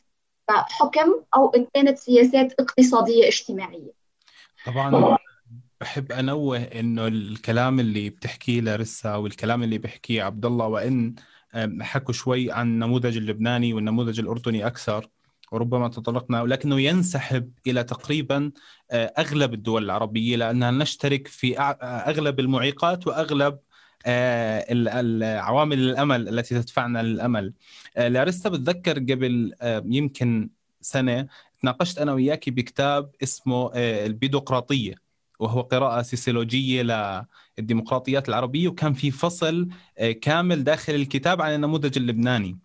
حكم 0.49 1.21
أو 1.35 1.49
إن 1.49 1.67
كانت 1.73 1.97
سياسات 1.97 2.53
اقتصادية 2.59 3.27
اجتماعية. 3.27 3.91
طبعا 4.65 5.17
بحب 5.81 6.11
أنوه 6.11 6.57
إنه 6.57 7.07
الكلام 7.07 7.79
اللي 7.79 8.09
بتحكيه 8.09 8.61
لارسا 8.61 9.15
والكلام 9.15 9.63
اللي 9.63 9.77
بيحكيه 9.77 10.23
عبد 10.23 10.45
الله 10.45 10.67
وان 10.67 11.15
حكوا 11.81 12.13
شوي 12.13 12.51
عن 12.51 12.67
النموذج 12.67 13.17
اللبناني 13.17 13.73
والنموذج 13.73 14.19
الأردني 14.19 14.67
أكثر 14.67 15.09
وربما 15.51 15.87
تطرقنا 15.87 16.41
ولكنه 16.41 16.81
ينسحب 16.81 17.51
إلى 17.67 17.83
تقريبا 17.83 18.51
آه، 18.91 19.13
أغلب 19.17 19.53
الدول 19.53 19.83
العربية 19.83 20.35
لاننا 20.35 20.71
نشترك 20.71 21.27
في 21.27 21.59
أغلب 21.59 22.39
المعيقات 22.39 23.07
وأغلب 23.07 23.53
آه، 23.53 23.59
العوامل 24.07 25.79
الأمل 25.79 26.29
التي 26.29 26.61
تدفعنا 26.61 27.03
للأمل. 27.03 27.53
آه، 27.97 28.07
لارستا 28.07 28.49
بتذكر 28.49 28.99
قبل 28.99 29.53
يمكن 29.85 30.49
سنة 30.81 31.27
تناقشت 31.61 31.97
أنا 31.97 32.13
وياك 32.13 32.49
بكتاب 32.49 33.11
اسمه 33.23 33.71
البيدوقراطية 33.75 34.95
وهو 35.39 35.61
قراءة 35.61 36.01
سيسولوجيه 36.01 36.81
للديمقراطيات 37.57 38.29
العربية 38.29 38.67
وكان 38.67 38.93
في 38.93 39.11
فصل 39.11 39.69
كامل 40.21 40.63
داخل 40.63 40.95
الكتاب 40.95 41.41
عن 41.41 41.55
النموذج 41.55 41.97
اللبناني. 41.97 42.57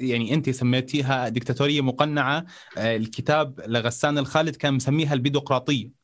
يعني 0.00 0.34
أنت 0.34 0.50
سميتيها 0.50 1.28
ديكتاتورية 1.28 1.80
مقنعة 1.80 2.44
آه، 2.78 2.96
الكتاب 2.96 3.60
لغسان 3.66 4.18
الخالد 4.18 4.56
كان 4.56 4.74
مسميها 4.74 5.14
البيدوقراطية. 5.14 5.97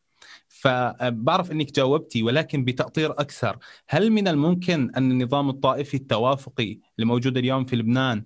فبعرف 0.64 1.52
إنك 1.52 1.72
جاوبتي 1.72 2.22
ولكن 2.22 2.64
بتأطير 2.64 3.10
أكثر 3.12 3.58
هل 3.88 4.10
من 4.10 4.28
الممكن 4.28 4.90
أن 4.96 5.10
النظام 5.10 5.48
الطائفي 5.50 5.96
التوافقي 5.96 6.78
اللي 6.96 7.06
موجود 7.06 7.36
اليوم 7.36 7.64
في 7.64 7.76
لبنان 7.76 8.24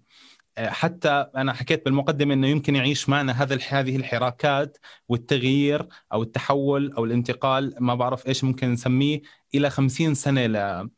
آه، 0.58 0.68
حتى 0.70 1.26
أنا 1.36 1.52
حكيت 1.52 1.84
بالمقدمة 1.84 2.34
إنه 2.34 2.46
يمكن 2.46 2.76
يعيش 2.76 3.08
معنا 3.08 3.42
هذا 3.42 3.58
هذه 3.68 3.96
الحراكات 3.96 4.78
والتغيير 5.08 5.88
أو 6.12 6.22
التحول 6.22 6.92
أو 6.92 7.04
الانتقال 7.04 7.74
ما 7.80 7.94
بعرف 7.94 8.26
إيش 8.26 8.44
ممكن 8.44 8.72
نسميه 8.72 9.22
إلى 9.54 9.70
50 9.70 10.14
سنة 10.14 10.40
آه، 10.50 10.88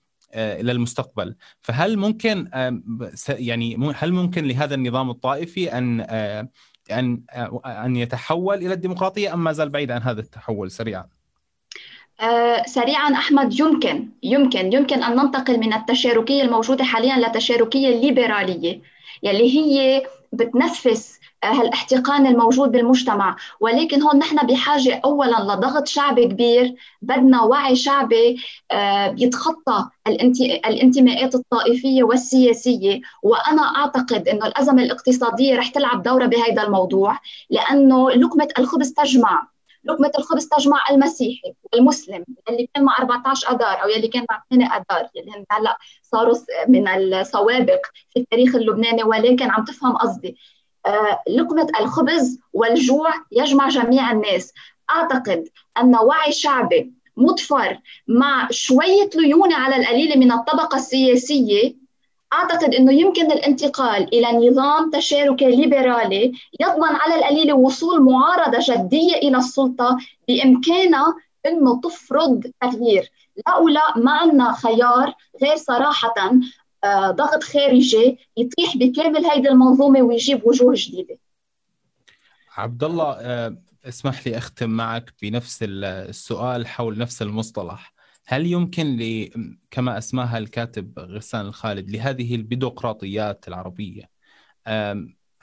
إلى 0.60 0.72
المستقبل 0.72 1.36
فهل 1.62 1.96
ممكن 1.98 2.50
يعني 3.28 3.92
هل 3.94 4.12
ممكن 4.12 4.44
لهذا 4.44 4.74
النظام 4.74 5.10
الطائفي 5.10 5.78
أن 5.78 6.06
آه، 6.08 6.48
أن 6.90 7.22
أن 7.66 7.96
يتحول 7.96 8.56
إلى 8.56 8.74
الديمقراطية 8.74 9.34
أم 9.34 9.44
ما 9.44 9.52
زال 9.52 9.70
بعيد 9.70 9.90
عن 9.90 10.02
هذا 10.02 10.20
التحول 10.20 10.70
سريعا؟ 10.70 11.19
آه 12.20 12.62
سريعا 12.66 13.12
أحمد 13.14 13.60
يمكن 13.60 14.08
يمكن 14.22 14.72
يمكن 14.72 15.02
أن 15.02 15.16
ننتقل 15.16 15.60
من 15.60 15.72
التشاركية 15.72 16.42
الموجودة 16.42 16.84
حاليا 16.84 17.28
لتشاركية 17.28 17.88
ليبرالية 17.88 18.80
يلي 19.22 19.56
هي 19.58 20.02
بتنفس 20.32 21.20
هالاحتقان 21.44 22.26
الموجود 22.26 22.72
بالمجتمع. 22.72 23.36
ولكن 23.60 24.02
هون 24.02 24.18
نحن 24.18 24.46
بحاجة 24.46 25.00
أولا 25.04 25.36
لضغط 25.54 25.86
شعبي 25.88 26.24
كبير. 26.26 26.74
بدنا 27.02 27.42
وعي 27.42 27.76
شعبي 27.76 28.36
آه، 28.70 29.08
بيتخطى 29.08 29.88
الانتماءات 30.66 31.34
الطائفية 31.34 32.02
والسياسية. 32.02 33.00
وأنا 33.22 33.62
أعتقد 33.62 34.28
أنه 34.28 34.46
الأزمة 34.46 34.82
الاقتصادية 34.82 35.56
رح 35.56 35.68
تلعب 35.68 36.02
دورة 36.02 36.26
بهذا 36.26 36.62
الموضوع 36.62 37.18
لأنه 37.50 38.10
لقمة 38.10 38.48
الخبز 38.58 38.92
تجمع. 38.92 39.48
لقمة 39.84 40.12
الخبز 40.18 40.48
تجمع 40.48 40.84
المسيحي 40.90 41.54
والمسلم 41.72 42.24
اللي 42.48 42.68
كان 42.74 42.84
مع 42.84 42.98
14 42.98 43.50
أدار 43.50 43.82
أو 43.82 43.88
يلي 43.88 44.08
كان 44.08 44.26
مع 44.30 44.42
8 44.50 44.66
أدار 44.66 45.08
يلي 45.14 45.44
هلأ 45.50 45.78
صاروا 46.02 46.34
من 46.68 46.88
السوابق 46.88 47.80
في 48.10 48.20
التاريخ 48.20 48.54
اللبناني 48.54 49.02
ولكن 49.02 49.50
عم 49.50 49.64
تفهم 49.64 49.96
قصدي. 49.96 50.36
آه، 50.86 51.22
لقمة 51.28 51.66
الخبز 51.80 52.40
والجوع 52.52 53.14
يجمع 53.32 53.68
جميع 53.68 54.12
الناس. 54.12 54.52
أعتقد 54.90 55.48
أن 55.78 55.96
وعي 55.96 56.32
شعبي 56.32 56.92
مضفر 57.16 57.78
مع 58.08 58.48
شوية 58.50 59.10
ليونة 59.14 59.56
على 59.56 59.76
القليل 59.76 60.18
من 60.18 60.32
الطبقة 60.32 60.76
السياسية 60.76 61.74
أعتقد 62.32 62.74
أنه 62.74 62.92
يمكن 62.92 63.32
الانتقال 63.32 64.14
إلى 64.14 64.48
نظام 64.48 64.90
تشاركي 64.90 65.56
ليبرالي 65.56 66.32
يضمن 66.60 66.96
على 66.96 67.14
القليل 67.14 67.52
وصول 67.52 68.02
معارضة 68.02 68.58
جدية 68.60 69.14
إلى 69.14 69.36
السلطة 69.36 69.98
بإمكانها 70.28 71.14
أنه 71.46 71.80
تفرض 71.80 72.52
تغيير. 72.60 73.10
لا 73.46 73.56
ولا 73.56 73.80
ما 73.96 74.12
عندنا 74.12 74.52
خيار 74.52 75.14
غير 75.42 75.56
صراحة 75.56 76.14
آه، 76.84 77.10
ضغط 77.10 77.42
خارجي 77.42 78.18
يطيح 78.36 78.76
بكامل 78.76 79.26
هيدي 79.26 79.48
المنظومة 79.48 80.02
ويجيب 80.02 80.46
وجوه 80.46 80.74
جديدة. 80.76 81.18
عبد 82.56 82.84
الله 82.84 83.12
آه، 83.12 83.56
اسمح 83.88 84.26
لي 84.26 84.38
أختم 84.38 84.70
معك 84.70 85.12
بنفس 85.22 85.58
السؤال 85.62 86.66
حول 86.66 86.98
نفس 86.98 87.22
المصطلح. 87.22 87.92
هل 88.32 88.46
يمكن 88.46 88.86
ل 88.86 89.28
كما 89.70 89.98
أسماها 89.98 90.38
الكاتب 90.38 90.98
غسان 90.98 91.46
الخالد 91.46 91.90
لهذه 91.90 92.34
البيدوقراطيات 92.34 93.48
العربية 93.48 94.02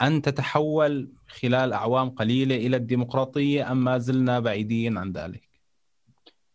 أن 0.01 0.21
تتحول 0.23 1.11
خلال 1.27 1.73
أعوام 1.73 2.09
قليلة 2.09 2.55
إلى 2.55 2.77
الديمقراطية 2.77 3.71
أم 3.71 3.83
ما 3.83 3.97
زلنا 3.97 4.39
بعيدين 4.39 4.97
عن 4.97 5.11
ذلك؟ 5.11 5.41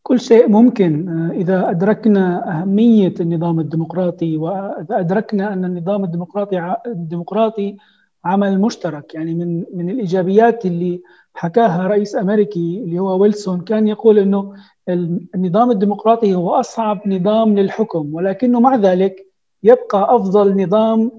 كل 0.02 0.20
شيء 0.20 0.48
ممكن 0.48 1.08
آه، 1.08 1.32
إذا 1.32 1.70
أدركنا 1.70 2.50
أهمية 2.60 3.14
النظام 3.20 3.60
الديمقراطي 3.60 4.36
وإذا 4.36 5.00
أدركنا 5.00 5.52
أن 5.52 5.64
النظام 5.64 6.04
الديمقراطي 6.04 6.76
الديمقراطي 6.86 7.76
عمل 8.24 8.60
مشترك 8.60 9.14
يعني 9.14 9.34
من 9.34 9.64
من 9.74 9.90
الإيجابيات 9.90 10.66
اللي 10.66 11.02
حكاها 11.34 11.86
رئيس 11.86 12.16
أمريكي 12.16 12.82
اللي 12.84 12.98
هو 12.98 13.18
ويلسون 13.22 13.60
كان 13.60 13.88
يقول 13.88 14.18
أنه 14.18 14.54
النظام 14.88 15.70
الديمقراطي 15.70 16.34
هو 16.34 16.50
أصعب 16.54 17.08
نظام 17.08 17.58
للحكم 17.58 18.14
ولكنه 18.14 18.60
مع 18.60 18.76
ذلك 18.76 19.26
يبقى 19.62 20.16
أفضل 20.16 20.62
نظام 20.62 21.10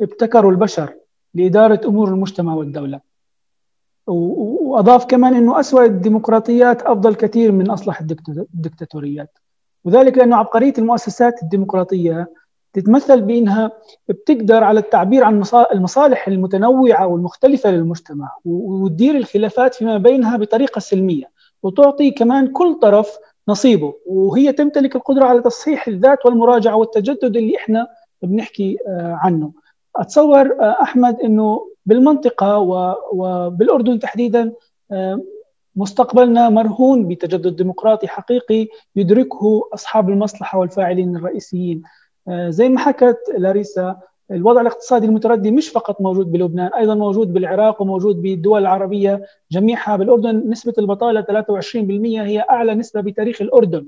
ابتكره 0.00 0.48
البشر 0.48 0.94
لإدارة 1.34 1.80
أمور 1.86 2.08
المجتمع 2.08 2.54
والدولة. 2.54 3.00
وأضاف 4.06 5.04
كمان 5.04 5.34
إنه 5.34 5.60
اسوء 5.60 5.84
الديمقراطيات 5.84 6.82
أفضل 6.82 7.14
كثير 7.14 7.52
من 7.52 7.70
أصلح 7.70 8.00
الدكتاتوريات. 8.54 9.38
وذلك 9.84 10.18
لأنه 10.18 10.36
عبقرية 10.36 10.74
المؤسسات 10.78 11.42
الديمقراطية 11.42 12.30
تتمثل 12.72 13.20
بإنها 13.20 13.72
بتقدر 14.08 14.64
على 14.64 14.80
التعبير 14.80 15.24
عن 15.24 15.42
المصالح 15.72 16.28
المتنوعة 16.28 17.06
والمختلفة 17.06 17.70
للمجتمع 17.70 18.36
وتدير 18.44 19.16
الخلافات 19.16 19.74
فيما 19.74 19.98
بينها 19.98 20.36
بطريقة 20.36 20.78
سلمية. 20.78 21.39
وتعطي 21.62 22.10
كمان 22.10 22.46
كل 22.46 22.74
طرف 22.74 23.18
نصيبه. 23.48 23.94
وهي 24.06 24.52
تمتلك 24.52 24.96
القدرة 24.96 25.24
على 25.24 25.40
تصحيح 25.42 25.88
الذات 25.88 26.26
والمراجعة 26.26 26.76
والتجدد 26.76 27.36
اللي 27.36 27.56
إحنا 27.56 27.86
بنحكي 28.22 28.78
عنه. 28.98 29.52
أتصور 29.96 30.56
أحمد 30.60 31.20
إنه 31.20 31.66
بالمنطقة 31.86 32.58
وبالاردن 33.12 33.98
تحديدا 33.98 34.52
مستقبلنا 35.76 36.48
مرهون 36.48 37.08
بتجدد 37.08 37.56
ديمقراطي 37.56 38.08
حقيقي 38.08 38.68
يدركه 38.96 39.68
أصحاب 39.74 40.08
المصلحة 40.08 40.58
والفاعلين 40.58 41.16
الرئيسيين. 41.16 41.82
زي 42.28 42.68
ما 42.68 42.78
حكت 42.80 43.18
لاريسا 43.38 43.96
الوضع 44.30 44.60
الاقتصادي 44.60 45.06
المتردي 45.06 45.50
مش 45.50 45.68
فقط 45.68 46.00
موجود 46.00 46.32
بلبنان 46.32 46.70
أيضا 46.72 46.94
موجود 46.94 47.32
بالعراق 47.32 47.82
وموجود 47.82 48.22
بالدول 48.22 48.60
العربية 48.60 49.22
جميعها. 49.50 49.96
بالأردن 49.96 50.50
نسبة 50.50 50.74
البطالة 50.78 51.20
23% 51.20 52.22
هي 52.22 52.40
أعلى 52.50 52.74
نسبة 52.74 53.00
بتاريخ 53.00 53.42
الأردن. 53.42 53.86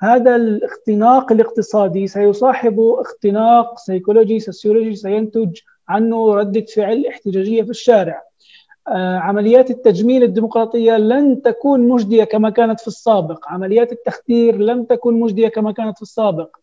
هذا 0.00 0.36
الاختناق 0.36 1.32
الاقتصادي 1.32 2.06
سيصاحبه 2.06 3.00
اختناق 3.00 3.78
سيكولوجي 3.78 4.40
سوسيولوجي 4.40 4.94
سينتج 4.94 5.58
عنه 5.88 6.34
ردة 6.34 6.64
فعل 6.76 7.06
احتجاجية 7.06 7.62
في 7.62 7.70
الشارع. 7.70 8.22
آه، 8.88 9.18
عمليات 9.18 9.70
التجميل 9.70 10.22
الديمقراطية 10.22 10.96
لن 10.96 11.42
تكون 11.42 11.88
مجدية 11.88 12.24
كما 12.24 12.50
كانت 12.50 12.80
في 12.80 12.88
السابق. 12.88 13.44
عمليات 13.48 13.92
التخدير 13.92 14.58
لن 14.58 14.86
تكون 14.86 15.20
مجدية 15.20 15.48
كما 15.48 15.72
كانت 15.72 15.96
في 15.96 16.02
السابق. 16.02 16.56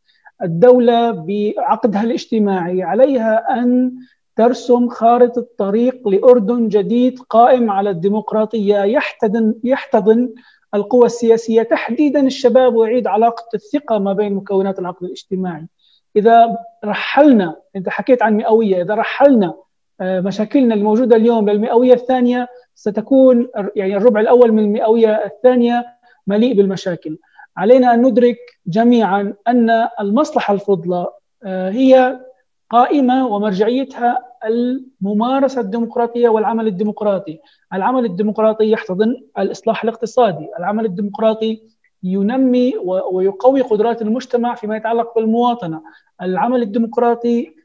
الدولة 0.43 1.11
بعقدها 1.11 2.03
الاجتماعي 2.03 2.83
عليها 2.83 3.59
أن 3.59 3.91
ترسم 4.35 4.89
خارطة 4.89 5.47
طريق 5.57 6.07
لأردن 6.07 6.67
جديد 6.67 7.19
قائم 7.19 7.71
على 7.71 7.89
الديمقراطية 7.89 8.83
يحتضن 8.83 9.55
يحتضن 9.63 10.33
القوى 10.75 11.05
السياسية. 11.05 11.63
تحديدا 11.63 12.19
الشباب 12.27 12.75
ويعيد 12.75 13.07
علاقة 13.07 13.45
الثقة 13.53 13.99
ما 13.99 14.13
بين 14.13 14.33
مكونات 14.33 14.79
العقد 14.79 15.03
الاجتماعي. 15.03 15.67
إذا 16.15 16.57
رحلنا 16.85 17.55
أنت 17.75 17.89
حكيت 17.89 18.23
عن 18.23 18.37
مئوية 18.37 18.81
إذا 18.81 18.95
رحلنا 18.95 19.53
آه، 20.01 20.19
مشاكلنا 20.19 20.75
الموجودة 20.75 21.15
اليوم 21.15 21.49
للمئوية 21.49 21.93
الثانية 21.93 22.47
ستكون 22.75 23.47
يعني 23.75 23.97
الربع 23.97 24.19
الأول 24.19 24.51
من 24.51 24.63
المئوية 24.63 25.25
الثانية 25.25 25.85
مليء 26.27 26.53
بالمشاكل. 26.53 27.17
علينا 27.57 27.93
أن 27.93 28.01
ندرك 28.01 28.37
جميعا 28.67 29.33
أن 29.47 29.69
المصلحة 29.99 30.53
الفضلى 30.53 31.07
آه، 31.43 31.69
هي 31.69 32.19
قائمة 32.69 33.27
ومرجعيتها 33.27 34.25
الممارسة 34.45 35.61
الديمقراطية 35.61 36.29
والعمل 36.29 36.67
الديمقراطي. 36.67 37.39
العمل 37.73 38.05
الديمقراطي 38.05 38.71
يحتضن 38.71 39.23
الإصلاح 39.39 39.83
الاقتصادي. 39.83 40.49
العمل 40.59 40.85
الديمقراطي 40.85 41.61
ينمي 42.03 42.73
ويقوي 43.11 43.61
قدرات 43.61 44.01
المجتمع 44.01 44.55
فيما 44.55 44.77
يتعلق 44.77 45.15
بالمواطنة. 45.15 45.81
العمل 46.21 46.61
الديمقراطي 46.61 47.55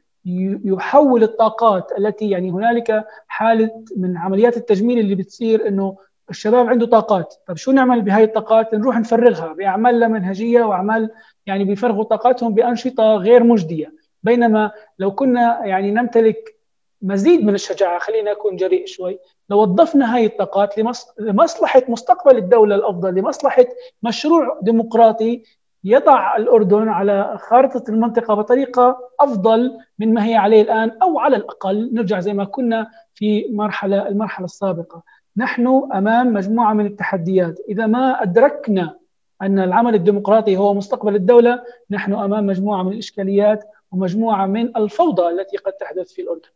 يحول 0.65 1.23
الطاقات 1.23 1.91
التي 1.97 2.29
يعني 2.29 2.51
هنالك 2.51 3.05
حالة 3.27 3.83
من 3.97 4.17
عمليات 4.17 4.57
التجميل 4.57 4.99
اللي 4.99 5.15
بتصير 5.15 5.67
أنه 5.67 5.97
الشباب 6.29 6.67
عنده 6.67 6.85
طاقات. 6.85 7.33
طب 7.47 7.57
شو 7.57 7.71
نعمل 7.71 8.01
بهاي 8.01 8.23
الطاقات؟ 8.23 8.73
نروح 8.73 8.99
نفرغها 8.99 9.53
بأعمال 9.53 9.99
لا 9.99 10.07
منهجية 10.07 10.63
وأعمال 10.63 11.09
يعني 11.45 11.63
بيفرغوا 11.63 12.03
طاقاتهم 12.03 12.53
بأنشطة 12.53 13.15
غير 13.15 13.43
مجدية. 13.43 13.93
بينما 14.23 14.71
لو 14.99 15.11
كنا 15.11 15.65
يعني 15.65 15.91
نمتلك 15.91 16.57
مزيد 17.01 17.45
من 17.45 17.53
الشجاعة 17.53 17.99
خلينا 17.99 18.31
أكون 18.31 18.55
جريء 18.55 18.85
شوي 18.85 19.19
لو 19.49 19.61
وظفنا 19.61 20.15
هاي 20.15 20.25
الطاقات 20.25 20.75
لمصلحة 21.19 21.81
مستقبل 21.87 22.37
الدولة 22.37 22.75
الأفضل 22.75 23.15
لمصلحة 23.15 23.65
مشروع 24.03 24.59
ديمقراطي 24.61 25.43
يضع 25.83 26.35
الأردن 26.37 26.89
على 26.89 27.37
خارطة 27.41 27.91
المنطقة 27.91 28.33
بطريقة 28.33 28.97
أفضل 29.19 29.77
من 29.99 30.13
ما 30.13 30.25
هي 30.25 30.35
عليه 30.35 30.61
الآن 30.61 30.91
أو 31.01 31.19
على 31.19 31.35
الأقل. 31.35 31.89
نرجع 31.93 32.19
زي 32.19 32.33
ما 32.33 32.45
كنا 32.45 32.87
في 33.15 33.47
مرحله 33.51 34.07
المرحلة 34.07 34.45
السابقة. 34.45 35.03
نحن 35.37 35.67
أمام 35.93 36.33
مجموعة 36.33 36.73
من 36.73 36.85
التحديات. 36.85 37.59
إذا 37.69 37.87
ما 37.87 38.23
أدركنا 38.23 38.97
أن 39.41 39.59
العمل 39.59 39.95
الديمقراطي 39.95 40.57
هو 40.57 40.73
مستقبل 40.73 41.15
الدولة 41.15 41.63
نحن 41.89 42.13
أمام 42.13 42.45
مجموعة 42.45 42.83
من 42.83 42.93
الإشكاليات 42.93 43.63
ومجموعة 43.91 44.45
من 44.45 44.77
الفوضى 44.77 45.29
التي 45.29 45.57
قد 45.57 45.73
تحدث 45.73 46.13
في 46.13 46.21
الأردن. 46.21 46.49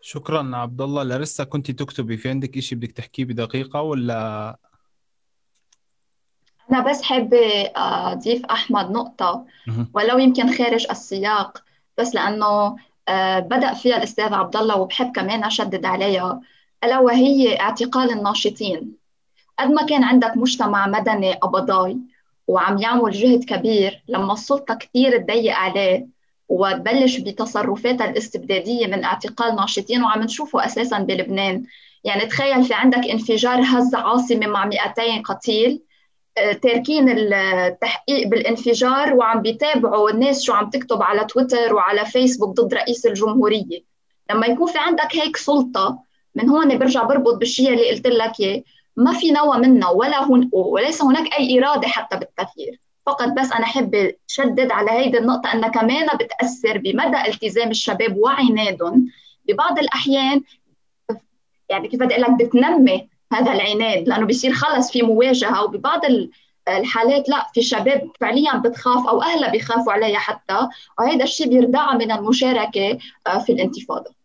شكرا 0.00 0.56
عبد 0.56 0.80
الله 0.80 1.02
لسه 1.02 1.44
كنت 1.44 1.70
تكتبي 1.70 2.16
في 2.16 2.28
عندك 2.28 2.58
شيء 2.58 2.78
بدك 2.78 2.92
تحكيه 2.92 3.24
بدقيقة 3.24 3.82
ولا؟ 3.82 4.56
أنا 6.70 6.90
بس 6.90 7.02
حابة 7.02 7.72
أضيف 7.76 8.46
أحمد 8.46 8.90
نقطة. 8.90 9.46
ولو 9.94 10.18
يمكن 10.18 10.52
خارج 10.52 10.86
السياق 10.90 11.64
بس 11.98 12.14
لأنه 12.14 12.76
آه، 13.08 13.38
بدأ 13.38 13.74
فيها 13.74 13.96
الأستاذ 13.96 14.34
عبد 14.34 14.56
الله 14.56 14.76
وبحب 14.76 15.12
كمان 15.12 15.44
أشدد 15.44 15.84
عليها. 15.84 16.40
ألا 16.84 16.98
وهي 16.98 17.60
اعتقال 17.60 18.10
الناشطين؟ 18.10 18.92
قد 19.58 19.70
ما 19.70 19.86
كان 19.86 20.04
عندك 20.04 20.36
مجتمع 20.36 20.86
مدني 20.86 21.32
قبضاي 21.32 21.96
وعم 22.46 22.78
يعمل 22.78 23.10
جهد 23.10 23.44
كبير 23.44 24.02
لما 24.08 24.32
السلطة 24.32 24.74
كثير 24.74 25.18
تضيق 25.18 25.54
عليه 25.54 26.06
وتبلش 26.48 27.18
بتصرفاتها 27.18 28.10
الاستبدادية 28.10 28.86
من 28.86 29.04
اعتقال 29.04 29.56
ناشطين 29.56 30.02
وعم 30.02 30.22
نشوفه 30.22 30.66
أساسا 30.66 30.98
بلبنان. 30.98 31.64
يعني 32.04 32.26
تخيل 32.26 32.64
في 32.64 32.74
عندك 32.74 33.06
انفجار 33.10 33.60
هز 33.60 33.94
عاصمة 33.94 34.46
مع 34.46 34.66
200 34.66 35.22
قتيل. 35.24 35.82
آه، 36.38 36.52
تاركين 36.52 37.08
التحقيق 37.08 38.28
بالانفجار 38.28 39.14
وعم 39.14 39.42
بيتابعوا 39.42 40.10
الناس 40.10 40.42
شو 40.42 40.52
عم 40.52 40.70
تكتب 40.70 41.02
على 41.02 41.24
تويتر 41.24 41.74
وعلى 41.74 42.04
فيسبوك 42.04 42.60
ضد 42.60 42.74
رئيس 42.74 43.06
الجمهورية. 43.06 43.84
لما 44.30 44.46
يكون 44.46 44.72
في 44.72 44.78
عندك 44.78 45.16
هيك 45.16 45.36
سلطة 45.36 46.07
من 46.38 46.48
هون 46.48 46.78
برجع 46.78 47.02
بربط 47.02 47.34
بالشيء 47.34 47.72
اللي 47.72 47.90
قلت 47.90 48.06
لك 48.06 48.40
إياه. 48.40 48.62
ما 48.96 49.12
في 49.12 49.30
نوى 49.30 49.58
منه 49.58 49.90
ولا 49.90 50.24
هن 50.24 50.50
وليس 50.52 51.02
هناك 51.02 51.38
أي 51.38 51.58
إرادة 51.58 51.88
حتى 51.88 52.16
بالتغيير. 52.16 52.80
فقط 53.06 53.28
بس 53.28 53.52
أنا 53.52 53.66
حب 53.66 54.14
شدد 54.26 54.70
على 54.70 54.90
هيدي 54.90 55.18
النقطة 55.18 55.52
انها 55.52 55.68
كمان 55.68 56.06
بتأثر 56.20 56.78
بمدى 56.78 57.16
التزام 57.28 57.70
الشباب 57.70 58.16
وعنادهم. 58.16 59.06
ببعض 59.48 59.78
الأحيان 59.78 60.42
يعني 61.68 61.88
كيف 61.88 62.00
بدي 62.00 62.14
أقول 62.14 62.22
لك 62.22 62.46
بتنمي 62.46 63.08
هذا 63.32 63.52
العناد 63.52 64.08
لأنه 64.08 64.26
بصير 64.26 64.52
خلص 64.52 64.92
في 64.92 65.02
مواجهة. 65.02 65.64
وببعض 65.64 66.00
الحالات 66.68 67.28
لا 67.28 67.46
في 67.54 67.62
شباب 67.62 68.10
فعليا 68.20 68.56
بتخاف 68.56 69.08
أو 69.08 69.22
أهلها 69.22 69.50
بيخافوا 69.50 69.92
عليها 69.92 70.18
حتى. 70.18 70.68
وهذا 70.98 71.24
الشيء 71.24 71.48
بيردعها 71.48 71.94
من 71.94 72.12
المشاركة 72.12 72.98
آه، 73.26 73.38
في 73.38 73.52
الانتفاضة. 73.52 74.17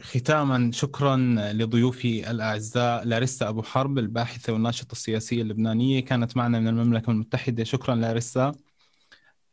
ختاما 0.00 0.70
شكرا 0.72 1.16
لضيوفي 1.52 2.30
الأعزاء 2.30 3.04
لاريسا 3.04 3.48
أبو 3.48 3.62
حرب 3.62 3.98
الباحثة 3.98 4.52
والناشطة 4.52 4.92
السياسية 4.92 5.42
اللبنانية 5.42 6.00
كانت 6.04 6.36
معنا 6.36 6.60
من 6.60 6.68
المملكة 6.68 7.10
المتحدة. 7.10 7.64
شكرا 7.64 7.94
لاريسا. 7.94 8.52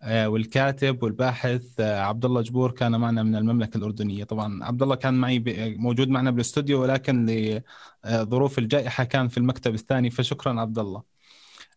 آه، 0.01 0.29
والكاتب 0.29 1.03
والباحث 1.03 1.79
آه، 1.79 1.99
عبد 2.01 2.25
الله 2.25 2.41
جبور 2.41 2.71
كان 2.71 2.99
معنا 2.99 3.23
من 3.23 3.35
المملكة 3.35 3.77
الأردنية. 3.77 4.23
طبعا 4.23 4.63
عبد 4.63 4.83
الله 4.83 4.95
كان 4.95 5.13
معي 5.13 5.43
موجود 5.77 6.09
معنا 6.09 6.31
بالأستوديو 6.31 6.81
ولكن 6.81 7.25
لظروف 8.05 8.59
الجائحة 8.59 9.03
كان 9.03 9.27
في 9.27 9.37
المكتب 9.37 9.73
الثاني 9.73 10.09
فشكرا 10.09 10.61
عبد 10.61 10.79
الله 10.79 11.03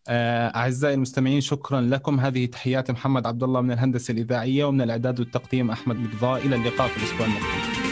أعزائي 0.09 0.95
المستمعين 0.95 1.41
شكرا 1.41 1.81
لكم. 1.81 2.21
هذه 2.21 2.47
تحيات 2.47 2.91
محمد 2.91 3.27
عبد 3.27 3.43
الله 3.43 3.61
من 3.61 3.73
الهندسة 3.73 4.13
الإذاعية 4.13 4.65
ومن 4.65 4.81
الإعداد 4.81 5.21
والتقديم 5.21 5.71
أحمد 5.71 5.97
مقضاء. 5.97 6.47
إلى 6.47 6.57
اللقاء 6.57 6.89
في 6.89 6.97
الأسبوع 6.97 7.27
المقبل. 7.27 7.90